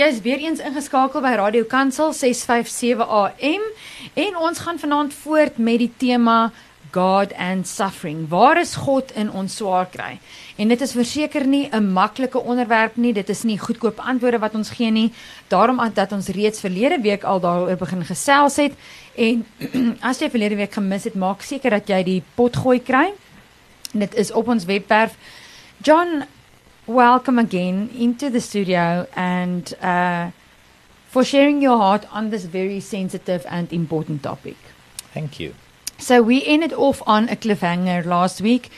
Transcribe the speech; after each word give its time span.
Jy's 0.00 0.22
weer 0.24 0.38
eens 0.40 0.62
ingeskakel 0.64 1.20
by 1.20 1.34
Radio 1.36 1.66
Kansel 1.68 2.14
657 2.16 3.02
AM 3.04 3.64
en 4.22 4.36
ons 4.40 4.62
gaan 4.64 4.78
vanaand 4.80 5.12
voort 5.12 5.58
met 5.60 5.76
die 5.82 5.90
tema 6.00 6.36
God 6.94 7.34
and 7.36 7.68
suffering. 7.68 8.22
Waar 8.32 8.56
is 8.62 8.72
God 8.80 9.12
in 9.12 9.28
ons 9.28 9.58
swaar 9.60 9.90
kry? 9.92 10.14
En 10.56 10.72
dit 10.72 10.80
is 10.80 10.96
verseker 10.96 11.44
nie 11.44 11.68
'n 11.68 11.92
maklike 11.92 12.40
onderwerp 12.40 12.96
nie. 12.96 13.12
Dit 13.12 13.28
is 13.28 13.42
nie 13.42 13.58
goedkoop 13.58 14.00
antwoorde 14.00 14.38
wat 14.38 14.54
ons 14.54 14.70
gee 14.70 14.90
nie. 14.90 15.12
Daarom 15.48 15.80
dat 15.94 16.12
ons 16.12 16.28
reeds 16.28 16.60
verlede 16.60 17.00
week 17.02 17.24
al 17.24 17.40
daaroor 17.40 17.76
begin 17.76 18.04
gesels 18.04 18.56
het 18.56 18.72
en 19.16 19.46
as 20.10 20.18
jy 20.18 20.30
verlede 20.30 20.56
week 20.56 20.72
gemis 20.72 21.04
het, 21.04 21.14
maak 21.14 21.42
seker 21.42 21.70
dat 21.70 21.88
jy 21.88 22.02
die 22.02 22.22
pot 22.34 22.56
gooi 22.56 22.80
kry. 22.80 23.12
Dit 23.92 24.14
is 24.14 24.32
op 24.32 24.48
ons 24.48 24.64
webwerf. 24.64 25.12
John 25.82 26.24
welcome 26.90 27.38
again 27.38 27.88
into 27.96 28.28
the 28.28 28.40
studio 28.40 29.06
and 29.14 29.74
uh, 29.80 30.30
for 31.08 31.24
sharing 31.24 31.62
your 31.62 31.78
heart 31.78 32.04
on 32.12 32.30
this 32.30 32.44
very 32.44 32.80
sensitive 32.80 33.46
and 33.48 33.72
important 33.72 34.24
topic. 34.24 34.56
Thank 35.14 35.38
you. 35.38 35.54
So 35.98 36.20
we 36.20 36.44
ended 36.44 36.72
off 36.72 37.00
on 37.06 37.28
a 37.28 37.36
cliffhanger 37.36 38.04
last 38.04 38.40
week, 38.40 38.70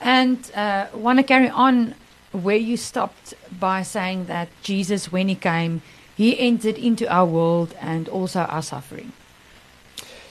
and 0.00 0.50
uh, 0.54 0.86
want 0.94 1.18
to 1.18 1.22
carry 1.22 1.48
on 1.48 1.94
where 2.32 2.56
you 2.56 2.76
stopped 2.76 3.34
by 3.58 3.82
saying 3.82 4.26
that 4.26 4.48
Jesus, 4.62 5.12
when 5.12 5.28
he 5.28 5.34
came, 5.34 5.82
he 6.16 6.38
entered 6.38 6.76
into 6.76 7.08
our 7.08 7.26
world 7.26 7.74
and 7.80 8.08
also 8.08 8.40
our 8.40 8.62
suffering. 8.62 9.12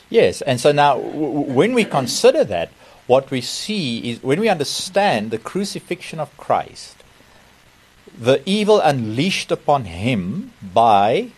Yes, 0.09 0.41
and 0.41 0.59
so 0.59 0.71
now 0.71 0.97
w- 0.97 1.53
when 1.53 1.73
we 1.73 1.85
consider 1.85 2.43
that, 2.45 2.71
what 3.07 3.31
we 3.31 3.41
see 3.41 4.11
is 4.11 4.23
when 4.23 4.39
we 4.39 4.49
understand 4.49 5.31
the 5.31 5.37
crucifixion 5.37 6.19
of 6.19 6.35
Christ, 6.37 6.98
the 8.19 8.41
evil 8.45 8.81
unleashed 8.81 9.49
upon 9.49 9.85
him 9.85 10.51
by 10.61 11.29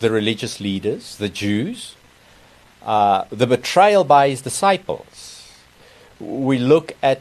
the 0.00 0.10
religious 0.10 0.60
leaders, 0.60 1.16
the 1.16 1.28
Jews, 1.28 1.94
uh, 2.84 3.24
the 3.30 3.46
betrayal 3.46 4.02
by 4.02 4.28
his 4.28 4.42
disciples. 4.42 5.52
We 6.18 6.58
look 6.58 6.92
at 7.02 7.20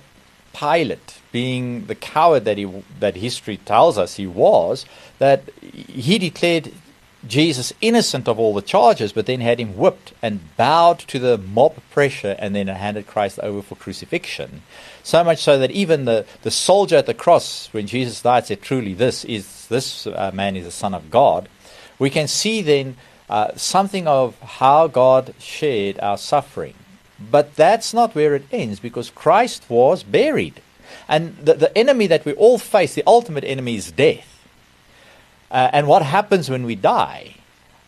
Pilate 0.53 1.19
being 1.31 1.85
the 1.85 1.95
coward 1.95 2.45
that 2.45 2.57
he 2.57 2.65
that 2.99 3.17
history 3.17 3.57
tells 3.57 3.97
us 3.97 4.15
he 4.15 4.25
was, 4.25 4.85
that 5.19 5.43
he 5.61 6.17
declared 6.17 6.71
Jesus 7.27 7.73
innocent 7.81 8.27
of 8.27 8.39
all 8.39 8.53
the 8.53 8.61
charges, 8.61 9.11
but 9.11 9.25
then 9.25 9.41
had 9.41 9.59
him 9.59 9.77
whipped 9.77 10.13
and 10.21 10.55
bowed 10.57 10.99
to 10.99 11.19
the 11.19 11.37
mob 11.37 11.75
pressure 11.91 12.35
and 12.39 12.55
then 12.55 12.67
handed 12.67 13.07
Christ 13.07 13.39
over 13.41 13.61
for 13.61 13.75
crucifixion. 13.75 14.61
So 15.03 15.23
much 15.23 15.39
so 15.39 15.57
that 15.59 15.71
even 15.71 16.05
the, 16.05 16.25
the 16.43 16.51
soldier 16.51 16.97
at 16.97 17.05
the 17.05 17.13
cross, 17.13 17.67
when 17.71 17.87
Jesus 17.87 18.21
died, 18.21 18.45
said, 18.47 18.61
Truly, 18.61 18.93
this 18.93 19.25
is 19.25 19.67
this 19.67 20.07
uh, 20.07 20.31
man 20.33 20.55
is 20.55 20.65
the 20.65 20.71
Son 20.71 20.93
of 20.93 21.09
God. 21.09 21.49
We 21.97 22.09
can 22.09 22.27
see 22.27 22.61
then 22.61 22.97
uh, 23.29 23.55
something 23.55 24.07
of 24.07 24.39
how 24.39 24.87
God 24.87 25.33
shared 25.39 25.99
our 25.99 26.17
suffering. 26.17 26.75
But 27.19 27.55
that's 27.55 27.93
not 27.93 28.13
where 28.13 28.35
it 28.35 28.45
ends 28.51 28.79
because 28.79 29.09
Christ 29.09 29.69
was 29.69 30.03
buried. 30.03 30.61
And 31.07 31.37
the, 31.37 31.53
the 31.53 31.77
enemy 31.77 32.07
that 32.07 32.25
we 32.25 32.33
all 32.33 32.57
face, 32.57 32.93
the 32.93 33.03
ultimate 33.07 33.43
enemy, 33.43 33.75
is 33.75 33.91
death. 33.91 34.34
Uh, 35.51 35.69
and 35.71 35.87
what 35.87 36.01
happens 36.01 36.49
when 36.49 36.65
we 36.65 36.75
die? 36.75 37.35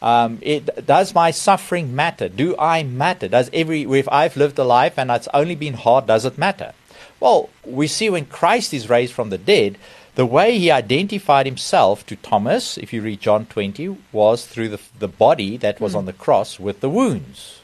Um, 0.02 0.38
it, 0.42 0.86
does 0.86 1.16
my 1.16 1.32
suffering 1.32 1.96
matter? 1.96 2.30
Do 2.30 2.56
I 2.58 2.84
matter? 2.84 3.28
Does 3.28 3.50
every 3.52 3.82
if 3.84 4.08
I've 4.10 4.38
lived 4.38 4.60
a 4.60 4.64
life 4.64 4.98
and 4.98 5.10
it's 5.10 5.28
only 5.34 5.56
been 5.56 5.74
hard, 5.74 6.06
does 6.06 6.26
it 6.26 6.38
matter? 6.38 6.74
Well, 7.20 7.50
we 7.66 7.88
see 7.88 8.10
when 8.10 8.26
Christ 8.26 8.74
is 8.74 8.90
raised 8.90 9.14
from 9.14 9.32
the 9.32 9.40
dead, 9.40 9.78
the 10.14 10.26
way 10.26 10.58
he 10.58 10.72
identified 10.72 11.46
himself 11.46 12.06
to 12.08 12.16
Thomas, 12.16 12.78
if 12.78 12.94
you 12.94 13.02
read 13.02 13.22
John 13.22 13.48
20, 13.48 13.98
was 14.12 14.46
through 14.46 14.70
the, 14.70 14.80
the 15.00 15.08
body 15.08 15.58
that 15.58 15.80
was 15.80 15.94
mm. 15.94 15.98
on 15.98 16.06
the 16.06 16.14
cross 16.14 16.60
with 16.60 16.80
the 16.82 16.90
wounds. 16.90 17.57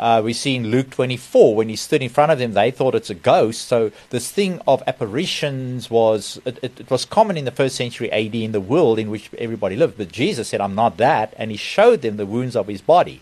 Uh, 0.00 0.22
we 0.24 0.32
see 0.32 0.56
in 0.56 0.70
Luke 0.70 0.88
24 0.88 1.54
when 1.54 1.68
he 1.68 1.76
stood 1.76 2.02
in 2.02 2.08
front 2.08 2.32
of 2.32 2.38
them, 2.38 2.54
they 2.54 2.70
thought 2.70 2.94
it's 2.94 3.10
a 3.10 3.14
ghost. 3.14 3.68
So 3.68 3.92
this 4.08 4.32
thing 4.32 4.58
of 4.66 4.82
apparitions 4.86 5.90
was 5.90 6.40
it, 6.46 6.58
it, 6.62 6.80
it, 6.80 6.90
was 6.90 7.04
common 7.04 7.36
in 7.36 7.44
the 7.44 7.50
first 7.50 7.76
century 7.76 8.10
AD 8.10 8.34
in 8.34 8.52
the 8.52 8.62
world 8.62 8.98
in 8.98 9.10
which 9.10 9.30
everybody 9.36 9.76
lived. 9.76 9.98
But 9.98 10.10
Jesus 10.10 10.48
said, 10.48 10.62
"I'm 10.62 10.74
not 10.74 10.96
that," 10.96 11.34
and 11.36 11.50
he 11.50 11.58
showed 11.58 12.00
them 12.00 12.16
the 12.16 12.24
wounds 12.24 12.56
of 12.56 12.66
his 12.66 12.80
body. 12.80 13.20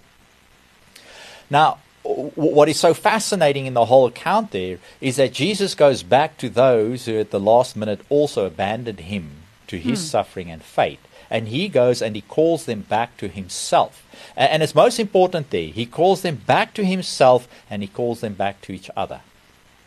Now, 1.51 1.79
what 2.05 2.69
is 2.69 2.79
so 2.79 2.95
fascinating 2.95 3.67
in 3.67 3.75
the 3.75 3.87
whole 3.87 4.07
account 4.07 4.53
there 4.53 4.79
is 5.01 5.17
that 5.17 5.33
Jesus 5.33 5.75
goes 5.75 6.05
back 6.05 6.39
to 6.39 6.49
those 6.49 7.07
who 7.07 7.19
at 7.19 7.33
the 7.33 7.41
last 7.41 7.75
minute 7.75 8.03
also 8.09 8.47
abandoned 8.47 9.01
him 9.01 9.31
to 9.67 9.79
his 9.79 9.99
hmm. 9.99 10.07
suffering 10.07 10.49
and 10.49 10.63
fate 10.63 11.01
and 11.31 11.49
he 11.49 11.69
goes 11.69 12.01
and 12.01 12.17
he 12.17 12.23
calls 12.23 12.65
them 12.65 12.83
back 12.83 13.17
to 13.19 13.29
himself. 13.29 14.05
And, 14.37 14.63
it's 14.63 14.75
most 14.75 14.99
important 14.99 15.51
there. 15.51 15.69
He 15.69 15.87
calls 15.87 16.23
them 16.23 16.37
back 16.47 16.75
to 16.75 16.85
himself 16.85 17.49
and 17.69 17.83
he 17.83 17.89
calls 17.89 18.21
them 18.21 18.35
back 18.35 18.61
to 18.63 18.73
each 18.73 18.91
other. 18.97 19.21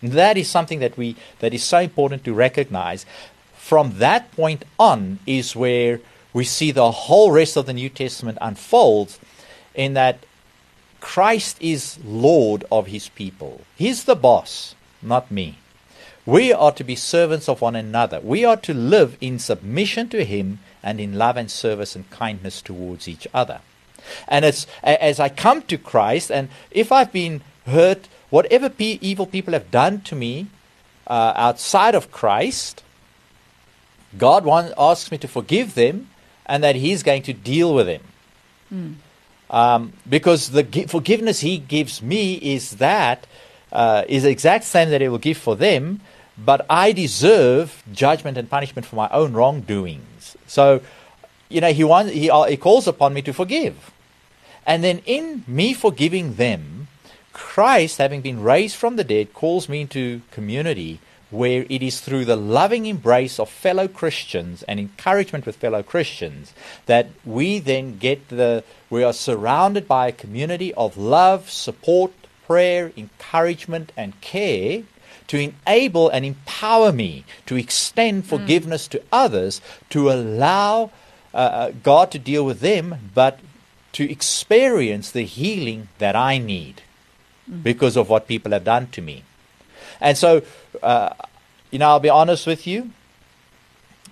And 0.02 0.14
that 0.14 0.38
is 0.38 0.50
something 0.50 0.80
that 0.80 0.98
we 0.98 1.16
that 1.40 1.54
is 1.54 1.64
so 1.64 1.80
important 1.80 2.24
to 2.26 2.34
recognize. 2.34 3.06
From 3.54 4.00
that 4.00 4.32
point 4.32 4.66
on 4.80 5.20
is 5.26 5.56
where 5.56 6.00
we 6.34 6.44
see 6.44 6.72
the 6.72 6.92
whole 6.92 7.32
rest 7.32 7.56
of 7.58 7.66
the 7.66 7.74
New 7.74 7.90
Testament 7.90 8.38
unfolds 8.42 9.20
in 9.76 9.94
that 9.94 10.26
Christ 11.00 11.58
is 11.62 11.98
Lord 12.04 12.64
of 12.72 12.88
his 12.88 13.10
people. 13.10 13.62
He's 13.76 14.04
the 14.06 14.16
boss, 14.16 14.76
not 15.02 15.32
me. 15.32 15.58
We 16.26 16.54
are 16.54 16.72
to 16.74 16.84
be 16.84 16.96
servants 16.96 17.50
of 17.50 17.62
one 17.62 17.76
another. 17.76 18.20
We 18.20 18.46
are 18.46 18.58
to 18.58 18.74
live 18.74 19.18
in 19.20 19.40
submission 19.40 20.10
to 20.10 20.24
him 20.24 20.60
and 20.84 21.00
in 21.00 21.18
love 21.18 21.38
and 21.38 21.50
service 21.50 21.96
and 21.96 22.10
kindness 22.10 22.62
towards 22.62 23.08
each 23.08 23.28
other. 23.34 23.62
And 24.28 24.46
it's 24.46 24.68
as 24.84 25.20
I 25.20 25.30
come 25.30 25.62
to 25.64 25.78
Christ, 25.78 26.32
and 26.32 26.50
if 26.72 26.92
I've 26.92 27.12
been 27.12 27.42
hurt, 27.66 28.08
whatever 28.30 28.70
pe- 28.70 29.00
evil 29.02 29.26
people 29.26 29.54
have 29.54 29.72
done 29.72 30.02
to 30.02 30.16
me 30.16 30.48
uh, 31.08 31.34
outside 31.36 31.96
of 31.96 32.12
Christ, 32.12 32.84
God 34.18 34.44
want, 34.44 34.74
asks 34.78 35.12
me 35.12 35.18
to 35.20 35.28
forgive 35.28 35.76
them, 35.76 36.10
and 36.46 36.64
that 36.64 36.76
He's 36.76 37.04
going 37.04 37.24
to 37.24 37.34
deal 37.34 37.74
with 37.74 37.88
them. 37.88 38.02
Mm. 38.74 38.96
Um, 39.50 39.94
because 40.10 40.50
the 40.50 40.64
gi- 40.64 40.88
forgiveness 40.88 41.42
He 41.42 41.58
gives 41.58 42.02
me 42.02 42.36
is 42.36 42.72
that 42.78 43.28
uh, 43.72 44.04
is 44.08 44.24
the 44.24 44.30
exact 44.30 44.64
same 44.66 44.90
that 44.90 45.02
He 45.02 45.08
will 45.08 45.18
give 45.18 45.38
for 45.38 45.56
them, 45.56 46.02
but 46.38 46.66
I 46.70 46.92
deserve 46.92 47.84
judgment 47.92 48.38
and 48.38 48.50
punishment 48.50 48.86
for 48.86 48.96
my 48.96 49.10
own 49.10 49.34
wrongdoings. 49.34 50.38
So, 50.48 50.82
you 51.50 51.62
know, 51.62 51.72
he, 51.72 51.84
wants, 51.84 52.14
he, 52.14 52.32
he 52.48 52.58
calls 52.58 52.88
upon 52.88 53.14
me 53.14 53.22
to 53.24 53.34
forgive. 53.34 53.92
And 54.66 54.84
then 54.84 55.02
in 55.06 55.44
me 55.48 55.74
forgiving 55.74 56.36
them, 56.36 56.88
Christ, 57.34 57.98
having 57.98 58.22
been 58.22 58.42
raised 58.42 58.76
from 58.76 58.96
the 58.96 59.04
dead, 59.04 59.34
calls 59.34 59.70
me 59.70 59.82
into 59.82 60.22
community 60.32 61.00
where 61.30 61.66
it 61.70 61.82
is 61.82 62.02
through 62.02 62.26
the 62.26 62.36
loving 62.36 62.86
embrace 62.86 63.40
of 63.40 63.50
fellow 63.50 63.88
Christians 63.88 64.64
and 64.64 64.80
encouragement 64.80 65.46
with 65.46 65.56
fellow 65.56 65.82
Christians 65.82 66.54
that 66.88 67.08
we 67.24 67.60
then 67.60 67.98
get 67.98 68.28
the, 68.28 68.66
we 68.90 69.02
are 69.02 69.14
surrounded 69.14 69.88
by 69.88 70.08
a 70.08 70.12
community 70.12 70.74
of 70.74 70.98
love, 70.98 71.50
support, 71.50 72.12
prayer, 72.46 72.92
encouragement, 72.98 73.94
and 73.96 74.20
care 74.20 74.84
to 75.32 75.40
enable 75.40 76.10
and 76.10 76.26
empower 76.26 76.92
me 76.92 77.24
to 77.46 77.56
extend 77.56 78.24
hmm. 78.24 78.28
forgiveness 78.28 78.86
mm. 78.86 78.92
to 78.92 79.04
others, 79.14 79.62
to 79.90 80.12
allow 80.12 80.92
uh, 81.34 81.38
uh, 81.38 81.72
God 81.84 82.12
to 82.12 82.20
deal 82.20 82.46
with 82.46 82.60
them, 82.60 83.10
but 83.16 83.40
to 83.94 84.12
experience 84.12 85.10
the 85.10 85.24
healing 85.24 85.88
that 86.00 86.18
I 86.18 86.38
need 86.38 86.82
mm. 87.50 87.64
because 87.64 87.96
of 87.96 88.10
what 88.10 88.28
people 88.28 88.52
have 88.52 88.66
done 88.66 88.88
to 88.88 89.02
me. 89.02 89.24
And 90.02 90.18
so, 90.18 90.42
uh, 90.84 91.14
you 91.72 91.80
know, 91.80 91.88
I'll 91.88 92.02
be 92.02 92.10
honest 92.10 92.46
with 92.46 92.68
you. 92.68 92.92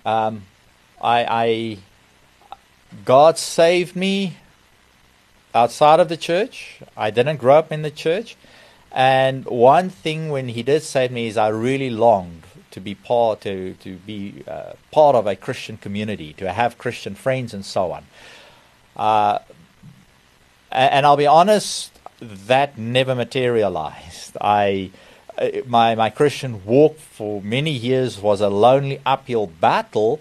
Um, 0.06 0.44
I, 1.02 1.26
I, 1.28 1.78
God 3.04 3.36
saved 3.36 3.94
me 3.94 4.38
outside 5.54 6.00
of 6.00 6.08
the 6.08 6.16
church. 6.16 6.80
I 6.96 7.10
didn't 7.10 7.36
grow 7.36 7.58
up 7.58 7.70
in 7.70 7.82
the 7.82 7.90
church. 7.90 8.38
And 8.92 9.44
one 9.44 9.88
thing 9.88 10.30
when 10.30 10.48
he 10.48 10.62
did 10.62 10.82
save 10.82 11.12
me 11.12 11.28
is 11.28 11.36
I 11.36 11.48
really 11.48 11.90
longed 11.90 12.42
to 12.72 12.80
be 12.80 12.94
part 12.94 13.40
to 13.42 13.74
to 13.74 13.96
be 13.96 14.44
uh, 14.46 14.72
part 14.90 15.16
of 15.16 15.26
a 15.26 15.36
Christian 15.36 15.76
community, 15.76 16.32
to 16.34 16.52
have 16.52 16.78
Christian 16.78 17.14
friends 17.14 17.54
and 17.54 17.64
so 17.64 17.92
on. 17.92 18.04
Uh, 18.96 19.38
and 20.72 21.06
I'll 21.06 21.16
be 21.16 21.26
honest, 21.26 21.92
that 22.20 22.78
never 22.78 23.14
materialized. 23.14 24.36
I 24.40 24.90
uh, 25.38 25.48
my 25.66 25.94
my 25.94 26.10
Christian 26.10 26.64
walk 26.64 26.98
for 26.98 27.40
many 27.42 27.70
years 27.70 28.20
was 28.20 28.40
a 28.40 28.48
lonely 28.48 29.00
uphill 29.06 29.46
battle. 29.46 30.20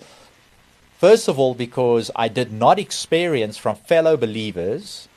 First 0.97 1.27
of 1.27 1.39
all, 1.39 1.55
because 1.55 2.11
I 2.15 2.27
did 2.27 2.51
not 2.51 2.77
experience 2.77 3.57
from 3.57 3.77
fellow 3.77 4.17
believers 4.17 5.08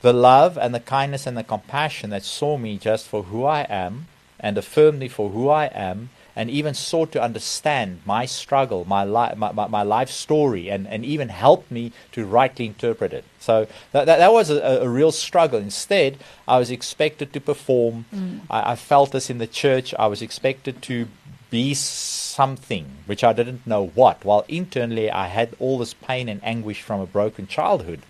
the 0.00 0.12
love 0.12 0.56
and 0.56 0.74
the 0.74 0.80
kindness 0.80 1.26
and 1.26 1.36
the 1.36 1.44
compassion 1.44 2.10
that 2.10 2.24
saw 2.24 2.56
me 2.56 2.78
just 2.78 3.06
for 3.06 3.24
who 3.24 3.44
I 3.44 3.62
am 3.62 4.06
and 4.38 4.56
affirmed 4.56 5.00
me 5.00 5.08
for 5.08 5.30
who 5.30 5.48
I 5.48 5.66
am 5.66 6.10
and 6.36 6.48
even 6.50 6.72
sought 6.72 7.10
to 7.10 7.20
understand 7.20 8.00
my 8.06 8.24
struggle, 8.24 8.84
my, 8.84 9.04
li- 9.04 9.34
my, 9.36 9.50
my, 9.50 9.66
my 9.66 9.82
life 9.82 10.08
story, 10.08 10.68
and, 10.70 10.86
and 10.86 11.04
even 11.04 11.30
helped 11.30 11.68
me 11.68 11.90
to 12.12 12.24
rightly 12.24 12.66
interpret 12.66 13.12
it. 13.12 13.24
So 13.40 13.66
that, 13.90 14.06
that, 14.06 14.18
that 14.18 14.32
was 14.32 14.48
a, 14.48 14.82
a 14.82 14.88
real 14.88 15.10
struggle. 15.10 15.58
Instead, 15.58 16.16
I 16.46 16.60
was 16.60 16.70
expected 16.70 17.32
to 17.32 17.40
perform. 17.40 18.04
Mm. 18.14 18.42
I, 18.48 18.72
I 18.72 18.76
felt 18.76 19.10
this 19.10 19.30
in 19.30 19.38
the 19.38 19.48
church. 19.48 19.92
I 19.98 20.06
was 20.06 20.22
expected 20.22 20.80
to 20.82 21.08
be 21.50 21.74
something 21.74 22.86
which 23.06 23.24
I 23.24 23.32
didn't 23.32 23.66
know 23.66 23.88
what, 23.88 24.24
while 24.24 24.44
internally 24.46 25.10
I 25.10 25.26
had 25.26 25.56
all 25.58 25.78
this 25.78 25.94
pain 25.94 26.28
and 26.28 26.40
anguish 26.44 26.82
from 26.82 27.00
a 27.00 27.06
broken 27.06 27.48
childhood. 27.48 28.02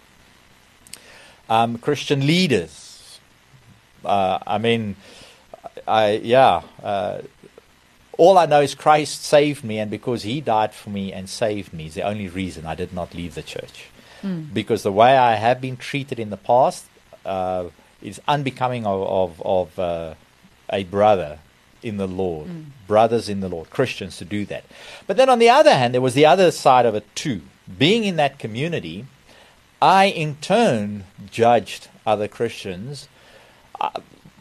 Um, 1.48 1.78
Christian 1.78 2.26
leaders, 2.26 3.18
uh, 4.04 4.38
I 4.46 4.58
mean, 4.58 4.96
I 5.86 6.20
yeah. 6.22 6.62
Uh, 6.82 7.22
all 8.18 8.36
I 8.36 8.46
know 8.46 8.60
is 8.60 8.74
Christ 8.74 9.24
saved 9.24 9.62
me, 9.64 9.78
and 9.78 9.90
because 9.90 10.24
He 10.24 10.40
died 10.40 10.74
for 10.74 10.90
me 10.90 11.12
and 11.12 11.28
saved 11.28 11.72
me 11.72 11.86
is 11.86 11.94
the 11.94 12.02
only 12.02 12.28
reason 12.28 12.66
I 12.66 12.74
did 12.74 12.92
not 12.92 13.14
leave 13.14 13.34
the 13.34 13.42
church. 13.42 13.86
Because 14.52 14.82
the 14.82 14.90
way 14.92 15.16
I 15.16 15.36
have 15.36 15.60
been 15.60 15.76
treated 15.76 16.18
in 16.18 16.30
the 16.30 16.36
past 16.36 16.86
uh, 17.24 17.66
is 18.02 18.20
unbecoming 18.26 18.84
of, 18.84 19.02
of, 19.06 19.42
of 19.44 19.78
uh, 19.78 20.14
a 20.70 20.82
brother 20.84 21.38
in 21.84 21.98
the 21.98 22.08
Lord, 22.08 22.48
brothers 22.88 23.28
in 23.28 23.38
the 23.38 23.48
Lord, 23.48 23.70
Christians 23.70 24.16
to 24.16 24.24
do 24.24 24.44
that. 24.46 24.64
But 25.06 25.16
then 25.16 25.28
on 25.28 25.38
the 25.38 25.48
other 25.48 25.72
hand, 25.72 25.94
there 25.94 26.00
was 26.00 26.14
the 26.14 26.26
other 26.26 26.50
side 26.50 26.84
of 26.84 26.96
it 26.96 27.06
too. 27.14 27.42
Being 27.78 28.02
in 28.02 28.16
that 28.16 28.40
community, 28.40 29.06
I 29.80 30.06
in 30.06 30.36
turn 30.36 31.04
judged 31.30 31.88
other 32.06 32.28
Christians. 32.28 33.08
I, 33.80 33.90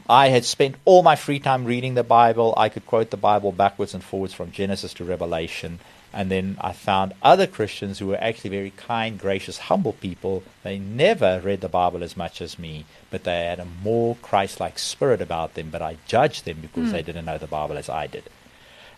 I 0.10 0.30
had 0.30 0.46
spent 0.46 0.76
all 0.86 1.04
my 1.04 1.16
free 1.16 1.40
time 1.40 1.66
reading 1.66 1.94
the 1.94 2.04
Bible. 2.04 2.54
I 2.58 2.70
could 2.70 2.86
quote 2.86 3.12
the 3.12 3.18
Bible 3.18 3.52
backwards 3.52 3.94
and 3.94 4.04
forwards 4.04 4.34
from 4.34 4.52
Genesis 4.52 4.94
to 4.96 5.04
Revelation. 5.04 5.80
And 6.14 6.32
then 6.32 6.58
I 6.62 6.72
found 6.72 7.14
other 7.22 7.46
Christians 7.46 8.00
who 8.00 8.08
were 8.08 8.24
actually 8.24 8.52
very 8.52 8.72
kind, 8.72 9.20
gracious, 9.20 9.58
humble 9.58 9.94
people. 9.94 10.44
They 10.64 10.80
never 10.80 11.42
read 11.44 11.62
the 11.62 11.70
Bible 11.70 12.04
as 12.04 12.16
much 12.16 12.42
as 12.42 12.58
me, 12.58 12.86
but 13.12 13.26
they 13.26 13.46
had 13.46 13.60
a 13.60 13.66
more 13.66 14.16
Christ 14.22 14.60
like 14.60 14.80
spirit 14.80 15.22
about 15.22 15.54
them. 15.54 15.70
But 15.70 15.82
I 15.82 15.98
judged 16.08 16.46
them 16.46 16.60
because 16.62 16.92
they 16.92 17.04
didn't 17.04 17.26
know 17.26 17.38
the 17.38 17.46
Bible 17.46 17.78
as 17.78 17.90
I 17.90 18.08
did. 18.08 18.24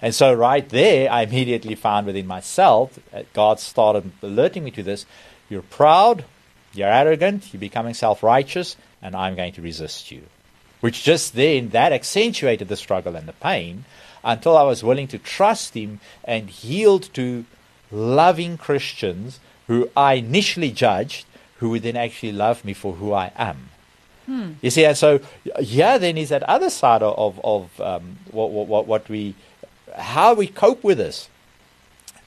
And 0.01 0.15
so, 0.15 0.33
right 0.33 0.69
there, 0.69 1.11
I 1.11 1.23
immediately 1.23 1.75
found 1.75 2.05
within 2.05 2.25
myself, 2.25 2.99
uh, 3.11 3.23
God 3.33 3.59
started 3.59 4.11
alerting 4.21 4.63
me 4.63 4.71
to 4.71 4.83
this 4.83 5.05
you're 5.49 5.61
proud, 5.61 6.25
you're 6.73 6.89
arrogant, 6.91 7.53
you're 7.53 7.59
becoming 7.59 7.93
self 7.93 8.23
righteous, 8.23 8.75
and 9.01 9.15
I'm 9.15 9.35
going 9.35 9.53
to 9.53 9.61
resist 9.61 10.11
you. 10.11 10.23
Which 10.81 11.03
just 11.03 11.35
then, 11.35 11.69
that 11.69 11.91
accentuated 11.91 12.69
the 12.69 12.77
struggle 12.77 13.15
and 13.15 13.27
the 13.27 13.33
pain 13.33 13.85
until 14.23 14.57
I 14.57 14.63
was 14.63 14.83
willing 14.83 15.07
to 15.09 15.17
trust 15.17 15.73
Him 15.73 15.99
and 16.23 16.63
yield 16.63 17.13
to 17.15 17.45
loving 17.91 18.57
Christians 18.57 19.39
who 19.67 19.89
I 19.95 20.13
initially 20.13 20.71
judged, 20.71 21.25
who 21.57 21.69
would 21.71 21.83
then 21.83 21.95
actually 21.95 22.31
love 22.31 22.63
me 22.63 22.73
for 22.73 22.93
who 22.93 23.13
I 23.13 23.31
am. 23.35 23.69
You 24.61 24.69
see, 24.69 24.85
and 24.85 24.97
so 24.97 25.19
yeah, 25.59 25.97
then 25.97 26.17
is 26.17 26.29
that 26.29 26.43
other 26.43 26.69
side 26.69 27.01
of 27.01 27.17
of, 27.17 27.39
of 27.43 27.81
um, 27.81 28.17
what, 28.31 28.51
what 28.51 28.85
what 28.85 29.09
we 29.09 29.35
how 29.97 30.33
we 30.33 30.47
cope 30.47 30.83
with 30.83 30.99
this, 30.99 31.29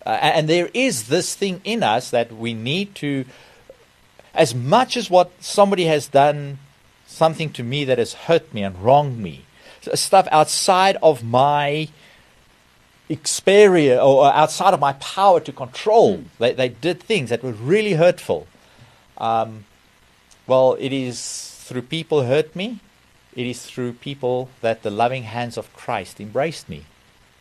uh, 0.04 0.10
and 0.10 0.49
there 0.49 0.69
is 0.75 1.08
this 1.08 1.34
thing 1.34 1.60
in 1.64 1.82
us 1.82 2.10
that 2.10 2.32
we 2.32 2.54
need 2.54 2.94
to, 2.96 3.25
as 4.34 4.54
much 4.54 4.96
as 4.96 5.08
what 5.08 5.31
somebody 5.40 5.84
has 5.84 6.08
done 6.08 6.58
something 7.06 7.52
to 7.52 7.62
me 7.62 7.84
that 7.84 7.99
has 7.99 8.14
hurt 8.14 8.52
me 8.52 8.62
and 8.62 8.82
wronged 8.82 9.19
me, 9.19 9.44
stuff 9.94 10.26
outside 10.31 10.96
of 11.02 11.22
my 11.22 11.88
experience 13.08 14.00
or 14.00 14.32
outside 14.32 14.75
of 14.75 14.81
my 14.81 14.94
power 14.94 15.38
to 15.40 15.52
control. 15.52 16.25
They, 16.38 16.52
they 16.52 16.69
did 16.69 17.02
things 17.02 17.31
that 17.31 17.43
were 17.43 17.52
really 17.52 17.94
hurtful. 17.94 18.46
Um, 19.19 19.66
well, 20.46 20.76
it 20.81 20.93
is 20.93 21.54
through 21.60 21.82
people 21.82 22.25
hurt 22.25 22.56
me. 22.56 22.81
It 23.34 23.46
is 23.46 23.64
through 23.64 23.94
people 23.94 24.49
that 24.60 24.82
the 24.82 24.90
loving 24.90 25.25
hands 25.25 25.56
of 25.56 25.72
Christ 25.75 26.20
embraced 26.20 26.69
me. 26.69 26.84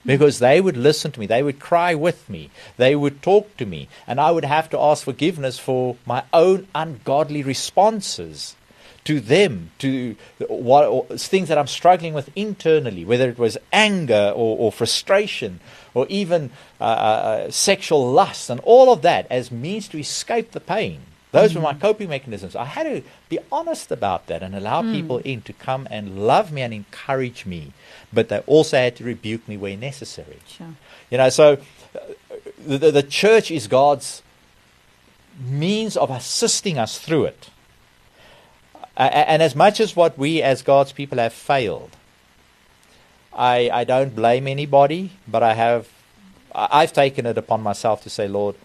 Because 0.05 0.39
they 0.39 0.59
would 0.59 0.77
listen 0.77 1.11
to 1.11 1.19
me, 1.19 1.27
they 1.27 1.43
would 1.43 1.59
cry 1.59 1.93
with 1.93 2.27
me, 2.29 2.49
they 2.77 2.95
would 2.95 3.21
talk 3.21 3.55
to 3.57 3.65
me, 3.65 3.87
and 4.07 4.19
I 4.19 4.31
would 4.31 4.45
have 4.45 4.69
to 4.71 4.79
ask 4.79 5.03
forgiveness 5.03 5.59
for 5.59 5.95
my 6.05 6.23
own 6.33 6.67
ungodly 6.73 7.43
responses 7.43 8.55
to 9.03 9.19
them, 9.19 9.71
to 9.79 10.15
what 10.47 11.19
things 11.19 11.49
that 11.49 11.57
I'm 11.57 11.67
struggling 11.67 12.13
with 12.13 12.29
internally, 12.35 13.05
whether 13.05 13.29
it 13.29 13.39
was 13.39 13.57
anger 13.71 14.31
or, 14.35 14.57
or 14.57 14.71
frustration 14.71 15.59
or 15.93 16.05
even 16.07 16.51
uh, 16.79 16.83
uh, 16.83 17.51
sexual 17.51 18.11
lust 18.11 18.49
and 18.49 18.59
all 18.61 18.91
of 18.91 19.01
that 19.01 19.27
as 19.29 19.51
means 19.51 19.87
to 19.89 19.99
escape 19.99 20.51
the 20.51 20.59
pain. 20.59 21.01
Those 21.31 21.55
were 21.55 21.61
my 21.61 21.73
coping 21.73 22.09
mechanisms. 22.09 22.55
I 22.57 22.65
had 22.65 22.83
to 22.83 23.01
be 23.29 23.39
honest 23.51 23.89
about 23.89 24.27
that 24.27 24.43
and 24.43 24.53
allow 24.53 24.81
people 24.81 25.19
in 25.19 25.41
to 25.43 25.53
come 25.53 25.87
and 25.89 26.27
love 26.27 26.51
me 26.51 26.61
and 26.61 26.73
encourage 26.73 27.45
me, 27.45 27.71
but 28.11 28.27
they 28.27 28.39
also 28.39 28.77
had 28.77 28.97
to 28.97 29.05
rebuke 29.05 29.47
me 29.47 29.55
where 29.55 29.77
necessary. 29.77 30.39
Sure. 30.45 30.75
You 31.09 31.19
know, 31.19 31.29
so 31.29 31.53
uh, 31.95 31.99
the, 32.57 32.77
the, 32.77 32.91
the 32.91 33.03
church 33.03 33.49
is 33.49 33.67
God's 33.67 34.21
means 35.39 35.95
of 35.95 36.09
assisting 36.11 36.77
us 36.77 36.97
through 36.99 37.25
it. 37.25 37.49
A- 38.97 39.29
and 39.29 39.41
as 39.41 39.55
much 39.55 39.79
as 39.79 39.95
what 39.95 40.17
we 40.17 40.41
as 40.41 40.61
God's 40.61 40.91
people 40.91 41.17
have 41.17 41.33
failed, 41.33 41.95
I, 43.33 43.69
I 43.71 43.83
don't 43.85 44.13
blame 44.13 44.47
anybody, 44.47 45.11
but 45.27 45.43
I 45.43 45.53
have 45.53 45.87
I've 46.53 46.91
taken 46.91 47.25
it 47.25 47.37
upon 47.37 47.61
myself 47.61 48.03
to 48.03 48.09
say, 48.09 48.27
Lord, 48.27 48.55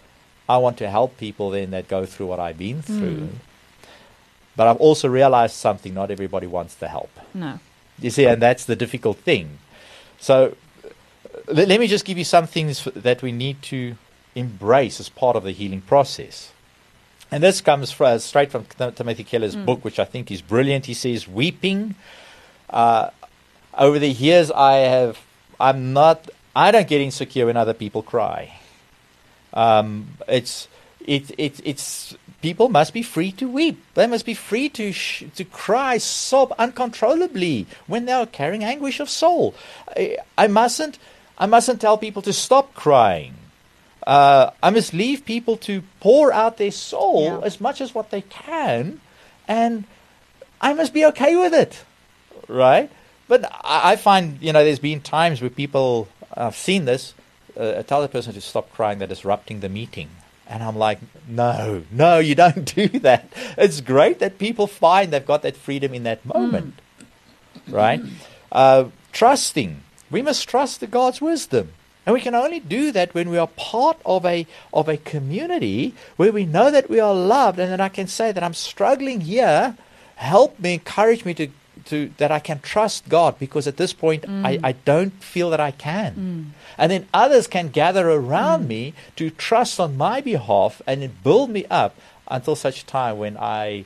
I 0.49 0.57
want 0.57 0.77
to 0.77 0.89
help 0.89 1.17
people 1.17 1.49
then 1.49 1.71
that 1.71 1.87
go 1.87 2.05
through 2.05 2.27
what 2.27 2.39
I've 2.39 2.57
been 2.57 2.81
through. 2.81 3.29
But 4.55 4.67
I've 4.67 4.77
also 4.77 5.07
realized 5.07 5.55
something: 5.55 5.93
not 5.93 6.09
everybody 6.11 6.47
wants 6.47 6.75
the 6.75 6.87
help. 6.87 7.11
No. 7.33 7.59
You 7.99 8.09
see, 8.09 8.25
and 8.25 8.41
that's 8.41 8.65
the 8.65 8.75
difficult 8.75 9.17
thing. 9.17 9.59
So 10.19 10.55
let, 11.47 11.67
let 11.67 11.79
me 11.79 11.87
just 11.87 12.05
give 12.05 12.17
you 12.17 12.23
some 12.23 12.47
things 12.47 12.83
that 12.95 13.21
we 13.21 13.31
need 13.31 13.61
to 13.63 13.95
embrace 14.35 14.99
as 14.99 15.09
part 15.09 15.35
of 15.35 15.43
the 15.43 15.51
healing 15.51 15.81
process. 15.81 16.51
And 17.31 17.43
this 17.43 17.59
comes 17.61 17.91
fr- 17.91 18.05
uh, 18.05 18.17
straight 18.19 18.51
from 18.51 18.65
Timothy 18.95 19.23
Keller's 19.23 19.55
book, 19.55 19.83
which 19.83 19.99
I 19.99 20.05
think 20.05 20.31
is 20.31 20.41
brilliant. 20.41 20.85
He 20.85 20.93
says, 20.93 21.27
"Weeping." 21.27 21.95
Uh, 22.69 23.09
over 23.77 23.99
the 23.99 24.09
years, 24.09 24.49
I 24.51 24.75
have. 24.77 25.19
I'm 25.59 25.93
not. 25.93 26.29
I 26.55 26.71
don't 26.71 26.87
get 26.87 27.01
insecure 27.01 27.45
when 27.45 27.57
other 27.57 27.73
people 27.73 28.01
cry. 28.01 28.53
Um, 29.57 30.07
it's. 30.27 30.67
It, 31.05 31.31
it, 31.37 31.61
it's 31.63 32.17
people 32.41 32.67
must 32.67 32.93
be 32.93 33.01
free 33.01 33.31
to 33.33 33.47
weep. 33.47 33.81
They 33.93 34.07
must 34.07 34.25
be 34.25 34.33
free 34.33 34.67
to 34.69 34.91
sh- 34.91 35.23
to 35.35 35.45
cry, 35.45 35.99
sob 35.99 36.53
uncontrollably 36.59 37.65
when 37.87 38.05
they 38.05 38.11
are 38.11 38.25
carrying 38.25 38.65
anguish 38.65 38.99
of 38.99 39.09
soul. 39.09 39.55
I, 39.95 40.17
I 40.37 40.47
mustn't 40.47 40.99
I 41.37 41.45
mustn't 41.45 41.79
tell 41.79 41.97
people 41.97 42.21
to 42.23 42.33
stop 42.33 42.73
crying. 42.73 43.35
Uh, 44.05 44.51
I 44.61 44.69
must 44.69 44.93
leave 44.93 45.23
people 45.23 45.55
to 45.67 45.81
pour 46.01 46.33
out 46.33 46.57
their 46.57 46.71
soul 46.71 47.23
Yeah. 47.23 47.39
as 47.47 47.61
much 47.61 47.79
as 47.79 47.95
what 47.95 48.11
they 48.11 48.23
can, 48.23 48.99
and 49.47 49.85
I 50.59 50.73
must 50.73 50.93
be 50.93 51.05
okay 51.05 51.37
with 51.37 51.53
it, 51.53 51.85
right? 52.49 52.91
But 53.29 53.45
I, 53.63 53.93
I 53.93 53.95
find 53.95 54.41
you 54.41 54.51
know 54.51 54.61
there's 54.61 54.79
been 54.79 54.99
times 54.99 55.39
where 55.39 55.49
people 55.49 56.09
I've 56.35 56.57
seen 56.57 56.83
this 56.83 57.13
uh, 57.57 57.83
tell 57.83 58.01
the 58.01 58.07
person 58.07 58.33
to 58.33 58.41
stop 58.41 58.71
crying, 58.71 58.99
they're 58.99 59.07
disrupting 59.07 59.59
the 59.59 59.69
meeting. 59.69 60.09
And 60.49 60.63
I'm 60.63 60.77
like, 60.77 60.99
no, 61.27 61.83
no, 61.91 62.19
you 62.19 62.35
don't 62.35 62.63
do 62.75 62.87
that. 62.99 63.31
It's 63.57 63.81
great 63.81 64.19
that 64.19 64.37
people 64.37 64.67
find 64.67 65.11
they've 65.11 65.25
got 65.25 65.41
that 65.41 65.57
freedom 65.57 65.93
in 65.93 66.03
that 66.03 66.25
moment, 66.25 66.75
right? 67.67 68.01
Uh, 68.51 68.85
trusting. 69.11 69.81
We 70.09 70.21
must 70.21 70.47
trust 70.47 70.79
the 70.79 70.87
God's 70.87 71.21
wisdom. 71.21 71.73
And 72.05 72.13
we 72.13 72.21
can 72.21 72.35
only 72.35 72.61
do 72.61 72.93
that 72.93 73.13
when 73.13 73.29
we 73.29 73.37
are 73.37 73.47
part 73.47 73.99
of 74.05 74.25
a, 74.25 74.47
of 74.73 74.87
a 74.87 74.95
community 74.95 75.93
where 76.15 76.31
we 76.31 76.45
know 76.45 76.71
that 76.71 76.89
we 76.89 77.01
are 77.01 77.13
loved 77.13 77.59
and 77.59 77.69
that 77.69 77.81
I 77.81 77.89
can 77.89 78.07
say 78.07 78.31
that 78.31 78.41
I'm 78.41 78.53
struggling 78.53 79.19
here. 79.19 79.75
Help 80.15 80.57
me, 80.57 80.75
encourage 80.75 81.25
me 81.25 81.33
to, 81.33 81.49
to 81.87 82.11
that 82.17 82.31
I 82.31 82.39
can 82.39 82.59
trust 82.59 83.09
God 83.09 83.39
because 83.39 83.67
at 83.67 83.77
this 83.77 83.93
point 83.93 84.25
I, 84.27 84.59
I 84.63 84.71
don't 84.73 85.13
feel 85.23 85.49
that 85.51 85.59
I 85.59 85.71
can. 85.71 86.53
And 86.77 86.91
then 86.91 87.07
others 87.13 87.47
can 87.47 87.69
gather 87.69 88.09
around 88.09 88.67
me 88.67 88.93
to 89.15 89.29
trust 89.29 89.79
on 89.79 89.97
my 89.97 90.21
behalf 90.21 90.81
and 90.85 90.99
build 91.23 91.49
me 91.49 91.65
up 91.69 91.95
until 92.27 92.55
such 92.55 92.85
time 92.85 93.17
when 93.17 93.37
I 93.37 93.85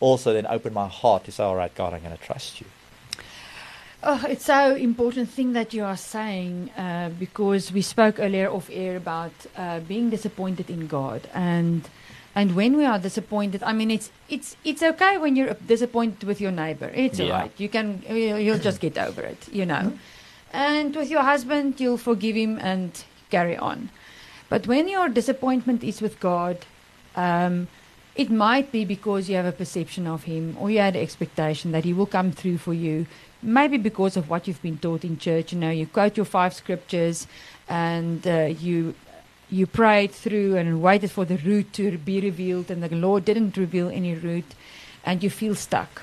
also 0.00 0.32
then 0.32 0.46
open 0.46 0.72
my 0.72 0.88
heart 0.88 1.24
to 1.24 1.32
say, 1.32 1.44
All 1.44 1.56
right, 1.56 1.74
God, 1.74 1.94
I'm 1.94 2.02
going 2.02 2.16
to 2.16 2.22
trust 2.22 2.60
you. 2.60 2.66
Oh, 4.02 4.24
it's 4.26 4.46
so 4.46 4.74
important 4.74 5.28
thing 5.28 5.52
that 5.52 5.74
you 5.74 5.84
are 5.84 5.96
saying 5.96 6.70
uh, 6.70 7.10
because 7.18 7.70
we 7.70 7.82
spoke 7.82 8.18
earlier 8.18 8.48
off 8.48 8.70
air 8.72 8.96
about 8.96 9.32
uh, 9.56 9.80
being 9.80 10.08
disappointed 10.08 10.70
in 10.70 10.86
God 10.86 11.28
and 11.34 11.86
and 12.34 12.54
when 12.54 12.76
we 12.76 12.84
are 12.84 12.98
disappointed, 12.98 13.62
I 13.62 13.72
mean 13.72 13.90
it's 13.90 14.10
it's 14.28 14.56
it's 14.64 14.82
okay 14.82 15.18
when 15.18 15.36
you're 15.36 15.54
disappointed 15.66 16.24
with 16.24 16.40
your 16.40 16.52
neighbor. 16.52 16.90
It's 16.94 17.18
Yeah. 17.18 17.26
alright. 17.26 17.52
You 17.58 17.68
can 17.68 18.02
you- 18.08 18.36
you'll 18.36 18.58
just 18.58 18.80
get 18.80 18.96
over 18.98 19.22
it, 19.22 19.48
you 19.52 19.66
know. 19.66 19.92
And 20.52 20.96
with 20.96 21.10
your 21.10 21.22
husband, 21.22 21.80
you'll 21.80 21.98
forgive 22.10 22.36
him 22.36 22.58
and 22.60 22.90
carry 23.30 23.56
on. 23.56 23.90
But 24.48 24.66
when 24.66 24.88
your 24.88 25.08
disappointment 25.08 25.84
is 25.84 26.00
with 26.02 26.18
God, 26.18 26.56
um, 27.14 27.68
it 28.16 28.30
might 28.30 28.72
be 28.72 28.84
because 28.84 29.28
you 29.30 29.36
have 29.36 29.46
a 29.46 29.52
perception 29.52 30.06
of 30.08 30.24
Him 30.24 30.56
or 30.58 30.70
you 30.70 30.80
had 30.80 30.96
an 30.96 31.02
expectation 31.02 31.70
that 31.72 31.84
He 31.84 31.92
will 31.92 32.06
come 32.06 32.32
through 32.32 32.58
for 32.58 32.74
you. 32.74 33.06
Maybe 33.42 33.78
because 33.78 34.16
of 34.16 34.28
what 34.28 34.48
you've 34.48 34.60
been 34.60 34.78
taught 34.78 35.04
in 35.04 35.18
church. 35.18 35.52
You 35.52 35.58
know, 35.60 35.70
you 35.70 35.86
quote 35.86 36.16
your 36.16 36.26
five 36.26 36.52
scriptures 36.52 37.28
and 37.68 38.26
uh, 38.26 38.46
you 38.60 38.94
you 39.50 39.66
prayed 39.66 40.12
through 40.12 40.56
and 40.56 40.80
waited 40.82 41.10
for 41.10 41.24
the 41.24 41.36
root 41.38 41.72
to 41.74 41.98
be 41.98 42.20
revealed, 42.20 42.70
and 42.70 42.82
the 42.82 42.94
Lord 42.94 43.24
didn't 43.24 43.56
reveal 43.56 43.88
any 43.88 44.14
root, 44.14 44.44
and 45.04 45.22
you 45.22 45.30
feel 45.30 45.54
stuck. 45.54 46.02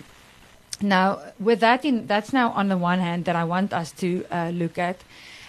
Now, 0.81 1.19
with 1.39 1.59
that, 1.61 1.85
in, 1.85 2.07
that's 2.07 2.33
now 2.33 2.51
on 2.51 2.67
the 2.67 2.77
one 2.77 2.99
hand 2.99 3.25
that 3.25 3.35
I 3.35 3.43
want 3.43 3.73
us 3.73 3.91
to 3.93 4.25
uh, 4.31 4.49
look 4.49 4.77
at, 4.77 4.97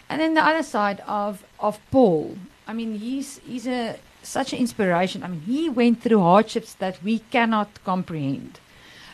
and 0.09 0.21
then 0.21 0.35
the 0.35 0.45
other 0.45 0.62
side 0.62 1.02
of 1.07 1.45
of 1.61 1.78
Paul. 1.90 2.38
I 2.67 2.73
mean, 2.73 2.99
he's 2.99 3.38
he's 3.47 3.67
a 3.67 3.99
such 4.23 4.52
an 4.52 4.59
inspiration. 4.59 5.23
I 5.23 5.28
mean, 5.28 5.40
he 5.40 5.69
went 5.69 6.02
through 6.02 6.21
hardships 6.21 6.75
that 6.75 7.02
we 7.02 7.19
cannot 7.31 7.69
comprehend. 7.85 8.61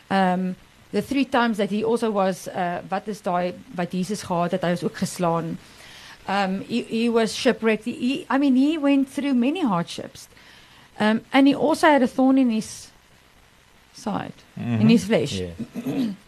Um, 0.09 0.55
the 0.91 1.01
three 1.01 1.25
times 1.25 1.57
that 1.57 1.69
he 1.69 1.83
also 1.83 2.11
was 2.11 2.47
uh, 2.47 2.81
wat 2.89 3.07
is 3.07 3.21
daai 3.21 3.53
wat 3.75 3.91
Jesus 3.91 4.23
gehad 4.23 4.51
het, 4.51 4.63
hy 4.63 4.69
was 4.69 4.83
ook 4.83 4.97
geslaan. 4.97 5.57
Um, 6.27 6.61
he, 6.61 6.81
he 6.83 7.09
was 7.09 7.35
shipwrecked. 7.35 7.85
He, 7.85 8.25
I 8.29 8.37
mean, 8.37 8.55
he 8.55 8.77
went 8.77 9.09
through 9.09 9.33
many 9.33 9.61
hardships. 9.61 10.27
Um, 10.99 11.21
and 11.31 11.47
he 11.47 11.55
also 11.55 11.87
had 11.87 12.01
a 12.01 12.07
thorn 12.07 12.37
in 12.37 12.49
his 12.49 12.89
side, 13.93 14.33
mm 14.57 14.63
-hmm. 14.63 14.81
in 14.81 14.89
his 14.89 15.03
flesh. 15.05 15.33
Yeah. 15.39 16.13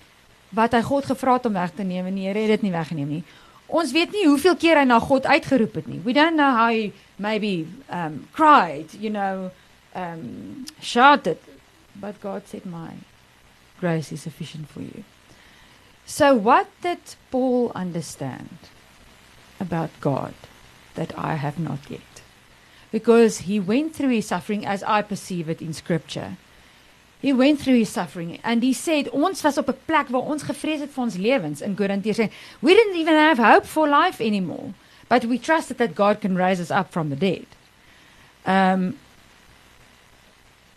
wat 0.50 0.74
hy 0.74 0.82
God 0.82 1.06
gevra 1.06 1.34
het 1.38 1.46
om 1.46 1.54
weg 1.54 1.74
te 1.76 1.84
neem 1.84 2.06
en 2.06 2.16
die 2.16 2.28
Here 2.28 2.40
het 2.40 2.58
dit 2.58 2.68
nie 2.68 2.72
weggeneem 2.72 3.10
nie. 3.18 3.24
Ons 3.68 3.92
weet 3.92 4.14
nie 4.16 4.28
hoeveel 4.28 4.56
keer 4.56 4.80
hy 4.80 4.86
na 4.88 5.00
God 5.04 5.28
uitgeroep 5.28 5.76
het 5.82 5.88
nie. 5.92 6.00
We 6.06 6.14
don't 6.16 6.40
know 6.40 6.56
how 6.56 6.70
he 6.72 6.94
maybe 7.18 7.68
um, 7.92 8.28
cried, 8.32 8.94
you 9.00 9.12
know, 9.12 9.52
um, 9.96 10.66
shouted, 10.80 11.38
but 12.00 12.22
God 12.22 12.48
said, 12.48 12.66
"My 12.66 12.96
grace 13.80 14.12
is 14.12 14.22
sufficient 14.22 14.70
for 14.70 14.82
you." 14.82 15.04
So, 16.06 16.34
what 16.34 16.68
did 16.82 17.00
Paul 17.30 17.72
understand 17.76 18.72
about 19.60 19.90
God 20.02 20.34
that 20.96 21.18
I 21.18 21.36
have 21.36 21.60
not 21.60 21.80
yet? 21.90 22.22
Because 22.92 23.40
he 23.40 23.60
went 23.60 23.96
through 23.96 24.10
his 24.10 24.28
suffering 24.28 24.66
as 24.66 24.84
I 24.84 25.02
perceive 25.02 25.50
it 25.50 25.62
in 25.62 25.74
Scripture. 25.74 26.38
He 27.20 27.34
went 27.34 27.60
through 27.60 27.80
his 27.80 27.90
suffering 27.90 28.40
and 28.44 28.62
he 28.62 28.74
said 28.74 29.10
ons 29.10 29.44
was 29.44 29.58
op 29.58 29.70
'n 29.70 29.80
plek 29.86 30.10
waar 30.10 30.22
ons 30.22 30.44
gevrees 30.44 30.80
het 30.80 30.94
vir 30.94 31.04
ons 31.04 31.18
lewens 31.18 31.62
in 31.62 31.76
Korintiërs 31.76 32.30
we 32.62 32.74
didn't 32.74 32.96
even 32.96 33.16
have 33.16 33.40
hope 33.40 33.66
for 33.66 33.88
life 33.90 34.22
anymore 34.22 34.74
but 35.10 35.26
we 35.26 35.40
trusted 35.40 35.78
that 35.78 35.96
God 35.96 36.22
can 36.22 36.36
raise 36.36 36.62
us 36.62 36.72
up 36.72 36.92
from 36.92 37.10
the 37.10 37.16
dead. 37.16 37.48
Um 38.46 38.98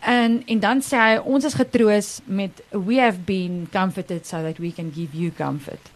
en 0.01 0.43
en 0.47 0.59
dan 0.59 0.81
sê 0.81 0.97
hy 0.97 1.17
ons 1.17 1.45
is 1.45 1.53
getroos 1.53 2.21
met 2.25 2.61
we 2.71 2.97
have 2.97 3.25
been 3.25 3.67
comforted 3.71 4.25
so 4.25 4.41
that 4.41 4.59
we 4.59 4.71
can 4.71 4.89
give 4.89 5.13
you 5.13 5.31
comfort. 5.31 5.91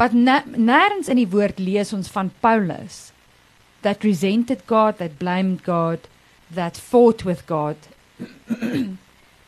But 0.00 0.14
nêrens 0.16 1.10
in 1.12 1.18
die 1.20 1.28
woord 1.28 1.58
lees 1.60 1.90
ons 1.92 2.08
van 2.08 2.30
Paulus 2.40 3.12
that 3.82 4.02
resented 4.02 4.62
God, 4.66 4.96
that 4.96 5.18
blamed 5.18 5.62
God, 5.62 6.08
that 6.50 6.78
fought 6.78 7.22
with 7.26 7.46
God. 7.46 7.76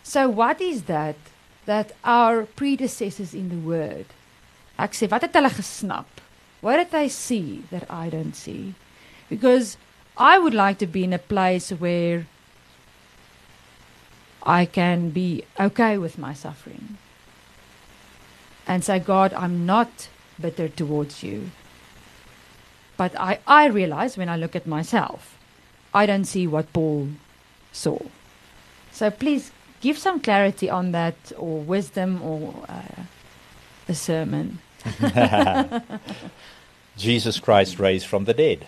so 0.03 0.29
what 0.29 0.61
is 0.61 0.83
that 0.93 1.17
that 1.65 1.97
our 2.05 2.45
predecessors 2.45 3.33
in 3.33 3.49
the 3.49 3.63
word 3.65 4.13
ek 4.79 4.99
sê 4.99 5.09
wat 5.09 5.25
het 5.25 5.41
hulle 5.41 5.55
gesnap? 5.57 6.21
What 6.61 6.77
did 6.77 6.93
they 6.93 7.09
see 7.09 7.65
that 7.73 7.89
I 7.89 8.11
don't 8.11 8.37
see? 8.37 8.75
Because 9.33 9.79
I 10.19 10.39
would 10.39 10.55
like 10.55 10.77
to 10.85 10.87
be 10.87 11.05
in 11.05 11.17
a 11.17 11.25
place 11.33 11.71
where 11.71 12.27
I 14.45 14.67
can 14.67 15.11
be 15.11 15.45
okay 15.59 15.97
with 15.97 16.19
my 16.19 16.35
suffering 16.35 16.99
and 18.67 18.85
say, 18.85 18.99
God, 18.99 19.33
I'm 19.33 19.65
not 19.65 20.12
bitter 20.43 20.69
towards 20.69 21.23
you. 21.23 21.51
But 22.97 23.19
I, 23.19 23.39
I 23.47 23.67
realize 23.67 24.17
when 24.19 24.29
I 24.29 24.37
look 24.37 24.55
at 24.55 24.67
myself, 24.67 25.39
I 25.95 26.07
don't 26.07 26.25
see 26.25 26.47
what 26.47 26.73
Paul 26.73 27.09
saw. 27.73 27.99
So 28.91 29.11
please 29.11 29.51
give 29.81 29.99
some 29.99 30.21
clarity 30.21 30.69
on 30.69 30.93
that, 30.93 31.33
or 31.37 31.61
wisdom, 31.61 32.23
or 32.23 32.55
uh, 32.69 33.03
a 33.89 33.95
sermon. 33.95 34.59
Jesus 36.97 37.41
Christ 37.41 37.79
raised 37.79 38.07
from 38.07 38.25
the 38.25 38.35
dead. 38.35 38.67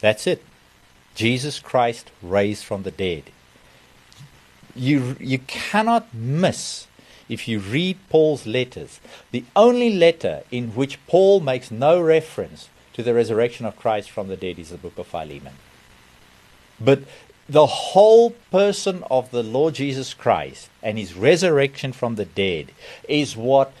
That's 0.00 0.26
it. 0.26 0.42
Jesus 1.14 1.58
Christ 1.58 2.10
raised 2.22 2.64
from 2.64 2.82
the 2.82 2.90
dead. 2.90 3.24
You, 4.74 5.16
you 5.18 5.38
cannot 5.38 6.14
miss, 6.14 6.86
if 7.30 7.46
you 7.46 7.60
read 7.60 7.96
Paul's 8.08 8.46
letters, 8.46 9.00
the 9.30 9.44
only 9.54 9.94
letter 9.94 10.42
in 10.50 10.70
which 10.70 10.98
Paul 11.06 11.40
makes 11.40 11.70
no 11.70 12.00
reference 12.00 12.68
to 12.94 13.02
the 13.02 13.14
resurrection 13.14 13.64
of 13.64 13.76
Christ 13.76 14.10
from 14.10 14.28
the 14.28 14.36
dead 14.36 14.58
is 14.58 14.70
the 14.70 14.76
book 14.76 14.98
of 14.98 15.06
Philemon. 15.06 15.54
But 16.80 17.04
the 17.48 17.66
whole 17.66 18.30
person 18.50 19.04
of 19.10 19.30
the 19.30 19.42
Lord 19.42 19.74
Jesus 19.74 20.12
Christ 20.12 20.68
and 20.82 20.98
his 20.98 21.14
resurrection 21.14 21.92
from 21.92 22.16
the 22.16 22.24
dead 22.24 22.72
is 23.08 23.36
what 23.36 23.72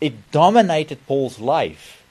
it 0.00 0.30
dominated 0.30 1.06
Paul's 1.06 1.38
life. 1.38 2.02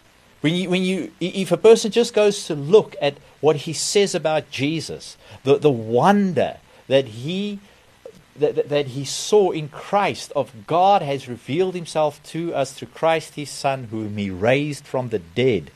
When 0.41 0.53
you, 0.55 0.69
when 0.69 0.83
you, 0.83 1.11
if 1.19 1.51
a 1.51 1.57
person 1.57 1.91
just 1.91 2.13
goes 2.13 2.45
to 2.45 2.55
look 2.55 2.95
at 3.01 3.17
what 3.41 3.57
he 3.57 3.73
says 3.73 4.15
about 4.15 4.49
Jesus, 4.51 5.17
the, 5.43 5.57
the 5.57 5.69
wonder 5.69 6.57
that 6.87 7.05
he, 7.05 7.59
that, 8.39 8.69
that 8.69 8.87
he 8.87 9.05
saw 9.05 9.51
in 9.51 9.69
Christ 9.69 10.31
of 10.35 10.67
God 10.67 11.01
has 11.01 11.27
revealed 11.27 11.75
himself 11.75 12.21
to 12.23 12.53
us 12.53 12.73
through 12.73 12.89
Christ 12.89 13.35
his 13.35 13.49
Son, 13.49 13.85
whom 13.85 14.17
he 14.17 14.29
raised 14.29 14.85
from 14.85 15.09
the 15.09 15.19
dead. 15.19 15.71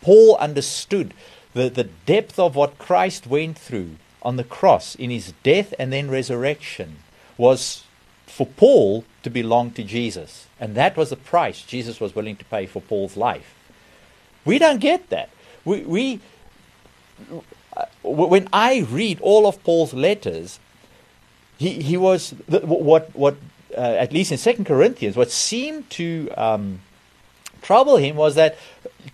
Paul 0.00 0.36
understood 0.36 1.14
the, 1.52 1.68
the 1.68 1.84
depth 1.84 2.38
of 2.38 2.56
what 2.56 2.78
Christ 2.78 3.26
went 3.26 3.58
through 3.58 3.96
on 4.22 4.36
the 4.36 4.44
cross 4.44 4.94
in 4.94 5.10
his 5.10 5.32
death 5.42 5.74
and 5.78 5.92
then 5.92 6.10
resurrection 6.10 6.96
was 7.36 7.84
for 8.26 8.46
Paul 8.46 9.04
to 9.22 9.30
belong 9.30 9.72
to 9.72 9.82
Jesus. 9.82 10.46
And 10.58 10.74
that 10.74 10.96
was 10.96 11.10
the 11.10 11.16
price 11.16 11.62
Jesus 11.62 12.00
was 12.00 12.14
willing 12.14 12.36
to 12.36 12.44
pay 12.44 12.66
for 12.66 12.80
Paul's 12.80 13.16
life. 13.16 13.54
We 14.44 14.58
don't 14.58 14.80
get 14.80 15.10
that. 15.10 15.30
We, 15.64 15.82
we 15.82 16.20
uh, 17.76 17.86
when 18.02 18.48
I 18.52 18.80
read 18.80 19.20
all 19.20 19.46
of 19.46 19.62
Paul's 19.62 19.94
letters, 19.94 20.58
he, 21.60 21.82
he 21.82 21.96
was 21.98 22.30
what 22.48 23.14
what 23.14 23.36
uh, 23.76 23.80
at 23.80 24.14
least 24.14 24.32
in 24.32 24.38
Second 24.38 24.64
Corinthians, 24.64 25.14
what 25.14 25.30
seemed 25.30 25.90
to 25.90 26.30
um, 26.30 26.80
trouble 27.60 27.98
him 27.98 28.16
was 28.16 28.34
that 28.36 28.56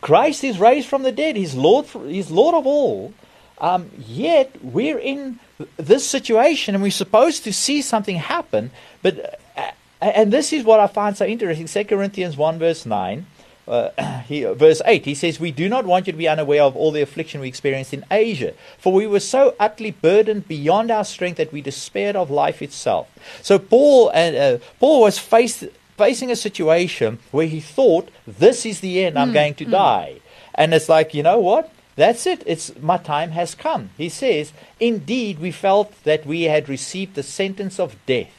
Christ 0.00 0.44
is 0.44 0.60
raised 0.60 0.88
from 0.88 1.02
the 1.02 1.10
dead. 1.10 1.34
He's 1.34 1.56
Lord. 1.56 1.86
He's 1.86 2.30
Lord 2.30 2.54
of 2.54 2.64
all. 2.64 3.12
Um, 3.58 3.90
yet 3.98 4.62
we're 4.62 4.98
in 4.98 5.40
this 5.76 6.08
situation, 6.08 6.76
and 6.76 6.82
we're 6.84 6.92
supposed 6.92 7.42
to 7.44 7.52
see 7.52 7.82
something 7.82 8.16
happen. 8.16 8.70
But 9.02 9.40
uh, 9.56 9.72
and 10.00 10.32
this 10.32 10.52
is 10.52 10.62
what 10.62 10.78
I 10.78 10.86
find 10.86 11.16
so 11.16 11.26
interesting. 11.26 11.66
Second 11.66 11.98
Corinthians 11.98 12.36
one 12.36 12.60
verse 12.60 12.86
nine. 12.86 13.26
Uh, 13.66 14.20
he, 14.28 14.44
verse 14.44 14.80
8, 14.85 15.04
he 15.04 15.14
says, 15.14 15.40
We 15.40 15.50
do 15.50 15.68
not 15.68 15.85
want 15.85 16.06
you 16.06 16.12
to 16.12 16.16
be 16.18 16.28
unaware 16.28 16.62
of 16.62 16.76
all 16.76 16.92
the 16.92 17.02
affliction 17.02 17.40
we 17.40 17.49
experienced 17.49 17.92
in 17.92 18.04
Asia, 18.11 18.54
for 18.78 18.92
we 18.92 19.06
were 19.06 19.20
so 19.20 19.54
utterly 19.58 19.90
burdened 19.90 20.46
beyond 20.49 20.90
our 20.90 21.04
strength 21.04 21.37
that 21.38 21.52
we 21.52 21.61
despaired 21.61 22.16
of 22.16 22.30
life 22.30 22.62
itself. 22.62 23.08
So 23.42 23.58
Paul, 23.58 24.11
and, 24.11 24.37
uh, 24.37 24.64
Paul 24.78 25.00
was 25.00 25.18
faced, 25.18 25.64
facing 25.96 26.30
a 26.30 26.37
situation 26.37 27.18
where 27.30 27.46
he 27.46 27.61
thought, 27.61 28.11
This 28.26 28.64
is 28.64 28.80
the 28.80 29.04
end, 29.04 29.18
I'm 29.18 29.30
mm, 29.30 29.35
going 29.35 29.54
to 29.54 29.66
mm. 29.66 29.70
die. 29.70 30.20
And 30.54 30.73
it's 30.73 30.88
like, 30.88 31.12
you 31.12 31.23
know 31.23 31.38
what? 31.38 31.73
That's 31.96 32.26
it. 32.26 32.42
It's 32.46 32.76
my 32.80 32.99
time 32.99 33.30
has 33.30 33.54
come. 33.54 33.90
He 33.96 34.11
says, 34.11 34.52
Indeed, 34.78 35.38
we 35.38 35.50
felt 35.50 35.92
that 36.04 36.26
we 36.26 36.42
had 36.42 36.68
received 36.68 37.14
the 37.14 37.23
sentence 37.23 37.80
of 37.80 37.96
death. 38.04 38.30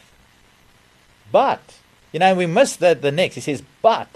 But, 1.32 1.80
you 2.12 2.20
know, 2.20 2.36
we 2.36 2.46
missed 2.46 2.80
the, 2.80 2.96
the 2.96 3.12
next. 3.12 3.36
He 3.36 3.42
says, 3.42 3.64
But 3.82 4.08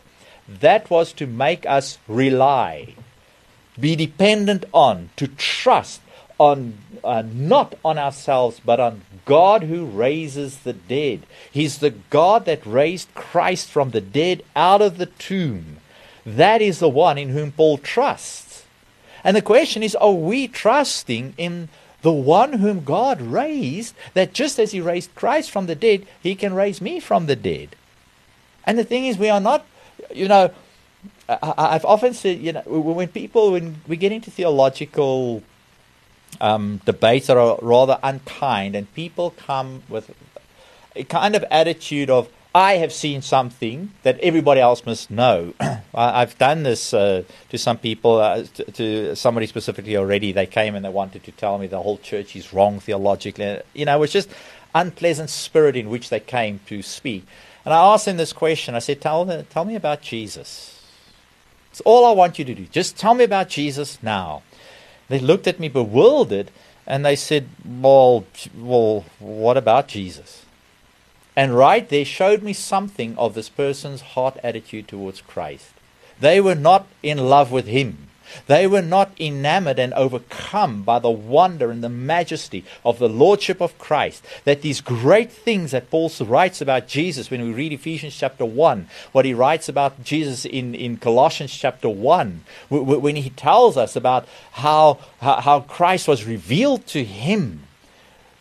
that 0.59 0.89
was 0.89 1.13
to 1.13 1.27
make 1.27 1.65
us 1.65 1.97
rely, 2.07 2.95
be 3.79 3.95
dependent 3.95 4.65
on, 4.73 5.09
to 5.15 5.27
trust 5.27 6.01
on, 6.37 6.77
uh, 7.03 7.23
not 7.31 7.75
on 7.85 7.97
ourselves, 7.97 8.59
but 8.63 8.79
on 8.79 9.01
God 9.25 9.63
who 9.63 9.85
raises 9.85 10.59
the 10.59 10.73
dead. 10.73 11.25
He's 11.51 11.77
the 11.77 11.91
God 11.91 12.45
that 12.45 12.65
raised 12.65 13.13
Christ 13.13 13.69
from 13.69 13.91
the 13.91 14.01
dead 14.01 14.43
out 14.55 14.81
of 14.81 14.97
the 14.97 15.05
tomb. 15.05 15.77
That 16.25 16.61
is 16.61 16.79
the 16.79 16.89
one 16.89 17.17
in 17.17 17.29
whom 17.29 17.51
Paul 17.51 17.77
trusts. 17.77 18.65
And 19.23 19.37
the 19.37 19.41
question 19.41 19.83
is 19.83 19.95
are 19.95 20.11
we 20.11 20.47
trusting 20.47 21.35
in 21.37 21.69
the 22.01 22.11
one 22.11 22.53
whom 22.53 22.83
God 22.83 23.21
raised, 23.21 23.93
that 24.15 24.33
just 24.33 24.59
as 24.59 24.71
He 24.71 24.81
raised 24.81 25.13
Christ 25.13 25.51
from 25.51 25.67
the 25.67 25.75
dead, 25.75 26.07
He 26.21 26.33
can 26.33 26.53
raise 26.53 26.81
me 26.81 26.99
from 26.99 27.27
the 27.27 27.35
dead? 27.35 27.75
And 28.65 28.77
the 28.77 28.83
thing 28.83 29.05
is, 29.05 29.17
we 29.17 29.29
are 29.29 29.39
not 29.39 29.65
you 30.13 30.27
know, 30.27 30.51
I, 31.27 31.53
I've 31.57 31.85
often 31.85 32.13
said, 32.13 32.39
you 32.39 32.53
know, 32.53 32.61
when 32.61 33.07
people, 33.07 33.53
when 33.53 33.81
we 33.87 33.97
get 33.97 34.11
into 34.11 34.31
theological 34.31 35.43
um, 36.39 36.81
debates 36.85 37.27
that 37.27 37.37
are 37.37 37.57
rather 37.61 37.99
unkind, 38.03 38.75
and 38.75 38.91
people 38.93 39.31
come 39.31 39.83
with 39.89 40.13
a 40.95 41.03
kind 41.03 41.35
of 41.35 41.43
attitude 41.51 42.09
of, 42.09 42.29
I 42.53 42.73
have 42.73 42.91
seen 42.91 43.21
something 43.21 43.93
that 44.03 44.19
everybody 44.19 44.59
else 44.59 44.85
must 44.85 45.09
know. 45.09 45.53
I've 45.93 46.37
done 46.37 46.63
this 46.63 46.93
uh, 46.93 47.23
to 47.49 47.57
some 47.57 47.77
people, 47.77 48.17
uh, 48.17 48.43
to, 48.43 48.71
to, 48.71 49.15
somebody 49.15 49.47
specifically 49.47 49.95
already. 49.95 50.33
They 50.33 50.47
came 50.47 50.75
and 50.75 50.83
they 50.83 50.89
wanted 50.89 51.23
to 51.23 51.31
tell 51.31 51.57
me 51.57 51.67
the 51.67 51.81
whole 51.81 51.97
church 51.97 52.35
is 52.35 52.51
wrong 52.51 52.81
theologically. 52.81 53.61
You 53.73 53.85
know, 53.85 53.95
it 53.95 53.99
was 53.99 54.11
just 54.11 54.29
unpleasant 54.75 55.29
spirit 55.29 55.77
in 55.77 55.89
which 55.89 56.09
they 56.09 56.19
came 56.19 56.59
to 56.67 56.81
speak. 56.81 57.25
And 57.63 57.73
I 57.73 57.93
asked 57.93 58.05
them 58.05 58.17
this 58.17 58.33
question. 58.33 58.75
I 58.75 58.79
said, 58.79 59.01
tell, 59.01 59.43
tell 59.49 59.65
me 59.65 59.75
about 59.75 60.01
Jesus. 60.01 60.83
It's 61.71 61.81
all 61.81 62.05
I 62.05 62.11
want 62.11 62.39
you 62.39 62.45
to 62.45 62.55
do. 62.55 62.65
Just 62.65 62.97
tell 62.97 63.13
me 63.13 63.23
about 63.23 63.49
Jesus 63.49 64.01
now. 64.01 64.43
They 65.09 65.19
looked 65.19 65.47
at 65.47 65.59
me 65.59 65.69
bewildered 65.69 66.51
and 66.87 67.05
they 67.05 67.15
said, 67.15 67.47
well, 67.65 68.25
well 68.57 69.05
what 69.19 69.57
about 69.57 69.87
Jesus? 69.87 70.45
And 71.35 71.55
right 71.55 71.87
there 71.87 72.03
showed 72.03 72.43
me 72.43 72.53
something 72.53 73.17
of 73.17 73.33
this 73.33 73.47
person's 73.47 74.01
heart 74.01 74.37
attitude 74.43 74.87
towards 74.87 75.21
Christ. 75.21 75.71
They 76.19 76.41
were 76.41 76.55
not 76.55 76.87
in 77.01 77.29
love 77.29 77.51
with 77.51 77.67
him. 77.67 78.09
They 78.47 78.67
were 78.67 78.81
not 78.81 79.11
enamored 79.19 79.79
and 79.79 79.93
overcome 79.93 80.83
by 80.83 80.99
the 80.99 81.09
wonder 81.09 81.71
and 81.71 81.83
the 81.83 81.89
majesty 81.89 82.63
of 82.85 82.99
the 82.99 83.09
Lordship 83.09 83.61
of 83.61 83.77
Christ. 83.77 84.23
That 84.45 84.61
these 84.61 84.81
great 84.81 85.31
things 85.31 85.71
that 85.71 85.89
Paul 85.89 86.11
writes 86.21 86.61
about 86.61 86.87
Jesus 86.87 87.29
when 87.29 87.41
we 87.41 87.51
read 87.51 87.73
Ephesians 87.73 88.15
chapter 88.15 88.45
1, 88.45 88.87
what 89.11 89.25
he 89.25 89.33
writes 89.33 89.69
about 89.69 90.03
Jesus 90.03 90.45
in, 90.45 90.75
in 90.75 90.97
Colossians 90.97 91.55
chapter 91.55 91.89
1, 91.89 92.43
when 92.69 93.15
he 93.15 93.29
tells 93.31 93.77
us 93.77 93.95
about 93.95 94.27
how, 94.53 94.99
how 95.19 95.61
Christ 95.61 96.07
was 96.07 96.25
revealed 96.25 96.85
to 96.87 97.03
him. 97.03 97.63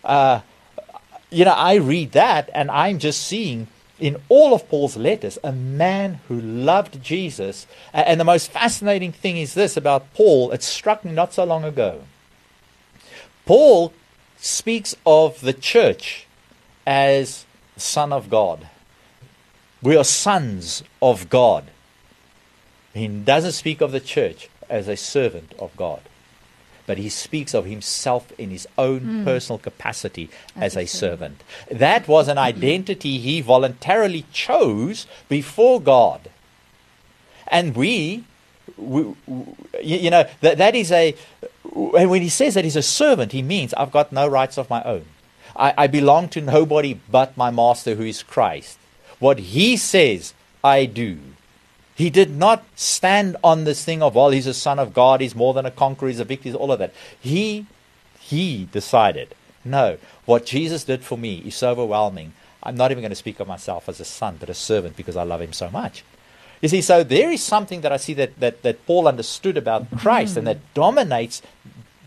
Uh, 0.05 0.41
you 1.31 1.45
know, 1.45 1.53
I 1.53 1.75
read 1.75 2.13
that 2.13 2.51
and 2.55 2.71
I'm 2.71 2.99
just 2.99 3.23
seeing 3.23 3.69
in 4.01 4.21
all 4.29 4.55
of 4.55 4.69
Paul's 4.69 4.97
letters 4.97 5.39
a 5.45 5.53
man 5.53 6.21
who 6.29 6.41
loved 6.41 7.03
Jesus. 7.03 7.67
And 7.93 8.19
the 8.19 8.25
most 8.25 8.51
fascinating 8.51 9.13
thing 9.13 9.37
is 9.37 9.55
this 9.55 9.77
about 9.77 10.13
Paul, 10.15 10.51
it 10.53 10.63
struck 10.63 11.05
me 11.05 11.13
not 11.13 11.33
so 11.33 11.45
long 11.45 11.65
ago. 11.65 12.03
Paul 13.47 13.93
speaks 14.39 14.97
of 15.05 15.41
the 15.41 15.53
church 15.53 16.27
as 16.87 17.45
son 17.77 18.13
of 18.13 18.31
God. 18.31 18.69
We 19.83 19.97
are 19.97 20.05
sons 20.05 20.83
of 21.01 21.31
God. 21.31 21.71
He 22.93 23.07
doesn't 23.09 23.53
speak 23.53 23.81
of 23.81 23.93
the 23.93 24.01
church 24.01 24.49
as 24.69 24.89
a 24.89 24.97
servant 24.97 25.53
of 25.59 25.77
God 25.77 26.01
but 26.91 26.99
he 26.99 27.09
speaks 27.09 27.55
of 27.55 27.67
himself 27.67 28.33
in 28.37 28.51
his 28.51 28.67
own 28.77 29.01
mm. 29.01 29.25
personal 29.25 29.61
capacity 29.61 30.29
as, 30.57 30.77
a 30.77 30.87
servant. 30.87 31.41
That 31.71 32.09
was 32.09 32.27
an 32.27 32.37
identity 32.37 33.19
he 33.19 33.41
voluntarily 33.43 34.25
chose 34.33 35.07
before 35.29 35.81
God. 35.81 36.29
And 37.47 37.77
we, 37.77 38.25
we 38.77 39.15
you 39.81 40.11
know, 40.11 40.25
that, 40.41 40.59
that 40.59 40.75
is 40.75 40.91
a, 40.91 41.15
and 41.73 42.11
when 42.11 42.23
he 42.23 42.29
says 42.29 42.55
that 42.55 42.65
he's 42.65 42.75
a 42.75 42.83
servant, 42.83 43.31
he 43.31 43.43
means 43.43 43.73
I've 43.75 43.93
got 43.93 44.11
no 44.11 44.27
rights 44.27 44.59
of 44.59 44.69
my 44.69 44.83
own. 44.83 45.05
I, 45.55 45.73
I 45.79 45.87
belong 45.87 46.29
to 46.31 46.41
nobody 46.41 46.99
but 47.09 47.37
my 47.37 47.53
master 47.53 47.95
who 47.95 48.03
is 48.03 48.25
Christ. 48.25 48.81
What 49.21 49.39
he 49.39 49.77
says, 49.77 50.35
I 50.65 50.87
do. 50.87 51.21
He 52.01 52.09
did 52.09 52.31
not 52.31 52.65
stand 52.77 53.37
on 53.45 53.65
this 53.65 53.85
thing 53.85 54.03
of, 54.03 54.15
well, 54.15 54.31
he's 54.31 54.47
a 54.47 54.55
son 54.55 54.79
of 54.79 54.95
God, 54.95 55.21
he's 55.21 55.35
more 55.35 55.53
than 55.53 55.67
a 55.67 55.71
conqueror, 55.71 56.09
he's 56.09 56.19
a 56.19 56.25
victor, 56.25 56.45
he's 56.45 56.55
all 56.55 56.73
of 56.73 56.79
that. 56.79 56.95
He, 57.21 57.67
he 58.19 58.71
decided, 58.73 59.35
no, 59.67 59.99
what 60.25 60.47
Jesus 60.47 60.85
did 60.85 61.05
for 61.05 61.19
me 61.19 61.43
is 61.45 61.57
so 61.57 61.73
overwhelming. 61.73 62.33
I'm 62.63 62.75
not 62.75 62.91
even 62.91 63.03
going 63.03 63.11
to 63.11 63.17
speak 63.17 63.39
of 63.39 63.47
myself 63.47 63.87
as 63.87 64.01
a 64.01 64.07
son, 64.07 64.39
but 64.41 64.49
a 64.49 64.55
servant 64.55 64.97
because 64.97 65.15
I 65.15 65.25
love 65.25 65.43
him 65.43 65.53
so 65.53 65.69
much. 65.69 66.03
You 66.63 66.71
see, 66.71 66.81
so 66.81 67.05
there 67.05 67.31
is 67.31 67.43
something 67.43 67.83
that 67.83 67.93
I 67.93 67.99
see 67.99 68.15
that, 68.15 68.41
that, 68.41 68.63
that 68.63 68.87
Paul 68.87 69.07
understood 69.07 69.59
about 69.59 69.91
Christ 69.99 70.39
and 70.39 70.47
that 70.47 70.73
dominates 70.73 71.43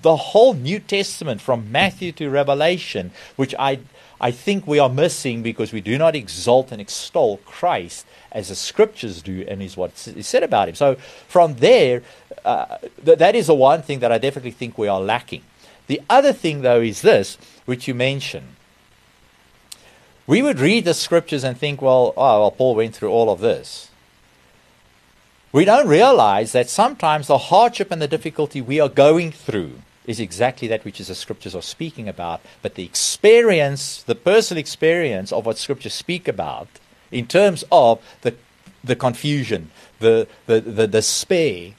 the 0.01 0.15
whole 0.15 0.55
New 0.55 0.79
Testament 0.79 1.39
from 1.39 1.71
Matthew 1.71 2.11
to 2.13 2.31
Revelation, 2.31 3.11
which 3.35 3.53
I, 3.59 3.77
I 4.23 4.31
think 4.31 4.65
we 4.65 4.79
are 4.79 4.87
missing 4.87 5.43
because 5.43 5.73
we 5.73 5.81
do 5.81 5.97
not 5.97 6.15
exalt 6.15 6.71
and 6.71 6.79
extol 6.79 7.41
Christ 7.43 8.05
as 8.31 8.47
the 8.47 8.55
scriptures 8.55 9.21
do 9.21 9.43
and 9.49 9.61
is 9.61 9.75
what 9.75 9.91
is 10.07 10.27
said 10.27 10.43
about 10.43 10.69
him. 10.69 10.75
So 10.75 10.95
from 11.27 11.55
there, 11.55 12.03
uh, 12.45 12.77
th- 13.03 13.17
that 13.17 13.35
is 13.35 13.47
the 13.47 13.53
one 13.53 13.81
thing 13.81 13.99
that 13.99 14.13
I 14.13 14.17
definitely 14.19 14.51
think 14.51 14.77
we 14.77 14.87
are 14.87 15.01
lacking. 15.01 15.43
The 15.87 15.99
other 16.09 16.31
thing, 16.31 16.61
though, 16.61 16.79
is 16.79 17.01
this, 17.01 17.37
which 17.65 17.85
you 17.85 17.93
mentioned. 17.93 18.55
We 20.25 20.41
would 20.41 20.61
read 20.61 20.85
the 20.85 20.93
scriptures 20.93 21.43
and 21.43 21.57
think, 21.57 21.81
well, 21.81 22.13
oh, 22.15 22.39
well, 22.39 22.51
Paul 22.51 22.75
went 22.75 22.95
through 22.95 23.11
all 23.11 23.29
of 23.29 23.41
this. 23.41 23.89
We 25.51 25.65
don't 25.65 25.89
realize 25.89 26.53
that 26.53 26.69
sometimes 26.69 27.27
the 27.27 27.49
hardship 27.49 27.91
and 27.91 28.01
the 28.01 28.07
difficulty 28.07 28.61
we 28.61 28.79
are 28.79 28.87
going 28.87 29.33
through 29.33 29.81
is 30.05 30.19
exactly 30.19 30.67
that 30.67 30.83
which 30.85 30.99
the 30.99 31.15
scriptures 31.15 31.55
are 31.55 31.61
speaking 31.61 32.09
about. 32.09 32.41
But 32.61 32.75
the 32.75 32.83
experience, 32.83 34.03
the 34.03 34.15
personal 34.15 34.59
experience 34.59 35.31
of 35.31 35.45
what 35.45 35.57
scriptures 35.57 35.93
speak 35.93 36.27
about, 36.27 36.67
in 37.11 37.27
terms 37.27 37.63
of 37.71 38.01
the, 38.21 38.35
the 38.83 38.95
confusion, 38.95 39.71
the, 39.99 40.27
the, 40.45 40.59
the 40.61 40.87
despair, 40.87 41.73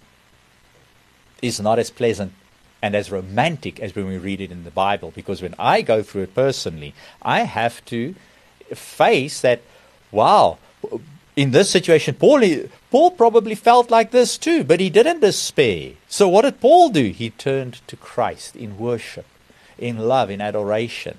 is 1.43 1.61
not 1.61 1.79
as 1.79 1.91
pleasant 1.91 2.33
and 2.81 2.95
as 2.95 3.11
romantic 3.11 3.81
as 3.81 3.95
when 3.95 4.07
we 4.07 4.19
read 4.19 4.41
it 4.41 4.51
in 4.51 4.65
the 4.65 4.71
Bible. 4.71 5.13
Because 5.15 5.43
when 5.43 5.55
I 5.59 5.83
go 5.83 6.03
through 6.03 6.23
it 6.23 6.35
personally, 6.35 6.95
I 7.23 7.41
have 7.41 7.85
to 7.87 8.15
face 8.75 9.41
that, 9.41 9.61
wow, 10.11 10.59
in 11.37 11.51
this 11.51 11.69
situation, 11.69 12.15
Paul, 12.15 12.43
Paul 12.91 13.11
probably 13.11 13.55
felt 13.55 13.91
like 13.91 14.11
this 14.11 14.39
too, 14.39 14.63
but 14.63 14.81
he 14.81 14.91
didn't 14.91 15.21
despair. 15.21 15.93
So 16.09 16.29
what 16.29 16.43
did 16.43 16.61
Paul 16.61 16.91
do? 16.91 17.11
He 17.11 17.31
turned 17.31 17.81
to 17.89 17.97
Christ 17.97 18.55
in 18.55 18.79
worship, 18.79 19.27
in 19.77 19.99
love, 19.99 20.31
in 20.31 20.41
adoration. 20.41 21.19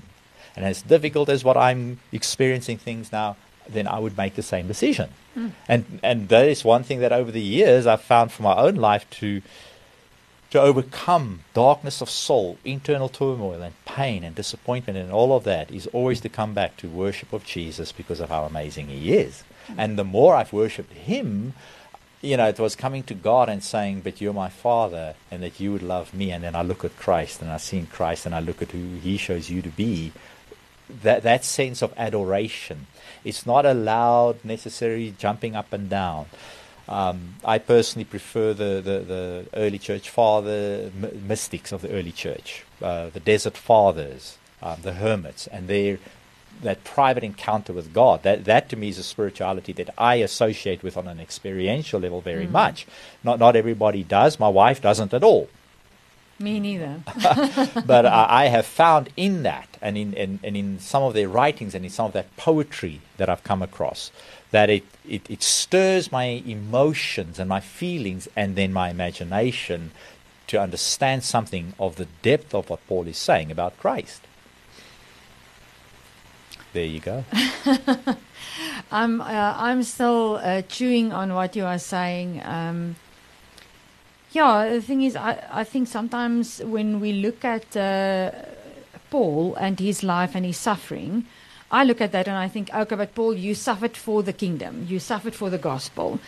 And 0.55 0.63
as 0.63 0.81
difficult 0.81 1.27
as 1.27 1.43
what 1.43 1.57
I'm 1.57 1.99
experiencing 2.13 2.77
things 2.77 3.11
now, 3.11 3.35
then 3.67 3.87
I 3.87 3.99
would 3.99 4.17
make 4.17 4.35
the 4.35 4.43
same 4.43 4.67
decision. 4.67 5.09
Mm. 5.35 5.51
And 5.67 5.99
and 6.01 6.29
that 6.29 6.47
is 6.47 6.63
one 6.63 6.83
thing 6.83 6.99
that 6.99 7.11
over 7.11 7.31
the 7.31 7.41
years 7.41 7.85
I've 7.85 8.01
found 8.01 8.31
for 8.31 8.43
my 8.43 8.55
own 8.55 8.75
life 8.75 9.09
to 9.21 9.41
to 10.51 10.61
overcome 10.61 11.41
darkness 11.53 11.99
of 11.99 12.09
soul, 12.09 12.57
internal 12.63 13.09
turmoil 13.09 13.61
and 13.61 13.73
pain 13.83 14.23
and 14.23 14.35
disappointment 14.35 14.97
and 14.97 15.11
all 15.11 15.35
of 15.35 15.43
that 15.43 15.69
is 15.71 15.87
always 15.87 16.21
to 16.21 16.29
come 16.29 16.53
back 16.53 16.77
to 16.77 16.87
worship 16.87 17.33
of 17.33 17.43
Jesus 17.43 17.91
because 17.91 18.21
of 18.21 18.29
how 18.29 18.45
amazing 18.45 18.87
he 18.87 19.13
is. 19.13 19.43
Mm. 19.67 19.75
And 19.77 19.97
the 19.97 20.03
more 20.03 20.35
I've 20.35 20.53
worshipped 20.53 20.93
him, 20.93 21.53
you 22.21 22.37
know, 22.37 22.47
it 22.47 22.59
was 22.59 22.75
coming 22.75 23.03
to 23.03 23.13
God 23.13 23.49
and 23.49 23.63
saying, 23.63 24.01
But 24.01 24.19
you're 24.21 24.33
my 24.33 24.49
Father, 24.49 25.15
and 25.29 25.43
that 25.43 25.59
you 25.59 25.71
would 25.71 25.83
love 25.83 26.13
me. 26.13 26.31
And 26.31 26.43
then 26.43 26.55
I 26.55 26.61
look 26.61 26.83
at 26.83 26.97
Christ, 26.97 27.41
and 27.41 27.51
I 27.51 27.57
see 27.57 27.77
in 27.77 27.87
Christ, 27.87 28.25
and 28.25 28.33
I 28.33 28.39
look 28.39 28.61
at 28.61 28.71
who 28.71 28.97
He 28.97 29.17
shows 29.17 29.49
you 29.49 29.61
to 29.61 29.69
be. 29.69 30.11
That, 31.01 31.23
that 31.23 31.43
sense 31.43 31.81
of 31.81 31.93
adoration 31.97 32.85
it's 33.25 33.45
not 33.45 33.65
allowed 33.65 34.45
necessarily 34.45 35.13
jumping 35.17 35.55
up 35.55 35.73
and 35.73 35.89
down. 35.89 36.27
Um, 36.87 37.35
I 37.43 37.57
personally 37.57 38.05
prefer 38.05 38.53
the, 38.53 38.79
the, 38.81 38.99
the 38.99 39.45
early 39.55 39.79
church 39.79 40.09
father 40.09 40.91
mystics 41.27 41.71
of 41.71 41.81
the 41.81 41.89
early 41.89 42.11
church, 42.11 42.63
uh, 42.81 43.09
the 43.09 43.19
desert 43.19 43.57
fathers, 43.57 44.37
um, 44.61 44.77
the 44.83 44.93
hermits, 44.93 45.47
and 45.47 45.67
their 45.67 45.97
that 46.61 46.83
private 46.83 47.23
encounter 47.23 47.73
with 47.73 47.93
God. 47.93 48.23
That 48.23 48.45
that 48.45 48.69
to 48.69 48.75
me 48.75 48.89
is 48.89 48.97
a 48.97 49.03
spirituality 49.03 49.73
that 49.73 49.89
I 49.97 50.15
associate 50.15 50.83
with 50.83 50.97
on 50.97 51.07
an 51.07 51.19
experiential 51.19 51.99
level 51.99 52.21
very 52.21 52.47
mm. 52.47 52.51
much. 52.51 52.85
Not 53.23 53.39
not 53.39 53.55
everybody 53.55 54.03
does. 54.03 54.39
My 54.39 54.49
wife 54.49 54.81
doesn't 54.81 55.13
at 55.13 55.23
all. 55.23 55.49
Me 56.37 56.59
neither. 56.59 57.01
but 57.85 58.05
I, 58.05 58.25
I, 58.29 58.45
have 58.47 58.65
found 58.65 59.09
in 59.15 59.43
that, 59.43 59.69
and 59.81 59.97
in, 59.97 60.13
in, 60.13 60.39
and 60.43 60.57
in 60.57 60.79
some 60.79 61.01
of 61.01 61.13
their 61.13 61.29
writings, 61.29 61.73
and 61.73 61.85
in 61.85 61.91
some 61.91 62.07
of 62.07 62.11
that 62.13 62.35
poetry 62.35 62.99
that 63.15 63.29
I've 63.29 63.45
come 63.45 63.61
across, 63.61 64.11
that 64.51 64.69
it, 64.69 64.83
it, 65.07 65.29
it 65.29 65.41
stirs 65.41 66.11
my 66.11 66.43
emotions 66.45 67.39
and 67.39 67.47
my 67.47 67.61
feelings 67.61 68.27
and 68.35 68.57
then 68.57 68.73
my 68.73 68.89
imagination 68.89 69.91
to 70.47 70.59
understand 70.59 71.23
something 71.23 71.73
of 71.79 71.95
the 71.95 72.07
depth 72.21 72.53
of 72.53 72.69
what 72.69 72.85
Paul 72.87 73.07
is 73.07 73.17
saying 73.17 73.49
about 73.49 73.79
Christ. 73.79 74.21
There 76.75 76.83
you 76.83 76.99
go. 76.99 77.23
I'm, 78.91 79.21
uh, 79.21 79.53
I'm 79.57 79.81
still 79.83 80.41
uh, 80.43 80.61
chewing 80.63 81.13
on 81.13 81.33
what 81.33 81.55
you 81.55 81.63
are 81.63 81.79
saying. 81.79 82.41
Um, 82.43 82.97
yeah, 84.33 84.67
the 84.67 84.81
thing 84.81 85.01
is, 85.03 85.15
I, 85.15 85.41
I 85.49 85.63
think 85.63 85.87
sometimes 85.87 86.59
when 86.59 86.99
we 86.99 87.13
look 87.13 87.45
at 87.45 87.77
uh, 87.77 88.31
Paul 89.09 89.55
and 89.55 89.79
his 89.79 90.03
life 90.03 90.35
and 90.35 90.45
his 90.45 90.57
suffering, 90.57 91.25
I 91.71 91.85
look 91.85 92.01
at 92.01 92.11
that 92.11 92.27
and 92.27 92.35
I 92.35 92.49
think, 92.49 92.73
okay, 92.75 92.95
but 92.97 93.15
Paul, 93.15 93.35
you 93.35 93.55
suffered 93.55 93.95
for 93.95 94.21
the 94.21 94.33
kingdom, 94.33 94.85
you 94.89 94.99
suffered 94.99 95.33
for 95.33 95.49
the 95.49 95.57
gospel. 95.57 96.19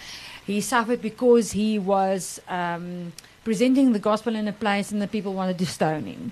He 0.45 0.61
suffered 0.61 1.01
because 1.01 1.51
he 1.51 1.77
was 1.77 2.39
um, 2.47 3.11
presenting 3.43 3.91
the 3.91 3.99
gospel 3.99 4.33
in 4.33 4.47
a 4.47 4.53
place 4.53 4.93
and 4.93 5.01
the 5.01 5.09
people 5.09 5.33
wanted 5.33 5.57
to 5.57 5.65
stone 5.65 6.05
him. 6.05 6.31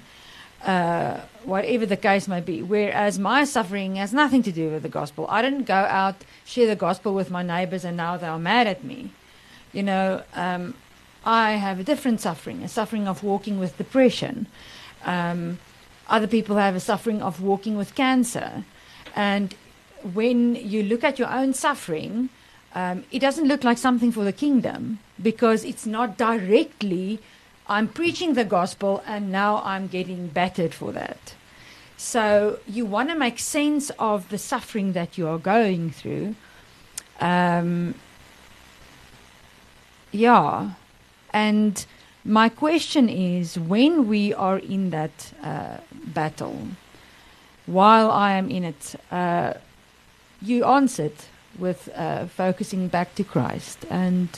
Uh, 0.63 1.21
whatever 1.43 1.85
the 1.85 1.97
case 1.97 2.27
may 2.27 2.41
be. 2.41 2.61
Whereas 2.61 3.19
my 3.19 3.43
suffering 3.43 3.97
has 3.97 4.11
nothing 4.11 4.41
to 4.43 4.51
do 4.51 4.71
with 4.71 4.83
the 4.83 4.89
gospel. 4.89 5.27
I 5.29 5.41
didn't 5.41 5.65
go 5.65 5.75
out, 5.75 6.15
share 6.43 6.67
the 6.67 6.75
gospel 6.75 7.13
with 7.13 7.29
my 7.29 7.43
neighbors, 7.43 7.85
and 7.85 7.95
now 7.95 8.17
they 8.17 8.27
are 8.27 8.39
mad 8.39 8.65
at 8.65 8.83
me. 8.83 9.11
You 9.71 9.83
know, 9.83 10.23
um, 10.33 10.73
I 11.23 11.51
have 11.51 11.79
a 11.79 11.83
different 11.83 12.21
suffering, 12.21 12.63
a 12.63 12.67
suffering 12.67 13.07
of 13.07 13.23
walking 13.23 13.59
with 13.59 13.77
depression. 13.77 14.47
Um, 15.03 15.59
other 16.07 16.27
people 16.27 16.57
have 16.57 16.75
a 16.75 16.79
suffering 16.79 17.21
of 17.21 17.41
walking 17.41 17.77
with 17.77 17.95
cancer. 17.95 18.63
And 19.15 19.55
when 20.13 20.55
you 20.55 20.83
look 20.83 21.03
at 21.03 21.17
your 21.17 21.29
own 21.29 21.53
suffering, 21.53 22.29
um, 22.73 23.05
it 23.11 23.19
doesn't 23.19 23.47
look 23.47 23.63
like 23.63 23.77
something 23.77 24.11
for 24.11 24.23
the 24.23 24.33
kingdom 24.33 24.99
because 25.21 25.63
it's 25.63 25.85
not 25.85 26.17
directly 26.17 27.19
I'm 27.67 27.87
preaching 27.87 28.33
the 28.33 28.45
gospel 28.45 29.03
and 29.07 29.31
now 29.31 29.61
I'm 29.63 29.87
getting 29.87 30.27
battered 30.27 30.73
for 30.73 30.91
that. 30.91 31.35
So 31.97 32.59
you 32.67 32.85
want 32.85 33.09
to 33.09 33.15
make 33.15 33.39
sense 33.39 33.89
of 33.97 34.29
the 34.29 34.37
suffering 34.37 34.93
that 34.93 35.17
you 35.17 35.27
are 35.27 35.37
going 35.37 35.91
through. 35.91 36.35
Um, 37.19 37.95
yeah. 40.11 40.71
And 41.33 41.85
my 42.23 42.49
question 42.49 43.09
is 43.09 43.57
when 43.57 44.07
we 44.07 44.33
are 44.33 44.59
in 44.59 44.89
that 44.91 45.33
uh, 45.41 45.77
battle, 45.93 46.67
while 47.65 48.11
I 48.11 48.33
am 48.33 48.49
in 48.49 48.63
it, 48.63 48.95
uh, 49.11 49.53
you 50.41 50.65
answered 50.65 51.13
with 51.57 51.89
uh, 51.95 52.27
focusing 52.27 52.87
back 52.87 53.15
to 53.15 53.23
Christ 53.23 53.85
and 53.89 54.29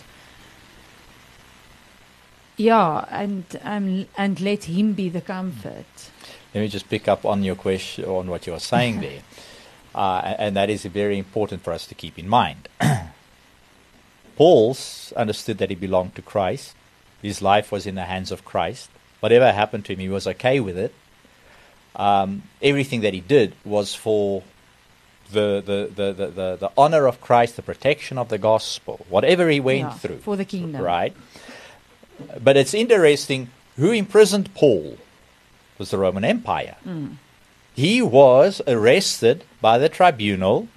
yeah, 2.58 3.06
and 3.10 3.44
um, 3.64 4.06
and 4.18 4.40
let 4.42 4.66
Him 4.66 4.94
be 4.94 5.10
the 5.10 5.22
comfort. 5.22 5.86
Let 6.54 6.62
me 6.62 6.68
just 6.68 6.90
pick 6.90 7.08
up 7.08 7.26
on 7.26 7.44
your 7.44 7.56
question, 7.56 8.06
on 8.06 8.28
what 8.30 8.48
you 8.48 8.54
are 8.54 8.60
saying 8.60 9.00
there, 9.08 9.22
uh, 9.96 10.36
and 10.40 10.56
that 10.56 10.70
is 10.70 10.84
very 10.86 11.18
important 11.18 11.64
for 11.64 11.72
us 11.74 11.86
to 11.88 11.96
keep 11.96 12.18
in 12.20 12.28
mind. 12.28 12.68
Paul 14.36 14.78
understood 15.16 15.58
that 15.58 15.70
he 15.70 15.76
belonged 15.76 16.16
to 16.16 16.22
Christ. 16.22 16.76
His 17.22 17.42
life 17.42 17.72
was 17.72 17.88
in 17.88 17.96
the 17.96 18.06
hands 18.06 18.32
of 18.32 18.46
Christ. 18.46 18.90
Whatever 19.20 19.52
happened 19.52 19.86
to 19.86 19.94
him, 19.94 20.00
he 20.00 20.10
was 20.10 20.28
okay 20.28 20.60
with 20.60 20.78
it. 20.78 20.94
Um, 21.96 22.44
everything 22.62 23.02
that 23.02 23.16
he 23.16 23.22
did 23.22 23.56
was 23.66 23.96
for 23.96 24.44
the, 25.32 25.64
the, 25.66 25.90
the, 25.94 26.14
the, 26.14 26.28
the, 26.28 26.56
the 26.58 26.72
honor 26.78 27.08
of 27.08 27.20
Christ, 27.20 27.56
the 27.56 27.64
protection 27.64 28.20
of 28.20 28.30
the 28.30 28.38
gospel, 28.38 29.04
whatever 29.10 29.50
he 29.50 29.60
went 29.60 29.80
Yeah, 29.80 29.94
through. 29.94 30.20
for 30.20 30.36
the 30.36 30.46
kingdom. 30.46 30.82
Right? 30.84 31.16
But 32.44 32.58
it's 32.58 32.74
interesting 32.74 33.50
who 33.76 33.92
imprisoned 33.92 34.54
Paul 34.54 34.98
It 35.74 35.80
was 35.80 35.92
the 35.92 35.98
Roman 35.98 36.26
Empire. 36.26 36.76
He 37.76 38.02
was 38.02 38.62
arrested 38.66 39.44
by 39.62 39.78
the 39.78 39.90
tribunal 39.90 40.68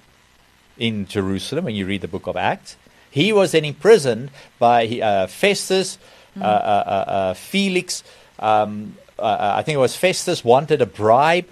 in 0.77 1.07
Jerusalem 1.07 1.65
when 1.65 1.75
you 1.75 1.85
read 1.85 2.01
the 2.01 2.07
book 2.07 2.27
of 2.27 2.37
Acts. 2.37 2.77
He 3.09 3.33
was 3.33 3.51
then 3.51 3.65
imprisoned 3.65 4.29
by 4.59 4.87
uh, 4.87 5.27
Festus, 5.27 5.97
uh, 6.39 6.43
uh, 6.43 6.45
uh, 6.45 7.11
uh, 7.11 7.33
Felix. 7.33 8.03
Um, 8.39 8.97
uh, 9.17 9.55
I 9.57 9.63
think 9.63 9.75
it 9.75 9.79
was 9.79 9.95
Festus 9.95 10.45
wanted 10.45 10.81
a 10.81 10.85
bribe 10.85 11.47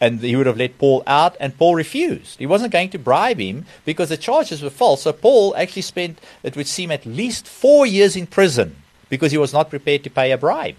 and 0.00 0.20
he 0.20 0.34
would 0.34 0.46
have 0.46 0.56
let 0.56 0.78
Paul 0.78 1.02
out, 1.06 1.36
and 1.38 1.56
Paul 1.58 1.74
refused. 1.74 2.38
He 2.38 2.46
wasn't 2.46 2.72
going 2.72 2.88
to 2.88 2.98
bribe 2.98 3.38
him 3.38 3.66
because 3.84 4.08
the 4.08 4.16
charges 4.16 4.62
were 4.62 4.70
false. 4.70 5.02
So 5.02 5.12
Paul 5.12 5.54
actually 5.56 5.82
spent, 5.82 6.18
it 6.42 6.56
would 6.56 6.66
seem, 6.66 6.90
at 6.90 7.04
least 7.04 7.46
four 7.46 7.84
years 7.84 8.16
in 8.16 8.26
prison 8.26 8.76
because 9.10 9.32
he 9.32 9.38
was 9.38 9.52
not 9.52 9.68
prepared 9.68 10.02
to 10.04 10.10
pay 10.10 10.32
a 10.32 10.38
bribe. 10.38 10.76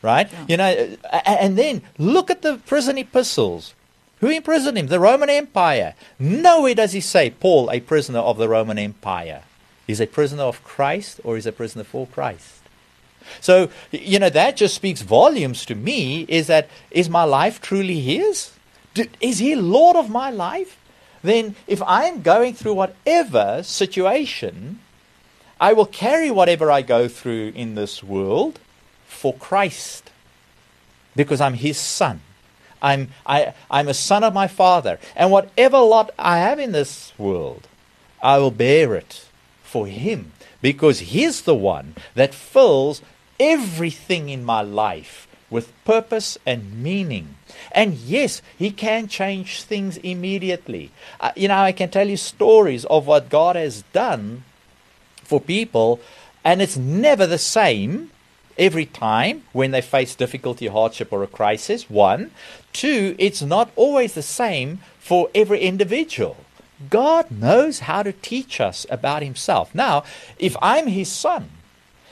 Right? 0.00 0.30
You 0.48 0.56
know, 0.56 0.96
and 1.26 1.58
then 1.58 1.82
look 1.98 2.30
at 2.30 2.40
the 2.40 2.56
prison 2.64 2.96
epistles. 2.96 3.74
Who 4.20 4.30
imprisoned 4.30 4.78
him? 4.78 4.86
The 4.86 5.00
Roman 5.00 5.28
Empire. 5.28 5.94
Nowhere 6.18 6.74
does 6.74 6.92
he 6.92 7.00
say, 7.00 7.28
Paul, 7.28 7.70
a 7.70 7.80
prisoner 7.80 8.20
of 8.20 8.38
the 8.38 8.48
Roman 8.48 8.78
Empire. 8.78 9.42
Is 9.86 10.00
a 10.00 10.06
prisoner 10.06 10.44
of 10.44 10.64
Christ 10.64 11.20
or 11.22 11.36
is 11.36 11.46
a 11.46 11.52
prisoner 11.52 11.84
for 11.84 12.06
Christ? 12.06 12.62
So, 13.40 13.68
you 13.90 14.18
know, 14.18 14.30
that 14.30 14.56
just 14.56 14.74
speaks 14.74 15.02
volumes 15.02 15.66
to 15.66 15.74
me 15.74 16.22
is 16.28 16.46
that, 16.46 16.68
is 16.90 17.08
my 17.08 17.24
life 17.24 17.60
truly 17.60 18.00
His? 18.00 18.52
Is 19.20 19.38
He 19.38 19.54
Lord 19.54 19.96
of 19.96 20.08
my 20.08 20.30
life? 20.30 20.78
Then, 21.22 21.56
if 21.66 21.82
I'm 21.82 22.22
going 22.22 22.54
through 22.54 22.74
whatever 22.74 23.62
situation, 23.62 24.80
I 25.60 25.72
will 25.72 25.86
carry 25.86 26.30
whatever 26.30 26.70
I 26.70 26.82
go 26.82 27.08
through 27.08 27.52
in 27.54 27.74
this 27.74 28.02
world 28.02 28.60
for 29.06 29.34
Christ 29.34 30.10
because 31.14 31.40
I'm 31.40 31.54
His 31.54 31.78
son. 31.78 32.20
I'm, 32.82 33.08
I, 33.24 33.54
I'm 33.70 33.88
a 33.88 33.94
son 33.94 34.22
of 34.22 34.34
my 34.34 34.48
father. 34.48 34.98
And 35.14 35.30
whatever 35.30 35.78
lot 35.78 36.10
I 36.18 36.38
have 36.38 36.58
in 36.58 36.72
this 36.72 37.12
world, 37.16 37.66
I 38.22 38.38
will 38.38 38.50
bear 38.50 38.94
it 38.94 39.26
for 39.62 39.86
Him 39.86 40.32
because 40.60 41.00
He's 41.00 41.42
the 41.42 41.54
one 41.54 41.94
that 42.14 42.34
fills 42.34 43.00
everything 43.40 44.28
in 44.28 44.44
my 44.44 44.60
life 44.60 45.26
with 45.48 45.72
purpose 45.84 46.36
and 46.44 46.82
meaning. 46.82 47.36
And 47.72 47.94
yes, 47.94 48.42
He 48.58 48.70
can 48.70 49.08
change 49.08 49.62
things 49.62 49.96
immediately. 49.98 50.90
Uh, 51.18 51.32
you 51.34 51.48
know, 51.48 51.58
I 51.58 51.72
can 51.72 51.88
tell 51.88 52.08
you 52.08 52.18
stories 52.18 52.84
of 52.86 53.06
what 53.06 53.30
God 53.30 53.56
has 53.56 53.82
done 53.94 54.44
for 55.26 55.40
people, 55.40 56.00
and 56.44 56.62
it's 56.62 56.76
never 56.76 57.26
the 57.26 57.38
same 57.38 58.10
every 58.58 58.86
time 58.86 59.42
when 59.52 59.70
they 59.70 59.82
face 59.82 60.14
difficulty, 60.14 60.66
hardship, 60.66 61.12
or 61.12 61.22
a 61.22 61.26
crisis. 61.26 61.90
One. 61.90 62.30
Two, 62.72 63.14
it's 63.18 63.42
not 63.42 63.70
always 63.76 64.14
the 64.14 64.22
same 64.22 64.80
for 64.98 65.30
every 65.34 65.60
individual. 65.60 66.36
God 66.90 67.30
knows 67.30 67.80
how 67.80 68.02
to 68.02 68.12
teach 68.12 68.60
us 68.60 68.86
about 68.90 69.22
Himself. 69.22 69.74
Now, 69.74 70.04
if 70.38 70.56
I'm 70.60 70.88
His 70.88 71.10
son, 71.10 71.50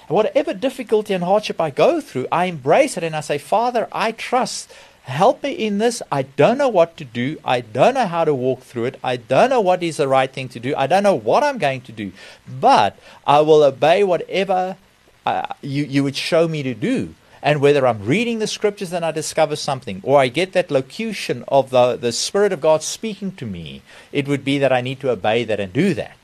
whatever 0.08 0.54
difficulty 0.54 1.14
and 1.14 1.24
hardship 1.24 1.60
I 1.60 1.70
go 1.70 2.00
through, 2.00 2.26
I 2.32 2.46
embrace 2.46 2.96
it 2.96 3.04
and 3.04 3.14
I 3.14 3.20
say, 3.20 3.38
Father, 3.38 3.88
I 3.92 4.12
trust. 4.12 4.72
Help 5.04 5.42
me 5.42 5.52
in 5.52 5.78
this. 5.78 6.00
I 6.10 6.22
don't 6.22 6.56
know 6.56 6.70
what 6.70 6.96
to 6.96 7.04
do. 7.04 7.38
I 7.44 7.60
don't 7.60 7.92
know 7.92 8.06
how 8.06 8.24
to 8.24 8.34
walk 8.34 8.62
through 8.62 8.86
it. 8.86 8.98
I 9.04 9.16
don't 9.16 9.50
know 9.50 9.60
what 9.60 9.82
is 9.82 9.98
the 9.98 10.08
right 10.08 10.32
thing 10.32 10.48
to 10.48 10.58
do. 10.58 10.74
I 10.76 10.86
don't 10.86 11.02
know 11.02 11.14
what 11.14 11.44
I'm 11.44 11.58
going 11.58 11.82
to 11.82 11.92
do. 11.92 12.12
But 12.48 12.98
I 13.26 13.40
will 13.40 13.62
obey 13.62 14.02
whatever 14.02 14.78
uh, 15.26 15.46
you, 15.60 15.84
you 15.84 16.02
would 16.04 16.16
show 16.16 16.48
me 16.48 16.62
to 16.62 16.72
do. 16.72 17.14
And 17.42 17.60
whether 17.60 17.86
I'm 17.86 18.06
reading 18.06 18.38
the 18.38 18.46
scriptures 18.46 18.94
and 18.94 19.04
I 19.04 19.10
discover 19.10 19.56
something, 19.56 20.00
or 20.02 20.18
I 20.18 20.28
get 20.28 20.54
that 20.54 20.70
locution 20.70 21.44
of 21.48 21.68
the, 21.68 21.96
the 21.96 22.10
Spirit 22.10 22.54
of 22.54 22.62
God 22.62 22.82
speaking 22.82 23.32
to 23.32 23.44
me, 23.44 23.82
it 24.10 24.26
would 24.26 24.42
be 24.42 24.56
that 24.56 24.72
I 24.72 24.80
need 24.80 25.00
to 25.00 25.10
obey 25.10 25.44
that 25.44 25.60
and 25.60 25.70
do 25.70 25.92
that. 25.92 26.16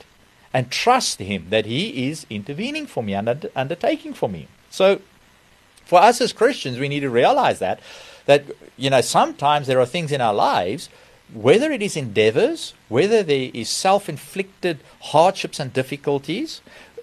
And 0.55 0.71
trust 0.71 1.19
Him 1.19 1.49
that 1.51 1.67
He 1.67 2.09
is 2.09 2.25
intervening 2.31 2.87
for 2.87 3.03
me 3.03 3.13
and 3.13 3.29
under- 3.29 3.51
undertaking 3.55 4.15
for 4.15 4.31
me. 4.31 4.49
So, 4.71 5.03
for 5.85 6.01
us 6.01 6.23
as 6.23 6.33
Christians, 6.33 6.79
we 6.79 6.89
need 6.89 7.01
to 7.01 7.11
realize 7.11 7.59
that 7.59 7.81
that 8.31 8.45
you 8.77 8.91
know 8.91 9.01
sometimes 9.01 9.67
there 9.67 9.81
are 9.81 9.87
things 9.87 10.13
in 10.13 10.21
our 10.21 10.33
lives, 10.33 10.89
whether 11.35 11.73
it 11.73 11.83
is 11.83 11.97
endeavors, 11.97 12.75
whether 12.89 13.25
there 13.25 13.51
is 13.53 13.69
self-inflicted 13.69 14.79
hardships 15.11 15.59
and 15.59 15.73
difficulties. 15.73 16.61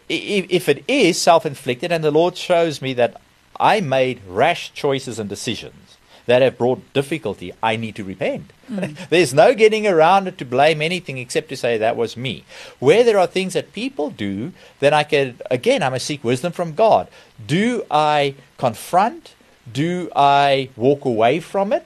If 0.08 0.70
it 0.70 0.86
is 0.88 1.22
self-inflicted, 1.22 1.92
and 1.92 2.02
the 2.02 2.12
Lord 2.12 2.38
shows 2.38 2.82
me 2.82 2.94
that 2.94 3.20
I 3.60 3.82
made 3.82 4.22
rash 4.26 4.72
choices 4.74 5.20
and 5.20 5.28
decisions 5.28 5.98
that 6.28 6.42
have 6.42 6.58
brought 6.58 6.94
difficulty, 6.94 7.52
I 7.62 7.76
need 7.76 7.96
to 7.96 8.06
repent. 8.06 8.52
Hmm. 8.68 8.94
There's 9.10 9.34
no 9.34 9.54
getting 9.54 9.86
around 9.86 10.30
it 10.30 10.38
to 10.38 10.46
blame 10.46 10.82
anything 10.82 11.18
except 11.18 11.50
to 11.50 11.58
say 11.58 11.78
that 11.78 11.98
was 11.98 12.16
me. 12.16 12.46
Where 12.80 13.04
there 13.04 13.20
are 13.20 13.28
things 13.28 13.54
that 13.54 13.74
people 13.74 14.12
do, 14.12 14.54
then 14.80 14.94
I 14.94 15.04
can, 15.04 15.42
again, 15.52 15.84
I 15.84 15.90
must 15.90 16.06
seek 16.06 16.24
wisdom 16.24 16.54
from 16.54 16.74
God. 16.74 17.10
Do 17.46 17.86
I 17.92 18.36
confront? 18.58 19.34
Do 19.72 20.10
I 20.16 20.70
walk 20.76 21.06
away 21.06 21.40
from 21.40 21.74
it? 21.74 21.86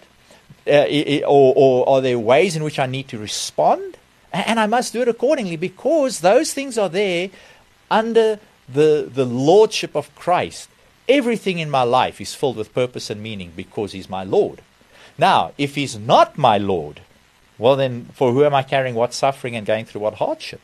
Uh, 0.67 1.25
or, 1.25 1.53
or 1.55 1.89
are 1.89 2.01
there 2.01 2.19
ways 2.19 2.55
in 2.55 2.63
which 2.63 2.77
I 2.77 2.85
need 2.85 3.07
to 3.09 3.17
respond? 3.17 3.97
And 4.31 4.59
I 4.59 4.67
must 4.67 4.93
do 4.93 5.01
it 5.01 5.07
accordingly 5.07 5.57
because 5.57 6.19
those 6.19 6.53
things 6.53 6.77
are 6.77 6.89
there 6.89 7.29
under 7.89 8.39
the, 8.69 9.09
the 9.11 9.25
lordship 9.25 9.95
of 9.95 10.13
Christ. 10.15 10.69
Everything 11.09 11.59
in 11.59 11.69
my 11.69 11.83
life 11.83 12.21
is 12.21 12.33
filled 12.33 12.57
with 12.57 12.73
purpose 12.73 13.09
and 13.09 13.21
meaning 13.21 13.51
because 13.55 13.91
He's 13.91 14.09
my 14.09 14.23
Lord. 14.23 14.61
Now, 15.17 15.51
if 15.57 15.75
He's 15.75 15.97
not 15.97 16.37
my 16.37 16.57
Lord, 16.57 17.01
well, 17.57 17.75
then 17.75 18.09
for 18.13 18.31
who 18.31 18.45
am 18.45 18.55
I 18.55 18.63
carrying 18.63 18.95
what 18.95 19.13
suffering 19.13 19.55
and 19.55 19.65
going 19.65 19.85
through 19.85 20.01
what 20.01 20.15
hardship? 20.15 20.61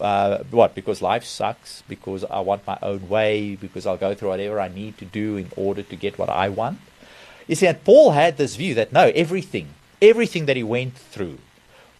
Uh, 0.00 0.38
what? 0.50 0.74
Because 0.74 1.02
life 1.02 1.24
sucks, 1.24 1.82
because 1.88 2.24
I 2.24 2.40
want 2.40 2.66
my 2.66 2.78
own 2.82 3.08
way, 3.08 3.56
because 3.56 3.86
I'll 3.86 3.96
go 3.96 4.14
through 4.14 4.30
whatever 4.30 4.60
I 4.60 4.68
need 4.68 4.98
to 4.98 5.04
do 5.04 5.36
in 5.36 5.50
order 5.56 5.82
to 5.82 5.96
get 5.96 6.18
what 6.18 6.28
I 6.28 6.48
want? 6.48 6.78
You 7.46 7.54
see, 7.54 7.66
and 7.66 7.82
Paul 7.84 8.12
had 8.12 8.36
this 8.36 8.56
view 8.56 8.74
that 8.74 8.92
no, 8.92 9.12
everything, 9.14 9.68
everything 10.00 10.46
that 10.46 10.56
he 10.56 10.62
went 10.62 10.96
through 10.96 11.38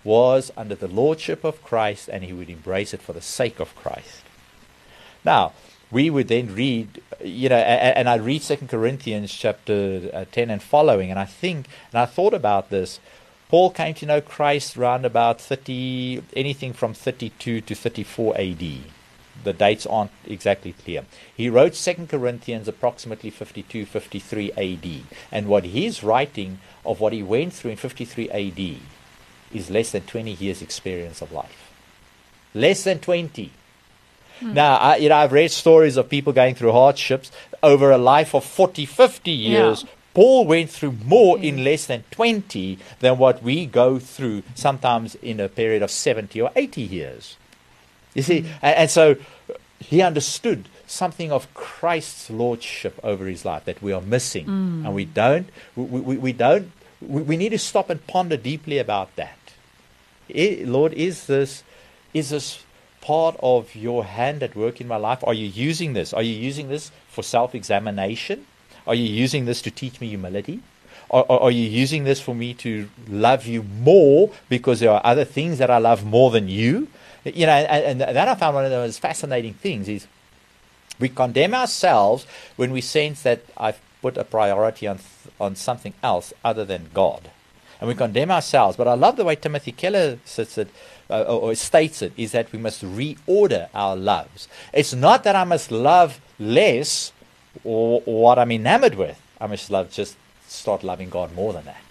was 0.02 0.52
under 0.56 0.74
the 0.74 0.88
lordship 0.88 1.44
of 1.44 1.62
Christ 1.62 2.08
and 2.08 2.24
he 2.24 2.32
would 2.32 2.50
embrace 2.50 2.92
it 2.92 3.02
for 3.02 3.12
the 3.12 3.22
sake 3.22 3.58
of 3.58 3.74
Christ. 3.74 4.22
Now, 5.24 5.52
we 5.90 6.10
would 6.10 6.28
then 6.28 6.54
read, 6.54 7.00
you 7.22 7.48
know, 7.48 7.56
and, 7.56 8.08
I 8.08 8.16
read 8.16 8.42
Second 8.42 8.68
Corinthians 8.68 9.32
chapter 9.32 10.10
uh, 10.12 10.24
10 10.32 10.50
and 10.50 10.62
following, 10.62 11.10
and 11.10 11.18
I 11.18 11.24
think, 11.24 11.66
and 11.92 12.00
I 12.00 12.06
thought 12.06 12.34
about 12.34 12.70
this. 12.70 13.00
Paul 13.54 13.70
came 13.70 13.94
to 13.94 14.06
know 14.06 14.20
Christ 14.20 14.76
around 14.76 15.04
about 15.04 15.40
30, 15.40 16.22
anything 16.34 16.72
from 16.72 16.92
32 16.92 17.60
to 17.60 17.74
34 17.76 18.36
AD. 18.36 18.64
The 19.44 19.52
dates 19.52 19.86
aren't 19.86 20.10
exactly 20.24 20.72
clear. 20.72 21.04
He 21.36 21.48
wrote 21.48 21.76
Second 21.76 22.08
Corinthians 22.08 22.66
approximately 22.66 23.30
52, 23.30 23.86
53 23.86 24.50
AD. 24.54 25.02
And 25.30 25.46
what 25.46 25.66
he's 25.66 26.02
writing 26.02 26.58
of 26.84 26.98
what 26.98 27.12
he 27.12 27.22
went 27.22 27.52
through 27.52 27.70
in 27.70 27.76
53 27.76 28.28
AD 28.30 28.80
is 29.56 29.70
less 29.70 29.92
than 29.92 30.02
20 30.02 30.32
years' 30.32 30.60
experience 30.60 31.22
of 31.22 31.30
life. 31.30 31.70
Less 32.54 32.82
than 32.82 32.98
20. 32.98 33.52
Hmm. 34.40 34.52
Now, 34.52 34.78
I, 34.78 34.96
you 34.96 35.10
know, 35.10 35.16
I've 35.16 35.30
read 35.30 35.52
stories 35.52 35.96
of 35.96 36.08
people 36.08 36.32
going 36.32 36.56
through 36.56 36.72
hardships 36.72 37.30
over 37.62 37.92
a 37.92 37.98
life 37.98 38.34
of 38.34 38.44
40, 38.44 38.84
50 38.84 39.30
years. 39.30 39.84
Yeah. 39.84 39.90
Paul 40.14 40.46
went 40.46 40.70
through 40.70 40.92
more 41.04 41.38
in 41.38 41.58
hmm. 41.58 41.64
less 41.64 41.86
than 41.86 42.04
20 42.12 42.78
than 43.00 43.18
what 43.18 43.42
we 43.42 43.66
go 43.66 43.98
through 43.98 44.44
sometimes 44.54 45.16
in 45.16 45.40
a 45.40 45.48
period 45.48 45.82
of 45.82 45.90
70 45.90 46.40
or 46.40 46.50
80 46.54 46.80
years. 46.80 47.36
You 48.14 48.22
see, 48.22 48.42
mm. 48.42 48.48
and, 48.62 48.76
and, 48.76 48.90
so 48.90 49.16
he 49.80 50.00
understood 50.00 50.68
something 50.86 51.32
of 51.32 51.52
Christ's 51.52 52.30
lordship 52.30 52.98
over 53.02 53.26
his 53.26 53.44
life 53.44 53.64
that 53.64 53.82
we 53.82 53.92
are 53.92 54.00
missing, 54.00 54.46
mm. 54.46 54.84
and 54.84 54.94
we 54.94 55.04
don't. 55.04 55.48
We, 55.74 55.84
we, 55.84 56.16
we 56.16 56.32
don't. 56.32 56.70
We, 57.00 57.22
we, 57.22 57.36
need 57.36 57.48
to 57.50 57.58
stop 57.58 57.90
and 57.90 58.06
ponder 58.06 58.36
deeply 58.36 58.78
about 58.78 59.14
that. 59.16 59.38
It, 60.28 60.68
Lord, 60.68 60.92
is 60.92 61.26
this 61.26 61.64
is 62.12 62.30
this 62.30 62.62
part 63.00 63.36
of 63.42 63.74
your 63.74 64.04
hand 64.04 64.42
at 64.44 64.54
work 64.54 64.80
in 64.80 64.86
my 64.86 64.96
life? 64.96 65.24
Are 65.26 65.34
you 65.34 65.46
using 65.46 65.92
this? 65.92 66.12
Are 66.12 66.22
you 66.22 66.34
using 66.34 66.68
this 66.68 66.92
for 67.08 67.22
self-examination? 67.22 68.46
Are 68.86 68.94
you 68.94 69.04
using 69.04 69.44
this 69.44 69.62
to 69.62 69.70
teach 69.70 70.00
me 70.00 70.08
humility? 70.08 70.60
Are, 71.10 71.24
are, 71.30 71.50
you 71.50 71.68
using 71.68 72.04
this 72.04 72.20
for 72.20 72.34
me 72.34 72.54
to 72.54 72.88
love 73.08 73.46
you 73.46 73.62
more 73.62 74.30
because 74.48 74.80
there 74.80 74.90
are 74.90 75.02
other 75.04 75.24
things 75.24 75.58
that 75.58 75.70
I 75.70 75.78
love 75.78 76.04
more 76.04 76.30
than 76.30 76.48
you? 76.48 76.88
you 77.24 77.46
know, 77.46 77.52
and, 77.52 78.02
and 78.02 78.16
that 78.16 78.28
I 78.28 78.34
found 78.34 78.54
one 78.54 78.64
of 78.64 78.70
the 78.70 78.78
most 78.78 79.00
fascinating 79.00 79.54
things 79.54 79.88
is 79.88 80.06
we 80.98 81.08
condemn 81.08 81.54
ourselves 81.54 82.26
when 82.56 82.70
we 82.70 82.80
sense 82.80 83.22
that 83.22 83.42
I've 83.56 83.80
put 84.02 84.16
a 84.16 84.24
priority 84.24 84.86
on 84.86 84.98
on 85.40 85.56
something 85.56 85.94
else 86.02 86.32
other 86.44 86.64
than 86.64 86.90
God, 86.92 87.30
and 87.80 87.88
we 87.88 87.94
condemn 87.94 88.30
ourselves. 88.30 88.76
But 88.76 88.86
I 88.86 88.94
love 88.94 89.16
the 89.16 89.24
way 89.24 89.36
Timothy 89.36 89.72
Keller 89.72 90.18
sits 90.24 90.58
it. 90.58 90.68
Uh, 91.10 91.22
or 91.24 91.54
states 91.54 92.00
it 92.00 92.14
is 92.16 92.32
that 92.32 92.50
we 92.50 92.58
must 92.58 92.82
reorder 92.82 93.68
our 93.74 93.94
loves. 93.94 94.48
It's 94.72 94.94
not 94.94 95.22
that 95.24 95.36
I 95.36 95.44
must 95.44 95.70
love 95.70 96.18
less 96.38 97.12
or, 97.62 98.02
or 98.06 98.22
what 98.22 98.38
I'm 98.38 98.52
enamored 98.52 98.94
with. 98.94 99.20
I 99.40 99.46
must 99.46 99.70
love 99.70 99.90
just 99.90 100.16
start 100.46 100.82
loving 100.82 101.10
God 101.10 101.34
more 101.34 101.52
than 101.52 101.64
that. 101.66 101.82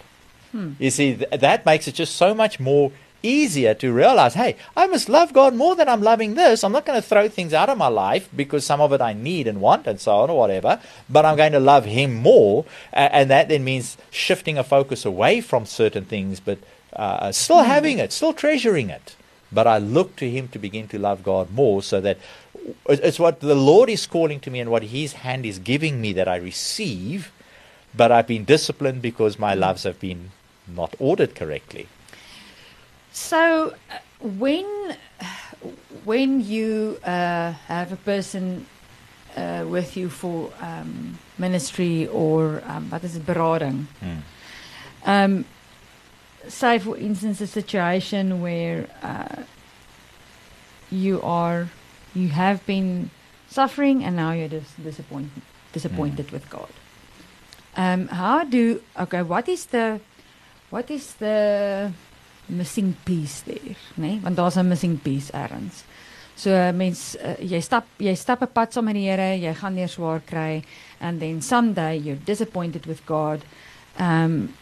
Hmm. 0.52 0.72
You 0.78 0.90
see, 0.90 1.16
th- 1.16 1.40
that 1.40 1.66
makes 1.66 1.88
it 1.88 1.94
just 1.94 2.16
so 2.16 2.34
much 2.34 2.60
more 2.60 2.92
easier 3.24 3.74
to 3.74 3.92
realize, 3.92 4.34
hey, 4.34 4.56
I 4.76 4.86
must 4.86 5.08
love 5.08 5.32
God 5.32 5.54
more 5.54 5.74
than 5.74 5.88
I'm 5.88 6.02
loving 6.02 6.34
this. 6.34 6.62
I'm 6.62 6.72
not 6.72 6.84
going 6.84 7.00
to 7.00 7.06
throw 7.06 7.28
things 7.28 7.54
out 7.54 7.70
of 7.70 7.78
my 7.78 7.88
life 7.88 8.28
because 8.36 8.64
some 8.64 8.80
of 8.80 8.92
it 8.92 9.00
I 9.00 9.14
need 9.14 9.48
and 9.48 9.60
want 9.60 9.86
and 9.86 9.98
so 9.98 10.16
on 10.16 10.30
or 10.30 10.38
whatever, 10.38 10.80
but 11.08 11.24
I'm 11.24 11.36
going 11.36 11.52
to 11.52 11.60
love 11.60 11.86
Him 11.86 12.14
more. 12.14 12.66
And 12.92 13.30
that 13.30 13.48
then 13.48 13.64
means 13.64 13.96
shifting 14.10 14.58
a 14.58 14.64
focus 14.64 15.04
away 15.04 15.40
from 15.40 15.64
certain 15.64 16.04
things, 16.04 16.38
but 16.38 16.58
uh, 16.92 17.32
still 17.32 17.56
mm-hmm. 17.58 17.66
having 17.66 17.98
it, 17.98 18.12
still 18.12 18.34
treasuring 18.34 18.90
it. 18.90 19.16
But 19.50 19.66
I 19.66 19.78
look 19.78 20.16
to 20.16 20.28
Him 20.30 20.48
to 20.48 20.58
begin 20.58 20.88
to 20.88 20.98
love 20.98 21.22
God 21.22 21.50
more 21.52 21.82
so 21.82 22.00
that 22.00 22.18
it's 22.88 23.18
what 23.18 23.40
the 23.40 23.54
Lord 23.54 23.88
is 23.90 24.06
calling 24.06 24.40
to 24.40 24.50
me 24.50 24.60
and 24.60 24.70
what 24.70 24.84
His 24.84 25.14
hand 25.14 25.44
is 25.44 25.58
giving 25.58 26.00
me 26.00 26.12
that 26.12 26.28
I 26.28 26.36
receive, 26.36 27.32
but 27.94 28.10
I've 28.10 28.26
been 28.26 28.44
disciplined 28.44 29.02
because 29.02 29.38
my 29.38 29.54
loves 29.54 29.84
have 29.84 30.00
been 30.00 30.30
not 30.66 30.94
ordered 30.98 31.34
correctly. 31.34 31.88
So 33.12 33.74
when 34.20 34.96
when 36.04 36.40
you 36.40 36.98
uh, 37.04 37.52
have 37.68 37.92
a 37.92 37.96
person 37.96 38.66
uh, 39.36 39.64
with 39.68 39.96
you 39.96 40.08
for 40.08 40.52
um, 40.60 41.18
ministry 41.38 42.06
or 42.08 42.62
um, 42.66 42.90
what 42.90 43.04
is 43.04 43.16
it, 43.16 43.26
berading? 43.26 43.88
Mm. 44.02 44.20
Um, 45.06 45.44
say, 46.48 46.78
for 46.78 46.96
instance, 46.96 47.40
a 47.40 47.46
situation 47.46 48.40
where 48.40 48.88
uh, 49.02 49.42
you 50.90 51.20
are 51.22 51.68
you 52.14 52.28
have 52.28 52.64
been 52.66 53.10
suffering 53.48 54.04
and 54.04 54.16
now 54.16 54.32
you're 54.32 54.48
dis- 54.48 54.74
disappointed 54.82 55.42
disappointed 55.72 56.28
mm. 56.28 56.32
with 56.32 56.48
God. 56.48 56.70
Um, 57.76 58.06
how 58.08 58.44
do 58.44 58.80
okay? 58.98 59.22
What 59.22 59.48
is 59.48 59.66
the 59.66 60.00
what 60.70 60.90
is 60.90 61.14
the 61.14 61.90
missing 62.48 62.96
piece 63.04 63.42
there, 63.42 63.76
né? 63.98 64.18
Nee? 64.18 64.20
Want 64.22 64.36
daar's 64.36 64.56
'n 64.56 64.68
missing 64.68 64.98
piece 65.02 65.30
ergens. 65.32 65.84
So 66.36 66.50
mens 66.72 67.16
uh, 67.16 67.36
jy 67.38 67.60
stap 67.60 67.86
jy 67.98 68.14
stap 68.14 68.42
'n 68.42 68.52
pad 68.52 68.72
saam 68.72 68.84
met 68.84 68.94
die 68.94 69.10
Here, 69.10 69.34
jy 69.38 69.54
gaan 69.54 69.74
neer 69.74 69.88
swaar 69.88 70.20
kry 70.20 70.62
and 71.00 71.20
then 71.20 71.42
someday 71.42 71.98
you're 71.98 72.24
disappointed 72.24 72.86
with 72.86 73.04
God. 73.06 73.42
Um 73.98 74.54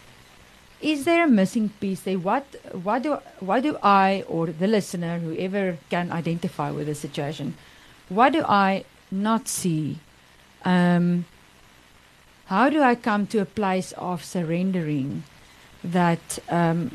is 0.82 1.04
there 1.04 1.24
a 1.24 1.28
missing 1.28 1.70
piece 1.80 2.00
there? 2.00 2.18
What 2.18 2.44
what 2.82 3.02
do 3.02 3.18
what 3.40 3.62
do 3.62 3.78
I 3.82 4.24
or 4.28 4.46
the 4.48 4.66
listener 4.66 5.18
whoever 5.18 5.78
can 5.90 6.10
identify 6.10 6.70
with 6.70 6.86
the 6.86 6.94
situation? 6.94 7.54
What 8.08 8.32
do 8.32 8.42
I 8.44 8.84
not 9.10 9.48
see? 9.48 9.98
Um 10.64 11.24
how 12.46 12.68
do 12.68 12.82
I 12.82 12.94
come 12.94 13.26
to 13.28 13.38
a 13.38 13.44
place 13.44 13.92
of 13.92 14.24
surrendering 14.24 15.22
that 15.84 16.38
um 16.48 16.90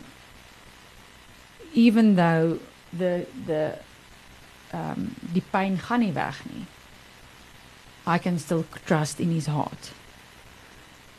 even 1.73 2.15
though 2.15 2.59
the 2.91 3.25
the 3.45 3.79
um 4.73 5.15
die 5.33 5.45
pyn 5.53 5.77
gaan 5.77 6.03
nie 6.03 6.11
weg 6.11 6.41
nie 6.51 6.65
I 8.05 8.17
can 8.17 8.39
still 8.39 8.65
trust 8.85 9.19
in 9.19 9.31
his 9.31 9.47
heart 9.47 9.91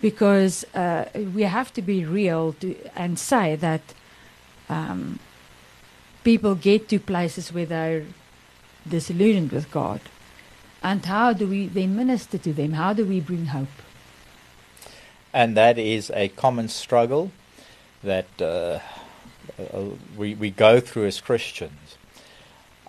because 0.01 0.65
uh, 0.75 1.07
we 1.35 1.43
have 1.43 1.73
to 1.75 1.83
be 1.83 2.05
real 2.05 2.53
to, 2.61 2.77
and 2.97 3.19
say 3.19 3.57
that 3.57 3.83
um, 4.69 5.19
people 6.25 6.55
get 6.55 6.89
to 6.89 6.99
places 6.99 7.53
where 7.53 7.67
they're 7.67 8.05
disillusioned 8.89 9.53
with 9.53 9.71
God. 9.71 10.01
And 10.83 11.05
how 11.05 11.33
do 11.33 11.47
we 11.47 11.67
then 11.67 11.97
minister 11.97 12.39
to 12.39 12.53
them? 12.53 12.73
How 12.73 12.93
do 12.93 13.05
we 13.05 13.21
bring 13.21 13.47
hope? 13.47 13.69
And 15.33 15.57
that 15.57 15.79
is 15.79 16.11
a 16.15 16.29
common 16.29 16.69
struggle 16.69 17.33
that 18.03 18.29
uh, 18.41 18.79
uh, 19.59 19.85
we, 20.17 20.35
we 20.35 20.51
go 20.51 20.81
through 20.81 21.07
as 21.07 21.21
Christians. 21.21 21.97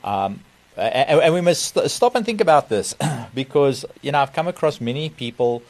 Um, 0.03 0.41
and, 0.77 1.19
and, 1.19 1.33
we 1.33 1.41
must 1.41 1.75
st- 1.75 1.91
stop 1.91 2.15
and 2.15 2.25
think 2.25 2.39
about 2.39 2.69
this 2.69 2.95
because, 3.33 3.85
you 4.01 4.11
know, 4.11 4.19
I've 4.19 4.33
come 4.33 4.47
across 4.47 4.79
many 4.79 5.09
people. 5.09 5.61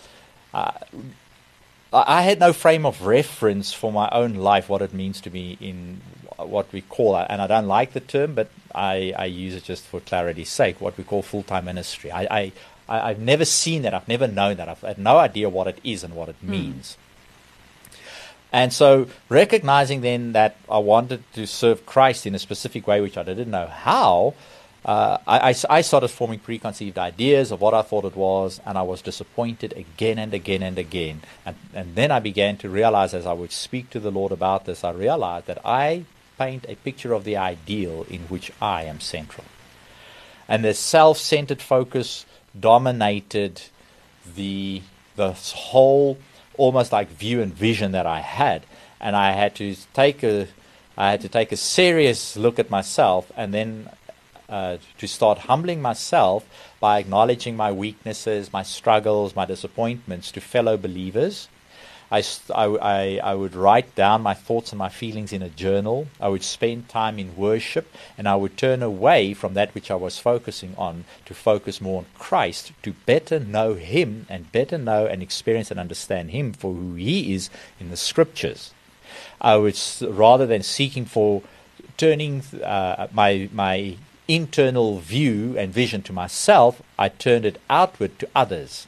Uh, 0.53 0.71
I 1.91 2.21
had 2.21 2.39
no 2.39 2.53
frame 2.53 2.85
of 2.85 3.01
reference 3.01 3.73
for 3.73 3.91
my 3.91 4.09
own 4.11 4.35
life, 4.35 4.69
what 4.69 4.81
it 4.81 4.93
means 4.93 5.21
to 5.21 5.29
be 5.29 5.57
in 5.59 6.01
what 6.37 6.71
we 6.71 6.81
call, 6.81 7.17
and 7.17 7.41
I 7.41 7.47
don't 7.47 7.67
like 7.67 7.93
the 7.93 7.99
term, 7.99 8.35
but 8.35 8.49
I, 8.73 9.13
I 9.17 9.25
use 9.25 9.55
it 9.55 9.63
just 9.63 9.83
for 9.85 9.99
clarity's 9.99 10.49
sake, 10.49 10.79
what 10.79 10.97
we 10.97 11.03
call 11.03 11.21
full 11.21 11.43
time 11.43 11.65
ministry. 11.65 12.11
I, 12.11 12.39
I, 12.39 12.51
I've 12.87 13.19
never 13.19 13.45
seen 13.45 13.81
that, 13.83 13.93
I've 13.93 14.07
never 14.07 14.27
known 14.27 14.57
that, 14.57 14.69
I've 14.69 14.81
had 14.81 14.97
no 14.97 15.17
idea 15.17 15.49
what 15.49 15.67
it 15.67 15.79
is 15.83 16.03
and 16.03 16.15
what 16.15 16.29
it 16.29 16.35
hmm. 16.35 16.51
means. 16.51 16.97
And 18.51 18.73
so, 18.73 19.07
recognizing 19.27 20.01
then 20.01 20.33
that 20.33 20.55
I 20.69 20.79
wanted 20.79 21.23
to 21.33 21.45
serve 21.45 21.85
Christ 21.85 22.25
in 22.25 22.33
a 22.33 22.39
specific 22.39 22.87
way, 22.87 22.99
which 22.99 23.17
I 23.17 23.23
didn't 23.23 23.51
know 23.51 23.67
how, 23.67 24.33
uh, 24.85 25.17
I, 25.27 25.49
I, 25.49 25.55
I, 25.69 25.81
started 25.81 26.07
forming 26.07 26.39
preconceived 26.39 26.97
ideas 26.97 27.51
of 27.51 27.59
what 27.59 27.73
I 27.73 27.81
thought 27.81 28.05
it 28.05 28.15
was, 28.15 28.61
and 28.65 28.77
I 28.77 28.81
was 28.81 29.01
disappointed 29.01 29.73
again 29.73 30.17
and 30.17 30.33
again 30.33 30.63
and 30.63 30.77
again. 30.77 31.21
And, 31.45 31.55
and 31.73 31.95
then 31.95 32.11
I 32.11 32.19
began 32.19 32.55
to 32.57 32.69
realize, 32.69 33.13
as 33.13 33.25
I 33.25 33.33
would 33.33 33.51
speak 33.51 33.89
to 33.89 33.99
the 33.99 34.11
Lord 34.11 34.31
about 34.31 34.65
this, 34.65 34.85
I 34.85 34.91
realized 34.91 35.47
that 35.47 35.59
I 35.65 36.05
paint 36.37 36.65
a 36.69 36.75
picture 36.75 37.11
of 37.11 37.25
the 37.25 37.35
ideal 37.35 38.05
in 38.09 38.21
which 38.23 38.51
I 38.61 38.83
am 38.83 39.01
central. 39.01 39.45
And 40.47 40.63
the 40.63 40.73
self 40.73 41.17
centered 41.17 41.61
focus 41.61 42.25
dominated 42.57 43.61
the, 44.35 44.81
the 45.17 45.33
whole 45.33 46.17
almost 46.57 46.91
like 46.91 47.09
view 47.09 47.41
and 47.41 47.53
vision 47.53 47.91
that 47.91 48.05
I 48.05 48.21
had, 48.21 48.65
and 49.01 49.15
I 49.15 49.31
had 49.31 49.55
to 49.55 49.75
take 49.93 50.23
a 50.23 50.47
I 50.97 51.11
had 51.11 51.21
to 51.21 51.29
take 51.29 51.53
a 51.53 51.57
serious 51.57 52.35
look 52.35 52.59
at 52.59 52.69
myself, 52.69 53.31
and 53.37 53.53
then 53.53 53.89
uh, 54.49 54.77
to 54.97 55.07
start 55.07 55.39
humbling 55.39 55.81
myself 55.81 56.45
by 56.79 56.99
acknowledging 56.99 57.55
my 57.55 57.71
weaknesses, 57.71 58.51
my 58.51 58.63
struggles, 58.63 59.35
my 59.35 59.45
disappointments 59.45 60.31
to 60.31 60.41
fellow 60.41 60.77
believers, 60.77 61.47
I, 62.11 62.23
I, 62.55 63.19
I, 63.23 63.35
would 63.35 63.53
write 63.53 63.93
down 63.93 64.23
my 64.23 64.33
thoughts 64.33 64.71
and 64.71 64.79
my 64.79 64.89
feelings 64.89 65.31
in 65.31 65.43
a 65.43 65.49
journal. 65.49 66.07
I 66.19 66.27
would 66.27 66.43
spend 66.43 66.89
time 66.89 67.19
in 67.19 67.35
worship, 67.35 67.87
and 68.17 68.27
I 68.27 68.35
would 68.35 68.57
turn 68.57 68.81
away 68.81 69.35
from 69.35 69.53
that 69.53 69.75
which 69.75 69.91
I 69.91 69.95
was 69.95 70.17
focusing 70.17 70.73
on 70.75 71.05
to 71.25 71.35
focus 71.35 71.79
more 71.79 71.99
on 71.99 72.07
Christ, 72.17 72.71
to 72.81 72.93
better 73.05 73.39
know 73.39 73.75
Him 73.75 74.25
and 74.27 74.51
better 74.51 74.77
know 74.77 75.05
and 75.05 75.21
experience 75.21 75.69
and 75.69 75.79
understand 75.79 76.31
Him 76.31 76.51
for 76.51 76.73
who 76.73 76.95
He 76.95 77.33
is 77.33 77.51
in 77.79 77.91
the 77.91 77.97
Scriptures. 77.97 78.73
I 79.39 79.57
would, 79.57 79.79
rather 80.01 80.47
than 80.47 80.63
seeking 80.63 81.05
for 81.05 81.43
turning 81.97 82.41
uh, 82.63 83.07
my, 83.13 83.49
my 83.53 83.97
internal 84.29 84.99
view 84.99 85.57
and 85.57 85.73
vision 85.73 86.01
to 86.03 86.13
myself, 86.13 86.81
I 86.97 87.09
turned 87.09 87.45
it 87.45 87.59
outward 87.69 88.17
to 88.19 88.29
others. 88.35 88.87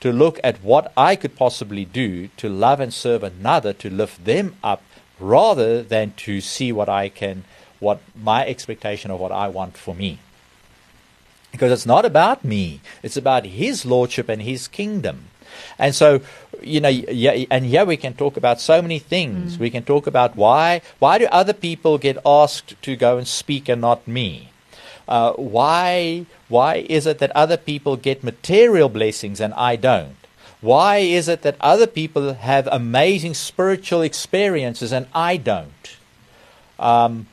To 0.00 0.12
look 0.12 0.38
at 0.44 0.62
what 0.62 0.92
I 0.96 1.16
could 1.16 1.34
possibly 1.34 1.84
do 1.84 2.28
to 2.36 2.48
love 2.48 2.78
and 2.78 2.94
serve 2.94 3.24
another, 3.24 3.72
to 3.74 3.90
lift 3.90 4.24
them 4.24 4.56
up, 4.62 4.82
rather 5.18 5.82
than 5.82 6.12
to 6.12 6.40
see 6.40 6.72
what 6.72 6.88
I 6.88 7.08
can, 7.08 7.44
what 7.80 8.00
my 8.14 8.46
expectation 8.46 9.10
of 9.10 9.18
what 9.20 9.32
I 9.32 9.48
want 9.48 9.76
for 9.76 9.94
me. 9.94 10.18
Because 11.52 11.72
it's 11.72 11.86
not 11.86 12.04
about 12.04 12.44
me, 12.44 12.80
it's 13.02 13.16
about 13.16 13.44
His 13.44 13.84
Lordship 13.84 14.28
and 14.28 14.42
His 14.42 14.68
kingdom. 14.68 15.24
And 15.78 15.94
so, 15.94 16.20
you 16.62 16.80
know, 16.80 16.88
yeah, 16.88 17.44
and 17.50 17.64
here 17.64 17.84
we 17.84 17.96
can 17.96 18.14
talk 18.14 18.36
about 18.36 18.60
so 18.60 18.80
many 18.80 18.98
things. 18.98 19.56
Mm. 19.56 19.60
We 19.60 19.70
can 19.70 19.82
talk 19.82 20.06
about 20.06 20.36
why 20.36 20.80
why 20.98 21.18
do 21.18 21.26
other 21.26 21.52
people 21.52 21.98
get 21.98 22.18
asked 22.24 22.80
to 22.82 22.96
go 22.96 23.18
and 23.18 23.26
speak 23.26 23.68
and 23.68 23.80
not 23.80 24.06
me? 24.06 24.49
Uh, 25.10 25.32
why 25.32 26.24
why 26.48 26.76
is 26.88 27.04
it 27.04 27.18
that 27.18 27.32
other 27.34 27.56
people 27.56 27.96
get 27.96 28.22
material 28.22 28.88
blessings 28.88 29.40
and 29.40 29.52
I 29.54 29.74
don't? 29.74 30.16
Why 30.60 30.98
is 30.98 31.26
it 31.26 31.42
that 31.42 31.56
other 31.60 31.88
people 31.88 32.34
have 32.34 32.68
amazing 32.70 33.34
spiritual 33.34 34.02
experiences 34.02 34.92
and 34.92 35.08
I 35.12 35.36
don't? 35.36 35.96
Um, 36.78 37.26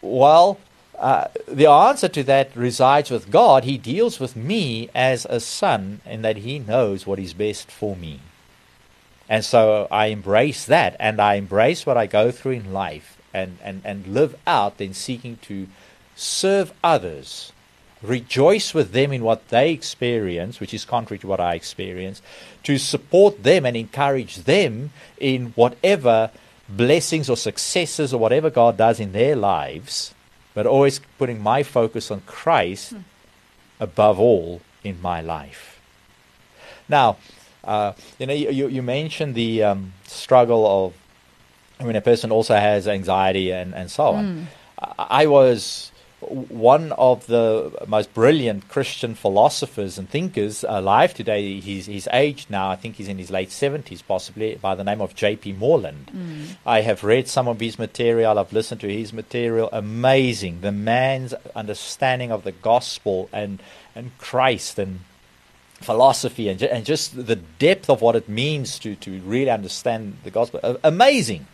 well, 0.00 0.60
uh, 0.98 1.28
the 1.48 1.66
answer 1.66 2.08
to 2.08 2.22
that 2.22 2.54
resides 2.54 3.10
with 3.10 3.30
God. 3.30 3.64
He 3.64 3.76
deals 3.76 4.20
with 4.20 4.36
me 4.36 4.88
as 4.94 5.26
a 5.28 5.40
son 5.40 6.00
in 6.06 6.22
that 6.22 6.38
He 6.38 6.60
knows 6.60 7.06
what 7.06 7.18
is 7.18 7.34
best 7.34 7.72
for 7.72 7.96
me. 7.96 8.20
And 9.28 9.44
so 9.44 9.88
I 9.90 10.06
embrace 10.06 10.64
that 10.66 10.96
and 11.00 11.20
I 11.20 11.34
embrace 11.34 11.84
what 11.84 11.96
I 11.96 12.06
go 12.06 12.30
through 12.30 12.52
in 12.52 12.72
life 12.72 13.18
and, 13.34 13.58
and, 13.62 13.82
and 13.84 14.06
live 14.06 14.36
out 14.46 14.80
in 14.80 14.94
seeking 14.94 15.38
to 15.42 15.66
serve 16.16 16.72
others, 16.82 17.52
rejoice 18.02 18.74
with 18.74 18.92
them 18.92 19.12
in 19.12 19.22
what 19.22 19.48
they 19.48 19.70
experience, 19.70 20.58
which 20.58 20.74
is 20.74 20.84
contrary 20.84 21.18
to 21.20 21.26
what 21.26 21.40
I 21.40 21.54
experience, 21.54 22.20
to 22.64 22.78
support 22.78 23.44
them 23.44 23.64
and 23.64 23.76
encourage 23.76 24.38
them 24.38 24.90
in 25.18 25.52
whatever 25.54 26.30
blessings 26.68 27.30
or 27.30 27.36
successes 27.36 28.12
or 28.12 28.18
whatever 28.18 28.50
God 28.50 28.76
does 28.76 28.98
in 28.98 29.12
their 29.12 29.36
lives, 29.36 30.14
but 30.54 30.66
always 30.66 31.00
putting 31.18 31.40
my 31.40 31.62
focus 31.62 32.10
on 32.10 32.22
Christ 32.22 32.94
above 33.78 34.18
all 34.18 34.60
in 34.82 35.00
my 35.00 35.20
life. 35.20 35.80
Now, 36.88 37.18
uh, 37.62 37.92
you 38.18 38.26
know, 38.26 38.32
you, 38.32 38.68
you 38.68 38.82
mentioned 38.82 39.34
the 39.34 39.62
um, 39.62 39.92
struggle 40.06 40.66
of 40.66 40.94
when 41.84 41.96
a 41.96 42.00
person 42.00 42.30
also 42.32 42.54
has 42.54 42.88
anxiety 42.88 43.52
and, 43.52 43.74
and 43.74 43.90
so 43.90 44.04
on. 44.06 44.48
I, 44.78 45.22
I 45.22 45.26
was 45.26 45.92
one 46.28 46.92
of 46.92 47.26
the 47.26 47.72
most 47.86 48.12
brilliant 48.14 48.68
Christian 48.68 49.14
philosophers 49.14 49.98
and 49.98 50.08
thinkers 50.08 50.64
alive 50.66 51.14
today. 51.14 51.60
He's, 51.60 51.86
he's 51.86 52.08
aged 52.12 52.50
now, 52.50 52.70
I 52.70 52.76
think 52.76 52.96
he's 52.96 53.08
in 53.08 53.18
his 53.18 53.30
late 53.30 53.50
70s, 53.50 54.02
possibly, 54.06 54.56
by 54.56 54.74
the 54.74 54.84
name 54.84 55.00
of 55.00 55.14
J.P. 55.14 55.54
Moreland. 55.54 56.10
Mm. 56.14 56.56
I 56.64 56.80
have 56.82 57.04
read 57.04 57.28
some 57.28 57.48
of 57.48 57.60
his 57.60 57.78
material, 57.78 58.38
I've 58.38 58.52
listened 58.52 58.80
to 58.82 58.92
his 58.92 59.12
material. 59.12 59.68
Amazing. 59.72 60.60
The 60.60 60.72
man's 60.72 61.34
understanding 61.54 62.30
of 62.32 62.44
the 62.44 62.52
gospel 62.52 63.28
and, 63.32 63.62
and 63.94 64.16
Christ 64.18 64.78
and 64.78 65.00
philosophy 65.80 66.48
and, 66.48 66.62
and 66.62 66.86
just 66.86 67.26
the 67.26 67.36
depth 67.36 67.90
of 67.90 68.00
what 68.00 68.16
it 68.16 68.28
means 68.28 68.78
to, 68.80 68.94
to 68.96 69.20
really 69.20 69.50
understand 69.50 70.16
the 70.24 70.30
gospel. 70.30 70.78
Amazing. 70.82 71.46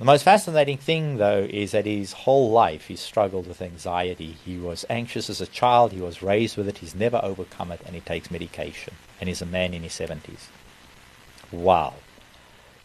The 0.00 0.06
most 0.06 0.22
fascinating 0.22 0.78
thing, 0.78 1.18
though, 1.18 1.46
is 1.50 1.72
that 1.72 1.84
his 1.84 2.14
whole 2.14 2.50
life 2.50 2.86
he 2.86 2.96
struggled 2.96 3.46
with 3.46 3.60
anxiety. 3.60 4.34
He 4.46 4.56
was 4.56 4.86
anxious 4.88 5.28
as 5.28 5.42
a 5.42 5.46
child, 5.46 5.92
he 5.92 6.00
was 6.00 6.22
raised 6.22 6.56
with 6.56 6.68
it, 6.68 6.78
he's 6.78 6.94
never 6.94 7.20
overcome 7.22 7.70
it, 7.70 7.82
and 7.84 7.94
he 7.94 8.00
takes 8.00 8.30
medication. 8.30 8.94
And 9.20 9.28
he's 9.28 9.42
a 9.42 9.46
man 9.46 9.74
in 9.74 9.82
his 9.82 9.92
70s. 9.92 10.46
Wow. 11.52 11.92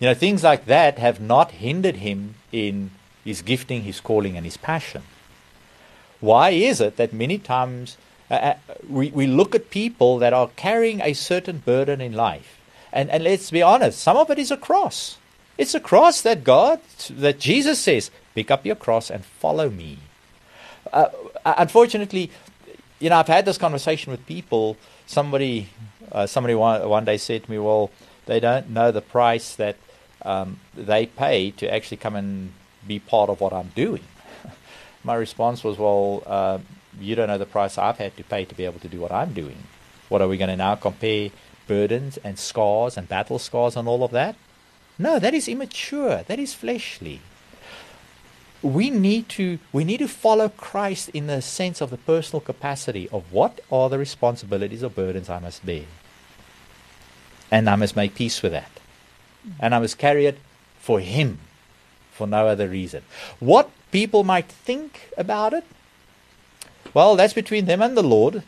You 0.01 0.10
know, 0.10 0.13
things 0.13 0.43
like 0.43 0.65
that 0.65 0.99
have 0.99 1.21
not 1.21 1.51
hindered 1.51 1.95
him 1.95 2.36
in 2.51 2.91
his 3.23 3.41
gifting, 3.41 3.84
his 3.84 4.01
calling, 4.01 4.36
and 4.36 4.45
his 4.45 4.58
passion. 4.58 5.04
Why 6.19 6.49
is 6.49 6.82
it 6.82 6.97
that 6.97 7.13
many 7.13 7.38
times 7.38 7.95
uh, 8.30 8.34
uh, 8.34 8.56
we, 8.89 9.12
we 9.12 9.25
look 9.25 9.56
at 9.56 9.69
people 9.69 10.17
that 10.17 10.34
are 10.34 10.49
carrying 10.58 10.99
a 10.99 11.13
certain 11.13 11.60
burden 11.60 12.01
in 12.01 12.12
life? 12.12 12.60
And, 12.91 13.10
and 13.10 13.23
let's 13.23 13.51
be 13.51 13.62
honest, 13.62 14.01
some 14.01 14.17
of 14.17 14.30
it 14.30 14.38
is 14.38 14.51
a 14.51 14.58
cross. 14.58 15.17
It's 15.58 15.74
a 15.74 15.80
cross 15.80 16.22
that 16.22 16.44
God, 16.44 16.80
that 17.10 17.39
Jesus 17.39 17.80
says, 17.80 18.12
pick 18.34 18.52
up 18.52 18.65
your 18.65 18.76
cross 18.76 19.10
and 19.10 19.24
follow 19.24 19.70
me. 19.70 20.00
Uh, 20.91 21.10
unfortunately, 21.46 22.30
you 23.00 23.10
know, 23.10 23.18
I've 23.18 23.28
had 23.28 23.46
this 23.46 23.58
conversation 23.58 24.12
with 24.12 24.26
people. 24.26 24.78
Somebody, 25.08 25.70
uh, 26.12 26.28
somebody 26.28 26.56
one, 26.56 26.88
one 26.88 27.06
day 27.06 27.18
said 27.18 27.44
to 27.44 27.52
me, 27.52 27.60
"Well, 27.60 27.91
they 28.26 28.39
don't 28.39 28.70
know 28.70 28.91
the 28.91 29.02
price 29.02 29.56
that 29.56 29.76
um, 30.22 30.60
they 30.76 31.06
pay 31.06 31.52
to 31.52 31.74
actually 31.74 31.98
come 31.98 32.15
and 32.15 32.54
be 32.88 33.00
part 33.00 33.30
of 33.30 33.41
what 33.41 33.54
I'm 33.54 33.72
doing." 33.76 34.04
My 35.04 35.15
response 35.15 35.63
was, 35.63 35.78
"Well, 35.78 36.24
uh, 36.26 36.60
you 37.00 37.15
don't 37.15 37.28
know 37.28 37.38
the 37.38 37.46
price 37.46 37.78
I've 37.78 37.98
had 37.98 38.15
to 38.18 38.24
pay 38.24 38.46
to 38.46 38.56
be 38.56 38.65
able 38.65 38.80
to 38.80 38.88
do 38.88 39.00
what 39.00 39.12
I'm 39.12 39.34
doing. 39.34 39.58
What 40.10 40.22
are 40.22 40.28
we 40.28 40.38
going 40.38 40.50
to 40.50 40.56
now 40.56 40.76
compare 40.76 41.32
burdens 41.68 42.18
and 42.24 42.38
scars 42.38 42.98
and 42.98 43.08
battle 43.10 43.39
scars 43.39 43.76
and 43.76 43.88
all 43.88 44.04
of 44.04 44.12
that? 44.12 44.36
No, 44.98 45.20
that 45.20 45.34
is 45.34 45.48
immature. 45.48 46.24
That 46.28 46.40
is 46.40 46.54
fleshly." 46.54 47.22
we 48.66 48.90
need 48.90 49.30
to 49.30 49.60
we 49.72 49.84
need 49.84 50.00
to 50.00 50.08
follow 50.08 50.50
Christ 50.50 51.10
in 51.10 51.28
the 51.28 51.42
sense 51.42 51.82
of 51.82 51.92
the 51.92 51.98
personal 51.98 52.42
capacity 52.42 53.08
of 53.10 53.32
what 53.32 53.60
are 53.72 53.90
the 53.90 54.00
responsibilities 54.00 54.84
or 54.84 54.90
burdens 54.90 55.30
I 55.30 55.40
must 55.40 55.64
bear. 55.64 55.84
And 57.52 57.70
I 57.70 57.76
must 57.76 57.96
make 57.96 58.16
peace 58.16 58.42
with 58.42 58.54
that. 58.54 58.72
And 59.60 59.76
I 59.76 59.80
must 59.80 60.00
carry 60.00 60.26
it 60.26 60.40
for 60.80 61.00
him, 61.00 61.38
for 62.12 62.26
no 62.26 62.48
other 62.48 62.68
reason. 62.68 63.04
What 63.40 63.70
people 63.92 64.24
might 64.24 64.48
think 64.48 65.12
about 65.16 65.54
it, 65.54 65.64
well, 66.96 67.16
that's 67.16 67.34
between 67.34 67.66
them 67.66 67.84
and 67.84 67.96
the 67.96 68.04
Lord. 68.04 68.42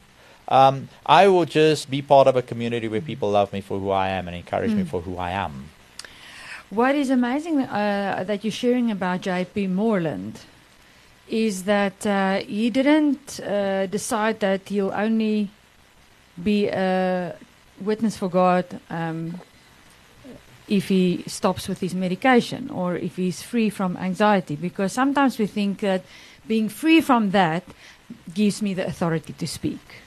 Um, 0.47 0.89
I 1.05 1.27
will 1.27 1.45
just 1.45 1.91
be 1.91 2.01
part 2.01 2.27
of 2.27 2.35
a 2.35 2.41
community 2.41 2.87
where 2.87 3.01
people 3.01 3.29
love 3.29 3.53
me 3.53 3.61
for 3.61 3.77
who 3.77 3.91
I 3.91 4.09
am 4.09 4.27
and 4.27 4.35
encourage 4.35 4.71
me 4.71 4.83
for 4.83 5.01
who 5.01 5.17
I 5.17 5.31
am. 5.31 5.69
What 6.69 6.95
is 6.95 7.09
amazing 7.09 7.61
uh, 7.61 8.25
that 8.27 8.43
you're 8.43 8.51
sharing 8.51 8.91
about 8.91 9.21
J.P. 9.21 9.67
Moreland 9.67 10.41
is 11.29 11.63
that 11.63 12.05
uh, 12.05 12.39
he 12.39 12.69
didn't 12.69 13.39
uh, 13.39 13.85
decide 13.85 14.41
that 14.41 14.67
he'll 14.67 14.91
only 14.91 15.49
be 16.43 16.67
a 16.67 17.37
witness 17.79 18.17
for 18.17 18.29
God 18.29 18.65
um, 18.89 19.39
if 20.67 20.89
he 20.89 21.23
stops 21.25 21.69
with 21.69 21.79
his 21.79 21.95
medication 21.95 22.69
or 22.69 22.97
if 22.97 23.15
he's 23.15 23.41
free 23.41 23.69
from 23.69 23.95
anxiety. 23.95 24.57
Because 24.57 24.91
sometimes 24.91 25.39
we 25.39 25.47
think 25.47 25.79
that 25.79 26.03
being 26.49 26.67
free 26.67 26.99
from 26.99 27.31
that 27.31 27.63
gives 28.33 28.61
me 28.61 28.73
the 28.73 28.85
authority 28.85 29.31
to 29.31 29.47
speak. 29.47 30.03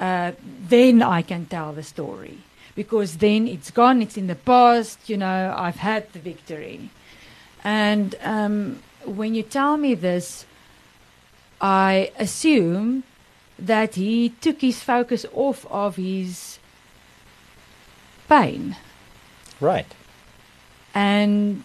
Uh, 0.00 0.32
then 0.40 1.02
I 1.02 1.20
can 1.20 1.44
tell 1.44 1.74
the 1.74 1.82
story 1.82 2.38
because 2.74 3.18
then 3.18 3.46
it's 3.46 3.70
gone, 3.70 4.02
it's 4.02 4.16
in 4.16 4.26
the 4.26 4.34
past, 4.34 5.08
you 5.08 5.16
know, 5.16 5.54
I've 5.56 5.76
had 5.76 6.12
the 6.12 6.18
victory. 6.18 6.90
And 7.64 8.14
um, 8.22 8.82
when 9.04 9.34
you 9.34 9.42
tell 9.42 9.76
me 9.76 9.94
this, 9.94 10.46
I 11.60 12.10
assume 12.18 13.04
that 13.58 13.94
he 13.94 14.30
took 14.40 14.60
his 14.60 14.82
focus 14.82 15.26
off 15.32 15.66
of 15.70 15.96
his 15.96 16.58
pain. 18.28 18.76
Right. 19.60 19.86
And 20.94 21.62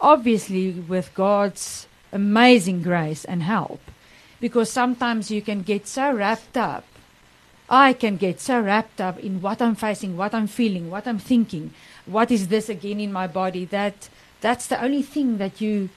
obviously, 0.00 0.72
with 0.72 1.14
God's 1.14 1.86
amazing 2.12 2.82
grace 2.82 3.24
and 3.24 3.42
help, 3.42 3.80
because 4.40 4.70
sometimes 4.70 5.30
you 5.30 5.40
can 5.40 5.62
get 5.62 5.86
so 5.86 6.12
wrapped 6.12 6.56
up 6.56 6.84
I 7.68 7.92
can 7.92 8.16
get 8.16 8.40
so 8.40 8.60
wrapped 8.60 9.00
up 9.00 9.18
in 9.18 9.40
what 9.40 9.60
I'm 9.60 9.74
facing, 9.74 10.16
what 10.16 10.34
I'm 10.34 10.46
feeling, 10.46 10.90
what 10.90 11.06
I'm 11.06 11.18
thinking, 11.18 11.72
what 12.06 12.30
is 12.30 12.48
this 12.48 12.68
again 12.68 13.00
in 13.00 13.12
my 13.12 13.26
body 13.26 13.64
that 13.66 14.08
that's 14.40 14.66
the 14.66 14.82
only 14.82 15.02
thing 15.02 15.38
that 15.38 15.60
you 15.60 15.88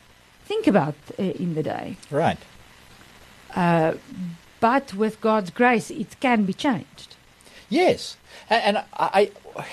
think 0.45 0.65
about 0.67 0.95
uh, 1.19 1.23
in 1.23 1.53
the 1.53 1.63
day. 1.63 1.97
Right. 2.09 2.39
Uh, 3.55 3.93
but 4.59 4.93
with 4.93 5.21
God's 5.21 5.51
grace, 5.51 5.91
it 5.91 6.19
can 6.19 6.45
be 6.45 6.53
changed. 6.53 7.15
Yes, 7.69 8.17
and, 8.49 8.77
and 8.77 8.85
I, 8.93 9.31
I, 9.55 9.65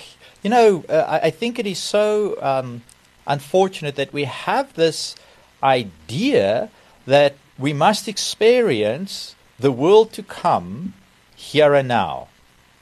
You 0.46 0.50
know, 0.50 0.84
uh, 0.88 1.04
I, 1.08 1.26
I 1.26 1.30
think 1.30 1.58
it 1.58 1.66
is 1.66 1.80
so 1.80 2.40
um, 2.40 2.82
unfortunate 3.26 3.96
that 3.96 4.12
we 4.12 4.24
have 4.24 4.72
this 4.74 5.16
idea 5.60 6.70
that 7.04 7.34
we 7.58 7.72
must 7.72 8.06
experience 8.06 9.34
the 9.58 9.72
world 9.72 10.12
to 10.12 10.22
come 10.22 10.94
here 11.36 11.74
and 11.74 11.86
now. 11.86 12.28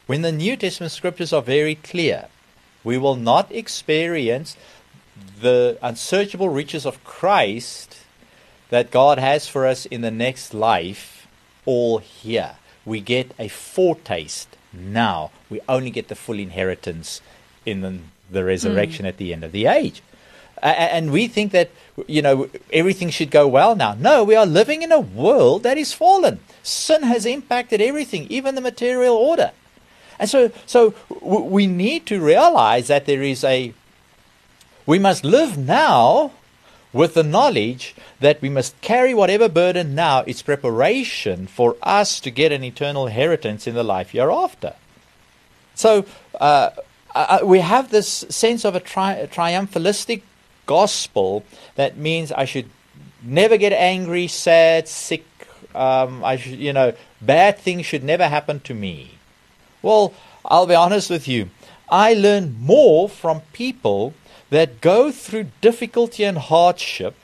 When 0.07 0.23
the 0.23 0.33
New 0.33 0.57
Testament 0.57 0.93
scriptures 0.93 1.33
are 1.33 1.43
very 1.43 1.75
clear, 1.75 2.27
we 2.83 2.97
will 2.97 3.17
not 3.17 3.51
experience 3.51 4.57
the 5.41 5.79
unsearchable 5.83 6.49
riches 6.49 6.87
of 6.87 7.03
Christ 7.05 7.99
that 8.71 8.91
God 8.91 9.19
has 9.19 9.49
for 9.49 9.67
us 9.67 9.87
in 9.87 10.01
the 10.01 10.11
next 10.11 10.55
life 10.55 11.27
all 11.65 11.99
here. 11.99 12.57
We 12.85 13.01
get 13.01 13.33
a 13.39 13.49
foretaste 13.49 14.57
now. 14.73 15.31
We 15.49 15.61
only 15.69 15.91
get 15.91 16.09
the 16.09 16.15
full 16.15 16.39
inheritance 16.39 17.21
in 17.65 17.81
the, 17.81 17.99
the 18.31 18.45
resurrection 18.45 19.05
mm. 19.05 19.09
at 19.09 19.17
the 19.17 19.33
end 19.33 19.45
of 19.45 19.53
the 19.53 19.67
age. 19.67 20.03
And 20.63 21.13
we 21.13 21.29
think 21.29 21.53
that 21.53 21.71
you 22.07 22.23
know 22.23 22.49
everything 22.73 23.11
should 23.11 23.31
go 23.31 23.47
well 23.47 23.77
now. 23.77 23.95
No, 23.95 24.25
we 24.25 24.35
are 24.35 24.47
living 24.47 24.83
in 24.83 24.93
a 24.93 25.01
world 25.01 25.63
that 25.63 25.79
is 25.79 25.93
fallen. 25.93 26.41
Sin 26.63 27.03
has 27.03 27.27
impacted 27.27 27.81
everything, 27.81 28.27
even 28.31 28.55
the 28.55 28.61
material 28.61 29.15
order. 29.15 29.53
And 30.19 30.31
so, 30.31 30.53
so 30.67 30.95
we 31.21 31.67
need 31.67 32.07
to 32.07 32.21
realize 32.21 32.89
that 32.89 33.07
there 33.07 33.23
is 33.23 33.45
a. 33.45 33.75
We 34.87 34.99
must 34.99 35.25
live 35.25 35.57
now 35.57 36.33
with 36.93 37.15
the 37.15 37.23
knowledge 37.23 37.95
that 38.21 38.41
we 38.41 38.49
must 38.49 38.81
carry 38.81 39.13
whatever 39.13 39.49
burden 39.49 39.95
now 39.95 40.23
is 40.27 40.43
preparation 40.43 41.47
for 41.47 41.77
us 41.83 42.21
to 42.21 42.31
get 42.31 42.53
an 42.53 42.63
eternal 42.63 43.07
inheritance 43.07 43.67
in 43.67 43.75
the 43.75 43.83
life 43.83 44.11
hereafter. 44.11 44.75
So 45.75 46.07
uh, 46.41 46.71
uh, 47.15 47.41
we 47.43 47.59
have 47.59 47.91
this 47.91 48.25
sense 48.29 48.65
of 48.65 48.77
a, 48.77 48.81
tri- 48.81 49.15
a 49.15 49.27
triumphalistic 49.27 50.23
gospel 50.67 51.45
that 51.75 51.97
means 51.97 52.33
I 52.33 52.45
should 52.45 52.69
never 53.23 53.57
get 53.57 53.73
angry, 53.73 54.27
sad, 54.27 54.89
sick. 54.89 55.25
Um, 55.75 56.25
I 56.25 56.37
should, 56.37 56.59
you 56.59 56.73
know, 56.73 56.93
bad 57.21 57.59
things 57.59 57.87
should 57.87 58.05
never 58.05 58.29
happen 58.29 58.61
to 58.61 58.75
me. 58.75 59.19
Well, 59.83 60.15
I'll 60.45 60.67
be 60.67 60.75
honest 60.75 61.11
with 61.11 61.27
you. 61.27 61.51
I 61.89 62.15
learn 62.15 62.57
more 62.61 63.09
from 63.09 63.43
people 63.53 64.15
that 64.51 64.81
go 64.81 65.11
through 65.11 65.49
difficulty 65.61 66.25
and 66.25 66.39
hardship, 66.39 67.15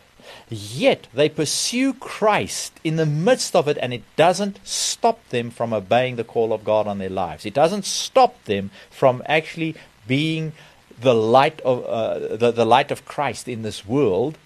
yet 0.49 1.07
they 1.14 1.28
pursue 1.28 1.95
Christ 1.95 2.72
in 2.82 2.97
the 2.97 3.07
midst 3.07 3.55
of 3.55 3.68
it, 3.68 3.78
and 3.80 3.95
it 3.95 4.03
doesn't 4.16 4.59
stop 4.64 5.26
them 5.28 5.51
from 5.51 5.72
obeying 5.72 6.16
the 6.16 6.24
call 6.24 6.53
of 6.53 6.64
God 6.64 6.86
on 6.86 6.99
their 6.99 7.11
lives. 7.11 7.47
It 7.47 7.55
doesn't 7.55 7.84
stop 7.84 8.43
them 8.45 8.70
from 8.91 9.22
actually 9.26 9.76
being 10.07 10.53
the 11.01 11.14
light 11.14 11.61
of 11.62 11.84
uh, 11.84 12.36
the, 12.36 12.51
the 12.51 12.64
light 12.64 12.90
of 12.90 13.05
Christ 13.05 13.48
in 13.48 13.62
this 13.62 13.86
world 13.86 14.36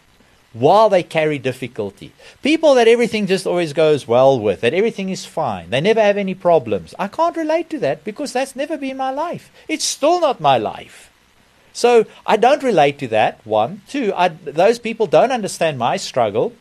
while 0.52 0.88
they 0.88 1.02
carry 1.02 1.38
difficulty. 1.38 2.12
People 2.42 2.74
that 2.74 2.88
everything 2.88 3.26
just 3.26 3.46
always 3.46 3.72
goes 3.72 4.06
well 4.06 4.38
with, 4.38 4.60
that 4.60 4.72
everything 4.72 5.08
is 5.08 5.26
fine, 5.26 5.70
they 5.70 5.80
never 5.80 6.00
have 6.00 6.16
any 6.16 6.34
problems. 6.34 6.94
I 6.98 7.08
can't 7.08 7.36
relate 7.36 7.68
to 7.70 7.78
that 7.80 8.04
because 8.04 8.32
that's 8.32 8.56
never 8.56 8.78
been 8.78 8.96
my 8.96 9.10
life. 9.10 9.50
It's 9.68 9.84
still 9.84 10.20
not 10.20 10.40
my 10.40 10.56
life. 10.56 11.10
So 11.72 12.06
I 12.24 12.36
don't 12.36 12.62
relate 12.62 12.98
to 13.00 13.08
that, 13.08 13.44
one. 13.44 13.82
Two, 13.88 14.12
I, 14.14 14.28
those 14.28 14.78
people 14.78 15.08
don't 15.08 15.32
understand 15.32 15.76
my 15.76 15.96
struggle. 15.96 16.52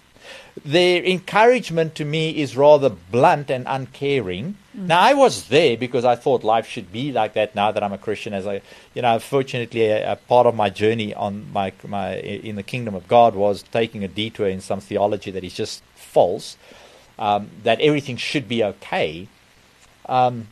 Their 0.65 1.03
encouragement 1.03 1.93
to 1.95 2.05
me 2.05 2.41
is 2.41 2.57
rather 2.57 2.89
blunt 2.89 3.51
and 3.51 3.65
uncaring. 3.67 4.57
Mm. 4.75 4.87
Now 4.87 5.01
I 5.01 5.13
was 5.13 5.47
there 5.47 5.77
because 5.77 6.05
I 6.05 6.15
thought 6.15 6.43
life 6.43 6.67
should 6.67 6.91
be 6.91 7.11
like 7.11 7.33
that. 7.33 7.55
Now 7.55 7.71
that 7.71 7.83
I'm 7.83 7.93
a 7.93 7.97
Christian, 7.97 8.33
as 8.33 8.47
I, 8.47 8.61
you 8.93 9.01
know, 9.01 9.19
fortunately, 9.19 9.85
a, 9.85 10.13
a, 10.13 10.15
part 10.15 10.47
of 10.47 10.55
my 10.55 10.69
journey 10.69 11.13
on 11.13 11.51
my 11.51 11.73
my 11.87 12.17
in 12.17 12.55
the 12.55 12.63
kingdom 12.63 12.95
of 12.95 13.07
God 13.07 13.35
was 13.35 13.63
taking 13.63 14.03
a 14.03 14.07
detour 14.07 14.47
in 14.47 14.61
some 14.61 14.79
theology 14.79 15.31
that 15.31 15.43
is 15.43 15.53
just 15.53 15.83
false. 15.95 16.57
Um, 17.19 17.49
that 17.61 17.79
everything 17.79 18.17
should 18.17 18.47
be 18.47 18.63
okay, 18.63 19.27
um, 20.07 20.47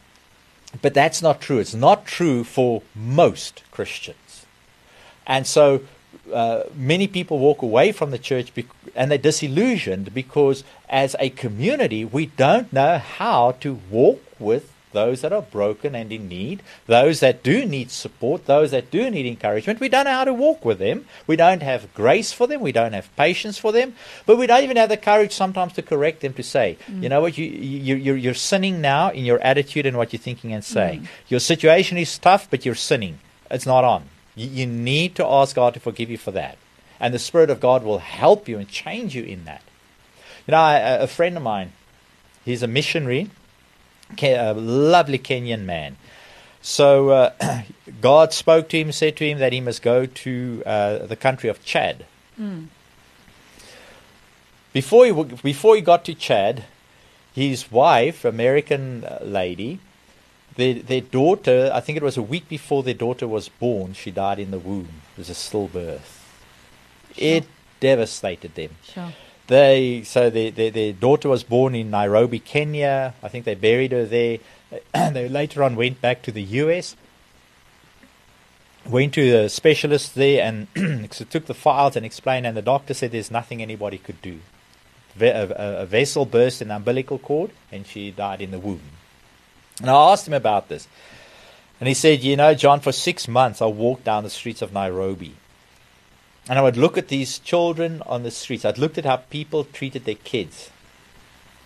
but 0.79 0.93
that's 0.93 1.19
not 1.19 1.41
true. 1.41 1.57
It's 1.57 1.73
not 1.73 2.05
true 2.05 2.43
for 2.43 2.83
most 2.93 3.63
Christians, 3.71 4.45
and 5.25 5.47
so 5.47 5.81
uh, 6.31 6.63
many 6.75 7.07
people 7.07 7.39
walk 7.39 7.61
away 7.61 7.91
from 7.91 8.11
the 8.11 8.19
church 8.19 8.53
bec- 8.53 8.65
and 8.95 9.09
they're 9.09 9.17
disillusioned 9.17 10.13
because, 10.13 10.63
as 10.89 11.15
a 11.19 11.29
community, 11.29 12.05
we 12.05 12.27
don't 12.27 12.71
know 12.71 12.97
how 12.97 13.53
to 13.53 13.79
walk 13.89 14.21
with 14.39 14.71
those 14.91 15.21
that 15.21 15.33
are 15.33 15.41
broken 15.41 15.95
and 15.95 16.11
in 16.11 16.27
need, 16.27 16.61
those 16.87 17.19
that 17.21 17.43
do 17.43 17.65
need 17.65 17.91
support, 17.91 18.45
those 18.45 18.71
that 18.71 18.91
do 18.91 19.09
need 19.09 19.25
encouragement. 19.25 19.79
We 19.79 19.89
don't 19.89 20.05
know 20.05 20.11
how 20.11 20.25
to 20.25 20.33
walk 20.33 20.65
with 20.65 20.79
them. 20.79 21.05
We 21.27 21.35
don't 21.35 21.63
have 21.63 21.93
grace 21.93 22.31
for 22.31 22.47
them. 22.47 22.61
We 22.61 22.71
don't 22.71 22.93
have 22.93 23.13
patience 23.15 23.57
for 23.57 23.71
them. 23.71 23.95
But 24.25 24.37
we 24.37 24.47
don't 24.47 24.63
even 24.63 24.77
have 24.77 24.89
the 24.89 24.97
courage 24.97 25.33
sometimes 25.33 25.73
to 25.73 25.81
correct 25.81 26.21
them 26.21 26.33
to 26.33 26.43
say, 26.43 26.77
mm. 26.89 27.03
you 27.03 27.09
know 27.09 27.21
what, 27.21 27.37
you, 27.37 27.45
you, 27.45 27.95
you're, 27.95 28.17
you're 28.17 28.33
sinning 28.33 28.81
now 28.81 29.11
in 29.11 29.25
your 29.25 29.39
attitude 29.41 29.85
and 29.85 29.97
what 29.97 30.13
you're 30.13 30.19
thinking 30.19 30.53
and 30.53 30.63
saying. 30.63 31.01
Mm. 31.01 31.07
Your 31.29 31.39
situation 31.39 31.97
is 31.97 32.17
tough, 32.17 32.49
but 32.49 32.65
you're 32.65 32.75
sinning. 32.75 33.19
It's 33.49 33.65
not 33.65 33.83
on. 33.83 34.05
You, 34.35 34.47
you 34.47 34.65
need 34.65 35.15
to 35.15 35.25
ask 35.25 35.55
God 35.55 35.73
to 35.73 35.79
forgive 35.79 36.09
you 36.09 36.17
for 36.17 36.31
that. 36.31 36.57
And 36.99 37.13
the 37.13 37.19
Spirit 37.19 37.49
of 37.49 37.59
God 37.59 37.83
will 37.83 37.99
help 37.99 38.47
you 38.47 38.59
and 38.59 38.67
change 38.67 39.15
you 39.15 39.23
in 39.23 39.45
that. 39.45 39.63
You 40.47 40.51
know, 40.51 40.59
a, 40.59 41.03
a 41.03 41.07
friend 41.07 41.35
of 41.37 41.43
mine, 41.43 41.73
he's 42.45 42.63
a 42.63 42.67
missionary, 42.67 43.29
a 44.21 44.53
lovely 44.53 45.19
Kenyan 45.19 45.65
man. 45.65 45.97
So 46.61 47.09
uh, 47.09 47.63
God 48.01 48.33
spoke 48.33 48.69
to 48.69 48.79
him, 48.79 48.91
said 48.91 49.17
to 49.17 49.27
him 49.27 49.39
that 49.39 49.53
he 49.53 49.61
must 49.61 49.81
go 49.81 50.05
to 50.05 50.63
uh, 50.65 50.97
the 50.99 51.15
country 51.15 51.49
of 51.49 51.63
Chad. 51.65 52.05
Mm. 52.39 52.67
Before 54.73 55.05
he 55.05 55.11
before 55.11 55.75
he 55.75 55.81
got 55.81 56.05
to 56.05 56.13
Chad, 56.13 56.65
his 57.33 57.71
wife, 57.71 58.23
American 58.23 59.03
uh, 59.03 59.19
lady, 59.21 59.79
their, 60.55 60.75
their 60.75 61.01
daughter, 61.01 61.71
I 61.73 61.79
think 61.79 61.97
it 61.97 62.03
was 62.03 62.17
a 62.17 62.21
week 62.21 62.49
before 62.49 62.83
their 62.83 62.93
daughter 62.93 63.27
was 63.27 63.49
born, 63.49 63.93
she 63.93 64.11
died 64.11 64.39
in 64.39 64.51
the 64.51 64.59
womb. 64.59 65.01
It 65.15 65.19
was 65.19 65.29
a 65.29 65.33
stillbirth. 65.33 66.01
Sure. 67.15 67.17
It 67.17 67.45
devastated 67.79 68.55
them. 68.55 68.71
Sure. 68.83 69.13
They 69.47 70.03
so 70.03 70.29
their, 70.29 70.51
their, 70.51 70.71
their 70.71 70.93
daughter 70.93 71.27
was 71.27 71.43
born 71.43 71.75
in 71.75 71.89
Nairobi, 71.89 72.39
Kenya. 72.39 73.13
I 73.21 73.27
think 73.27 73.43
they 73.45 73.55
buried 73.55 73.91
her 73.91 74.05
there. 74.05 74.39
they 74.93 75.27
later 75.27 75.63
on 75.63 75.75
went 75.75 75.99
back 75.99 76.21
to 76.23 76.31
the 76.31 76.43
U.S. 76.43 76.95
Went 78.85 79.13
to 79.15 79.29
a 79.31 79.49
specialist 79.49 80.15
there 80.15 80.43
and 80.43 81.11
took 81.11 81.45
the 81.45 81.53
files 81.53 81.95
and 81.95 82.05
explained, 82.05 82.47
and 82.47 82.55
the 82.55 82.61
doctor 82.61 82.93
said 82.93 83.11
there's 83.11 83.29
nothing 83.29 83.61
anybody 83.61 83.97
could 83.97 84.21
do. 84.21 84.39
A, 85.19 85.25
a, 85.27 85.81
a 85.81 85.85
vessel 85.85 86.25
burst 86.25 86.61
in 86.61 86.69
the 86.69 86.77
umbilical 86.77 87.19
cord, 87.19 87.51
and 87.71 87.85
she 87.85 88.11
died 88.11 88.41
in 88.41 88.51
the 88.51 88.59
womb. 88.59 88.81
And 89.79 89.89
I 89.89 90.11
asked 90.11 90.27
him 90.27 90.33
about 90.33 90.69
this. 90.69 90.87
And 91.79 91.87
he 91.87 91.93
said, 91.93 92.21
You 92.21 92.35
know, 92.35 92.53
John, 92.53 92.79
for 92.79 92.91
six 92.91 93.27
months 93.27 93.61
I 93.61 93.65
walked 93.65 94.03
down 94.03 94.23
the 94.23 94.29
streets 94.29 94.61
of 94.61 94.73
Nairobi. 94.73 95.35
And 96.49 96.57
I 96.57 96.61
would 96.61 96.77
look 96.77 96.97
at 96.97 97.07
these 97.07 97.39
children 97.39 98.01
on 98.05 98.23
the 98.23 98.31
streets. 98.31 98.65
I'd 98.65 98.77
looked 98.77 98.97
at 98.97 99.05
how 99.05 99.17
people 99.17 99.63
treated 99.63 100.05
their 100.05 100.15
kids. 100.15 100.69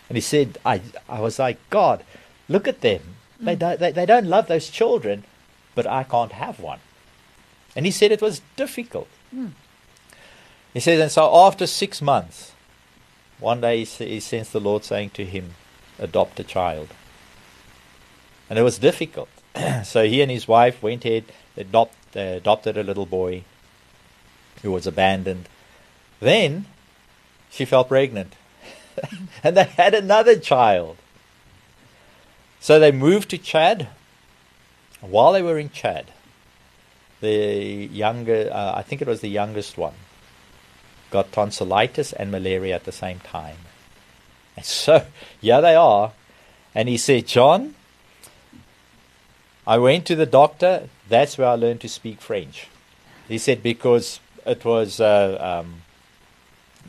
And 0.10 0.18
he 0.18 0.22
said, 0.22 0.58
I, 0.66 0.82
I 1.10 1.20
was 1.20 1.40
like, 1.40 1.58
God, 1.70 2.04
look 2.48 2.68
at 2.68 2.82
them. 2.82 3.02
Mm. 3.42 3.46
They, 3.46 3.56
don't, 3.56 3.80
they, 3.80 3.92
they 3.92 4.06
don't 4.06 4.28
love 4.28 4.48
those 4.48 4.70
children, 4.70 5.24
but 5.74 5.88
I 5.88 6.04
can't 6.04 6.34
have 6.34 6.60
one. 6.60 6.80
And 7.76 7.86
he 7.86 7.92
said 7.92 8.12
it 8.12 8.22
was 8.22 8.42
difficult. 8.56 9.08
Mm. 9.36 9.52
He 10.74 10.80
says, 10.80 11.02
and 11.02 11.12
so 11.12 11.36
after 11.36 11.68
six 11.68 12.02
months, 12.02 12.52
one 13.40 13.62
day 13.62 13.84
he, 13.84 14.06
he 14.06 14.20
sensed 14.20 14.54
the 14.54 14.60
Lord 14.60 14.84
saying 14.84 15.12
to 15.12 15.26
him, 15.26 15.56
Adopt 16.00 16.40
a 16.40 16.44
child. 16.44 16.90
And 18.50 18.60
it 18.60 18.64
was 18.64 18.78
difficult. 18.78 19.30
so 19.84 20.06
he 20.06 20.22
and 20.22 20.32
his 20.32 20.48
wife 20.48 20.82
went 20.84 21.06
ahead, 21.06 21.26
adopt, 21.58 21.96
uh, 22.16 22.20
adopted 22.20 22.78
a 22.78 22.84
little 22.84 23.06
boy 23.06 23.44
who 24.62 24.72
was 24.72 24.88
abandoned. 24.88 25.48
Then 26.20 26.66
she 27.50 27.66
fell 27.66 27.84
pregnant. 27.84 28.36
and 29.44 29.58
they 29.58 29.64
had 29.64 29.94
another 29.94 30.38
child. 30.38 30.98
So 32.60 32.80
they 32.80 32.92
moved 32.92 33.30
to 33.30 33.38
Chad. 33.38 33.90
While 35.02 35.34
they 35.34 35.44
were 35.44 35.60
in 35.60 35.70
Chad, 35.70 36.12
the 37.22 37.90
younger, 37.92 38.50
uh, 38.52 38.74
I 38.76 38.82
think 38.82 39.02
it 39.02 39.08
was 39.08 39.22
the 39.22 39.30
youngest 39.30 39.78
one, 39.78 39.94
got 41.12 41.32
tonsillitis 41.32 42.12
and 42.14 42.32
malaria 42.32 42.76
at 42.76 42.86
the 42.86 42.92
same 42.92 43.20
time. 43.20 43.58
And 44.56 44.66
so, 44.66 45.06
yeah, 45.42 45.62
they 45.62 45.76
are. 45.76 46.14
And 46.74 46.90
he 46.90 46.98
said, 46.98 47.28
John, 47.28 47.76
I 49.68 49.78
went 49.78 50.06
to 50.08 50.16
the 50.16 50.26
doctor. 50.26 50.90
That's 51.10 51.38
where 51.38 51.48
I 51.48 51.56
learned 51.56 51.82
to 51.82 51.90
speak 51.90 52.22
French. 52.22 52.68
He 53.28 53.38
said 53.38 53.64
because 53.64 54.20
it 54.46 54.64
was 54.64 55.00
uh, 55.00 55.62
um, 55.64 55.82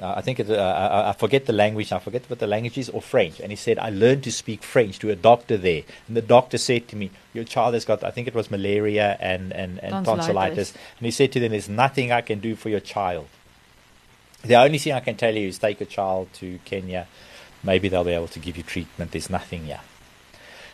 I 0.00 0.20
think 0.20 0.40
it, 0.40 0.50
uh, 0.50 0.54
I, 0.54 1.10
I 1.10 1.12
forget 1.12 1.46
the 1.46 1.52
language, 1.54 1.90
I 1.90 1.98
forget 1.98 2.28
what 2.28 2.38
the 2.38 2.46
language 2.46 2.76
is, 2.76 2.90
or 2.90 3.00
French. 3.00 3.40
And 3.40 3.50
he 3.50 3.56
said, 3.56 3.78
I 3.78 3.88
learned 3.88 4.24
to 4.24 4.32
speak 4.32 4.62
French 4.62 4.98
to 4.98 5.10
a 5.10 5.16
doctor 5.16 5.56
there. 5.56 5.82
And 6.06 6.16
the 6.16 6.22
doctor 6.22 6.58
said 6.58 6.88
to 6.88 6.96
me, 6.96 7.10
Your 7.32 7.44
child 7.44 7.74
has 7.74 7.84
got, 7.84 8.04
I 8.04 8.10
think 8.10 8.28
it 8.28 8.34
was 8.34 8.50
malaria 8.50 9.16
and, 9.20 9.52
and, 9.52 9.78
and 9.82 10.04
tonsillitis. 10.04 10.06
Tonsillitis. 10.06 10.72
And 10.98 11.06
he 11.06 11.10
said 11.10 11.32
to 11.32 11.40
them, 11.40 11.52
There's 11.52 11.68
nothing 11.68 12.12
I 12.12 12.20
can 12.20 12.40
do 12.40 12.56
for 12.56 12.68
your 12.68 12.80
child. 12.80 13.28
The 14.42 14.56
only 14.56 14.78
thing 14.78 14.92
I 14.92 15.00
can 15.00 15.16
tell 15.16 15.34
you 15.34 15.48
is 15.48 15.58
take 15.58 15.80
a 15.80 15.86
child 15.86 16.28
to 16.34 16.58
Kenya. 16.64 17.08
Maybe 17.62 17.88
they'll 17.88 18.04
be 18.04 18.12
able 18.12 18.28
to 18.28 18.38
give 18.38 18.56
you 18.56 18.62
treatment. 18.62 19.12
There's 19.12 19.30
nothing 19.30 19.64
here. 19.64 19.80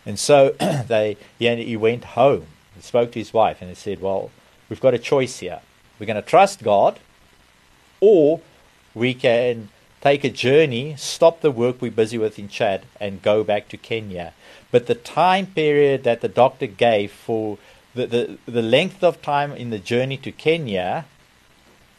And 0.05 0.19
so 0.19 0.51
they, 0.89 1.17
he, 1.39 1.77
went 1.77 2.05
home 2.05 2.47
and 2.75 2.83
spoke 2.83 3.13
to 3.13 3.19
his 3.19 3.33
wife 3.33 3.59
and 3.61 3.69
he 3.69 3.75
said, 3.75 4.01
Well, 4.01 4.31
we've 4.69 4.81
got 4.81 4.95
a 4.95 4.99
choice 4.99 5.39
here. 5.39 5.61
We're 5.99 6.07
going 6.07 6.17
to 6.17 6.23
trust 6.23 6.63
God, 6.63 6.99
or 8.01 8.41
we 8.95 9.15
can 9.15 9.69
take 10.01 10.25
a 10.25 10.31
journey, 10.31 10.97
stop 10.97 11.41
the 11.41 11.51
work 11.51 11.81
we're 11.81 11.91
busy 11.91 12.19
with 12.19 12.39
in 12.39 12.49
Chad, 12.49 12.85
and 13.01 13.23
go 13.23 13.45
back 13.45 13.69
to 13.69 13.77
Kenya. 13.77 14.35
But 14.73 14.87
the 14.87 14.97
time 14.97 15.47
period 15.47 16.03
that 16.03 16.21
the 16.21 16.29
doctor 16.29 16.67
gave 16.67 17.13
for 17.13 17.59
the, 17.95 18.07
the, 18.07 18.39
the 18.47 18.63
length 18.63 19.05
of 19.05 19.23
time 19.23 19.53
in 19.53 19.71
the 19.71 19.79
journey 19.79 20.17
to 20.19 20.33
Kenya, 20.33 21.05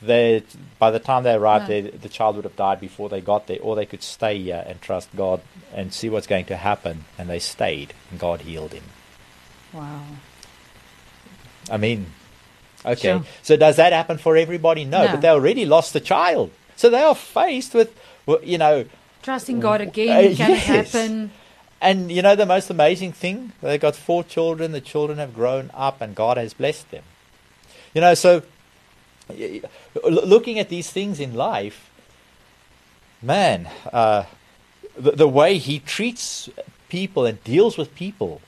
that 0.05 0.43
by 0.79 0.91
the 0.91 0.99
time 0.99 1.23
they 1.23 1.33
arrived 1.33 1.69
No. 1.69 1.81
there, 1.81 1.91
the 1.91 2.09
child 2.09 2.35
would 2.35 2.45
have 2.45 2.55
died 2.55 2.79
before 2.79 3.09
they 3.09 3.21
got 3.21 3.47
there, 3.47 3.59
or 3.61 3.75
they 3.75 3.85
could 3.85 4.03
stay 4.03 4.37
here 4.41 4.63
and 4.67 4.81
trust 4.81 5.09
God 5.15 5.41
and 5.73 5.93
see 5.93 6.09
what's 6.09 6.27
going 6.27 6.45
to 6.45 6.57
happen. 6.57 7.05
And 7.17 7.29
they 7.29 7.39
stayed, 7.39 7.93
and 8.11 8.19
God 8.19 8.41
healed 8.41 8.73
him. 8.73 8.83
Wow. 9.73 10.01
I 11.71 11.77
mean, 11.77 12.07
okay. 12.85 12.95
Sure. 13.13 13.23
So 13.41 13.55
does 13.55 13.77
that 13.77 13.93
happen 13.93 14.17
for 14.17 14.35
everybody? 14.35 14.83
No, 14.85 15.05
No. 15.05 15.11
but 15.11 15.21
they 15.21 15.29
already 15.29 15.65
lost 15.65 15.93
the 15.93 15.99
child. 16.01 16.51
So 16.75 16.89
they 16.89 17.01
are 17.01 17.15
faced 17.15 17.73
with, 17.73 17.95
you 18.43 18.57
know, 18.57 18.85
Trusting 19.21 19.61
God 19.61 19.79
again, 19.79 20.33
Uh, 20.33 20.35
can 20.35 20.49
yes. 20.49 20.91
happen? 20.91 21.31
and 21.81 22.11
you 22.11 22.21
know 22.21 22.35
the 22.35 22.45
most 22.45 22.69
amazing 22.69 23.13
thing? 23.13 23.53
They 23.61 23.77
got 23.77 23.95
four 23.95 24.23
children. 24.23 24.73
The 24.73 24.81
children 24.81 25.17
have 25.17 25.33
grown 25.33 25.71
up, 25.73 26.01
and 26.01 26.13
God 26.13 26.35
has 26.37 26.53
blessed 26.53 26.91
them. 26.91 27.03
You 27.93 28.01
know, 28.01 28.15
so 28.15 28.31
y- 28.31 28.41
y- 28.41 28.41
l- 28.41 28.52
looking 30.03 30.59
at 30.59 30.69
these 30.69 30.89
things 30.89 31.19
in 31.19 31.33
life, 31.33 31.89
man, 33.21 33.69
uh, 33.91 34.25
the, 34.97 35.11
the 35.11 35.27
way 35.27 35.57
He 35.57 35.79
treats 35.79 36.49
people 36.89 37.25
and 37.25 37.43
deals 37.43 37.77
with 37.77 37.95
people 37.95 38.41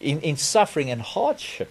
in, 0.00 0.20
in 0.20 0.36
suffering 0.36 0.90
and 0.90 1.02
hardship 1.02 1.70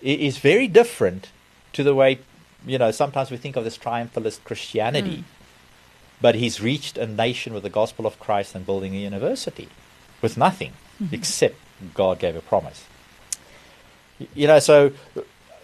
is 0.00 0.38
very 0.38 0.66
different 0.66 1.28
to 1.72 1.84
the 1.84 1.94
way 1.94 2.18
you 2.66 2.78
know 2.78 2.90
sometimes 2.90 3.30
we 3.30 3.36
think 3.36 3.56
of 3.56 3.64
this 3.64 3.78
triumphalist 3.78 4.42
Christianity. 4.44 5.18
Mm. 5.18 5.24
But 6.20 6.36
he's 6.36 6.60
reached 6.60 6.98
a 6.98 7.06
nation 7.06 7.52
with 7.52 7.64
the 7.64 7.70
gospel 7.70 8.06
of 8.06 8.20
Christ 8.20 8.54
and 8.54 8.64
building 8.64 8.94
a 8.94 8.98
university 8.98 9.68
with 10.20 10.36
nothing 10.36 10.72
except 11.10 11.56
God 11.94 12.20
gave 12.20 12.36
a 12.36 12.40
promise. 12.40 12.84
You 14.32 14.46
know, 14.46 14.60
so 14.60 14.92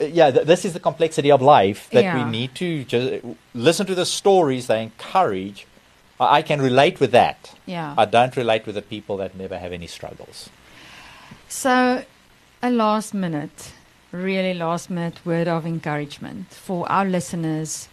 yeah, 0.00 0.30
th- 0.30 0.46
this 0.46 0.64
is 0.64 0.72
the 0.72 0.80
complexity 0.80 1.30
of 1.30 1.42
life 1.42 1.88
that 1.90 2.14
we 2.14 2.24
need 2.24 2.54
to 2.56 2.84
just 2.84 3.24
listen 3.54 3.86
to 3.86 3.94
the 3.94 4.06
stories 4.06 4.66
they 4.66 4.82
encourage. 4.82 5.66
I 6.20 6.38
I 6.38 6.42
can 6.42 6.60
relate 6.60 7.00
with 7.00 7.12
that. 7.12 7.54
Yeah. 7.66 7.94
I 7.96 8.04
don't 8.04 8.36
relate 8.36 8.66
with 8.66 8.74
the 8.74 8.82
people 8.82 9.16
that 9.18 9.36
never 9.36 9.58
have 9.58 9.72
any 9.72 9.86
struggles. 9.86 10.50
So, 11.48 12.04
a 12.62 12.70
last 12.70 13.14
minute, 13.14 13.72
really 14.12 14.54
last 14.54 14.90
minute 14.90 15.24
word 15.24 15.48
of 15.48 15.66
encouragement 15.66 16.48
for 16.50 16.90
our 16.90 17.04
listeners 17.04 17.88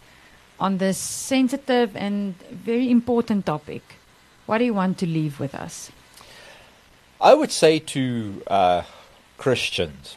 on 0.58 0.78
this 0.78 0.98
sensitive 0.98 1.94
and 1.96 2.34
very 2.50 2.90
important 2.90 3.46
topic. 3.46 3.82
What 4.46 4.58
do 4.58 4.64
you 4.64 4.74
want 4.74 4.98
to 4.98 5.06
leave 5.06 5.40
with 5.40 5.54
us? 5.54 5.90
I 7.20 7.34
would 7.34 7.52
say 7.52 7.78
to 7.78 8.42
uh, 8.46 8.82
Christians, 9.38 10.16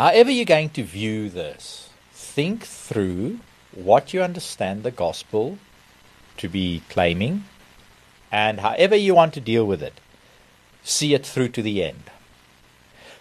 however 0.00 0.30
you're 0.30 0.54
going 0.56 0.70
to 0.70 0.82
view 0.82 1.28
this, 1.28 1.90
think 2.12 2.64
through 2.64 3.38
what 3.74 4.14
you 4.14 4.22
understand 4.22 4.82
the 4.82 4.90
gospel 4.90 5.58
to 6.38 6.48
be 6.48 6.82
claiming, 6.88 7.44
and 8.32 8.60
however 8.60 8.96
you 8.96 9.14
want 9.14 9.34
to 9.34 9.40
deal 9.40 9.66
with 9.66 9.82
it, 9.82 10.00
see 10.82 11.12
it 11.12 11.26
through 11.26 11.48
to 11.48 11.60
the 11.60 11.84
end. 11.84 12.04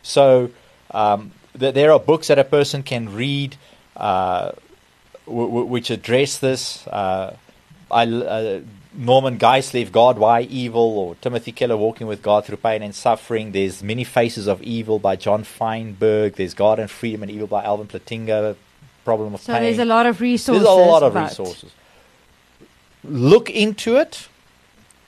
So, 0.02 0.52
um, 0.92 1.34
th- 1.60 1.74
there 1.74 1.92
are 1.92 2.00
books 2.00 2.28
that 2.28 2.40
a 2.40 2.46
person 2.46 2.82
can 2.84 3.14
read 3.14 3.58
uh, 3.98 4.52
w- 5.26 5.48
w- 5.48 5.66
which 5.66 5.90
address 5.90 6.38
this. 6.38 6.88
Uh, 6.88 7.36
I, 7.92 8.04
uh, 8.08 8.62
Norman 9.00 9.40
Geisler, 9.40 9.90
God, 9.90 10.18
Why 10.20 10.42
Evil, 10.42 10.98
or 10.98 11.16
Timothy 11.16 11.54
Keller, 11.54 11.78
Walking 11.78 12.06
with 12.06 12.22
God 12.22 12.46
Through 12.46 12.58
Pain 12.58 12.82
and 12.84 12.94
Suffering. 12.94 13.54
There's 13.54 13.82
Many 13.82 14.04
Faces 14.04 14.46
of 14.46 14.62
Evil 14.62 15.00
by 15.00 15.16
John 15.16 15.46
Feinberg. 15.46 16.36
There's 16.36 16.54
God 16.54 16.80
and 16.80 16.92
Freedom 16.92 17.24
and 17.24 17.32
Evil 17.32 17.48
by 17.48 17.64
Alvin 17.64 17.88
Plantinga. 17.88 18.58
Problem 19.06 19.34
of 19.34 19.42
So, 19.42 19.54
Pain. 19.54 19.64
there's 19.64 19.80
a 19.80 19.86
lot 19.86 20.06
of 20.06 20.20
resources. 20.20 20.64
There's 20.66 20.78
a 20.78 20.82
lot 20.82 21.02
of 21.04 21.16
resources. 21.16 21.72
Look 23.06 23.50
into 23.50 23.96
it 23.96 24.28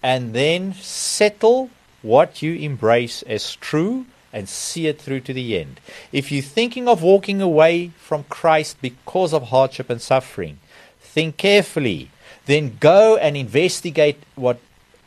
and 0.02 0.34
then 0.34 0.74
settle 0.76 1.70
what 2.02 2.42
you 2.42 2.54
embrace 2.56 3.24
as 3.24 3.58
true 3.58 4.06
and 4.32 4.48
see 4.48 4.88
it 4.88 5.02
through 5.02 5.20
to 5.20 5.34
the 5.34 5.60
end. 5.60 5.82
If 6.14 6.32
you're 6.32 6.42
thinking 6.42 6.88
of 6.88 7.04
walking 7.04 7.42
away 7.42 7.92
from 7.98 8.24
Christ 8.30 8.78
because 8.82 9.34
of 9.34 9.50
hardship 9.50 9.90
and 9.90 10.02
suffering, 10.02 10.60
think 11.02 11.36
carefully. 11.36 12.10
Then 12.46 12.78
go 12.80 13.18
and 13.18 13.38
investigate 13.38 14.18
what 14.36 14.60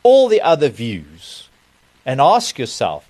all 0.02 0.28
the 0.28 0.40
other 0.40 0.68
views 0.68 1.48
and 2.06 2.20
ask 2.20 2.58
yourself 2.58 3.08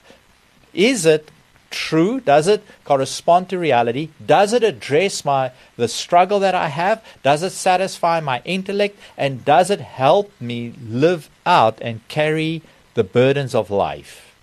is 0.72 1.06
it 1.06 1.30
true? 1.70 2.20
Does 2.20 2.46
it 2.48 2.62
correspond 2.84 3.48
to 3.48 3.58
reality? 3.58 4.10
Does 4.24 4.52
it 4.52 4.62
address 4.62 5.24
my 5.24 5.52
the 5.76 5.88
struggle 5.88 6.40
that 6.40 6.54
I 6.54 6.68
have? 6.68 7.04
Does 7.22 7.42
it 7.42 7.50
satisfy 7.50 8.20
my 8.20 8.40
intellect? 8.44 8.98
And 9.16 9.44
does 9.44 9.70
it 9.70 9.80
help 9.80 10.32
me 10.40 10.74
live 10.80 11.28
out 11.44 11.78
and 11.80 12.06
carry 12.08 12.62
the 12.94 13.04
burdens 13.04 13.54
of 13.54 13.70
life? 13.70 14.34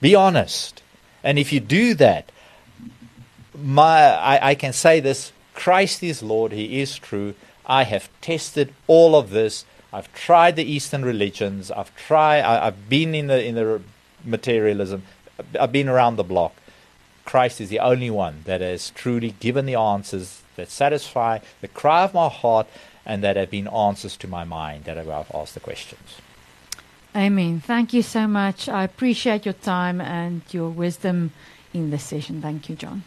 Be 0.00 0.14
honest. 0.14 0.82
And 1.22 1.38
if 1.38 1.52
you 1.52 1.60
do 1.60 1.94
that, 1.94 2.30
my 3.54 4.14
I, 4.14 4.50
I 4.50 4.54
can 4.54 4.72
say 4.72 5.00
this 5.00 5.32
Christ 5.54 6.02
is 6.02 6.22
Lord, 6.22 6.52
He 6.52 6.80
is 6.80 6.96
true. 6.96 7.34
I 7.68 7.84
have 7.84 8.08
tested 8.20 8.72
all 8.86 9.14
of 9.14 9.30
this. 9.30 9.64
I've 9.92 10.12
tried 10.12 10.56
the 10.56 10.64
Eastern 10.64 11.04
religions. 11.04 11.70
I've 11.70 11.94
tried. 11.96 12.40
I, 12.40 12.66
I've 12.66 12.88
been 12.88 13.14
in 13.14 13.26
the 13.26 13.44
in 13.44 13.54
the 13.54 13.80
materialism. 14.24 15.02
I've 15.58 15.72
been 15.72 15.88
around 15.88 16.16
the 16.16 16.24
block. 16.24 16.54
Christ 17.24 17.60
is 17.60 17.68
the 17.68 17.80
only 17.80 18.10
one 18.10 18.42
that 18.46 18.62
has 18.62 18.90
truly 18.90 19.34
given 19.38 19.66
the 19.66 19.74
answers 19.74 20.42
that 20.56 20.70
satisfy 20.70 21.40
the 21.60 21.68
cry 21.68 22.02
of 22.02 22.14
my 22.14 22.28
heart 22.28 22.66
and 23.04 23.22
that 23.22 23.36
have 23.36 23.50
been 23.50 23.68
answers 23.68 24.16
to 24.16 24.26
my 24.26 24.44
mind 24.44 24.84
that 24.84 24.98
I've 24.98 25.08
asked 25.08 25.54
the 25.54 25.60
questions. 25.60 26.20
Amen. 27.14 27.60
Thank 27.60 27.92
you 27.92 28.02
so 28.02 28.26
much. 28.26 28.68
I 28.68 28.84
appreciate 28.84 29.44
your 29.44 29.54
time 29.54 30.00
and 30.00 30.42
your 30.50 30.68
wisdom 30.70 31.32
in 31.72 31.90
this 31.90 32.04
session. 32.04 32.40
Thank 32.42 32.68
you, 32.68 32.76
John. 32.76 33.02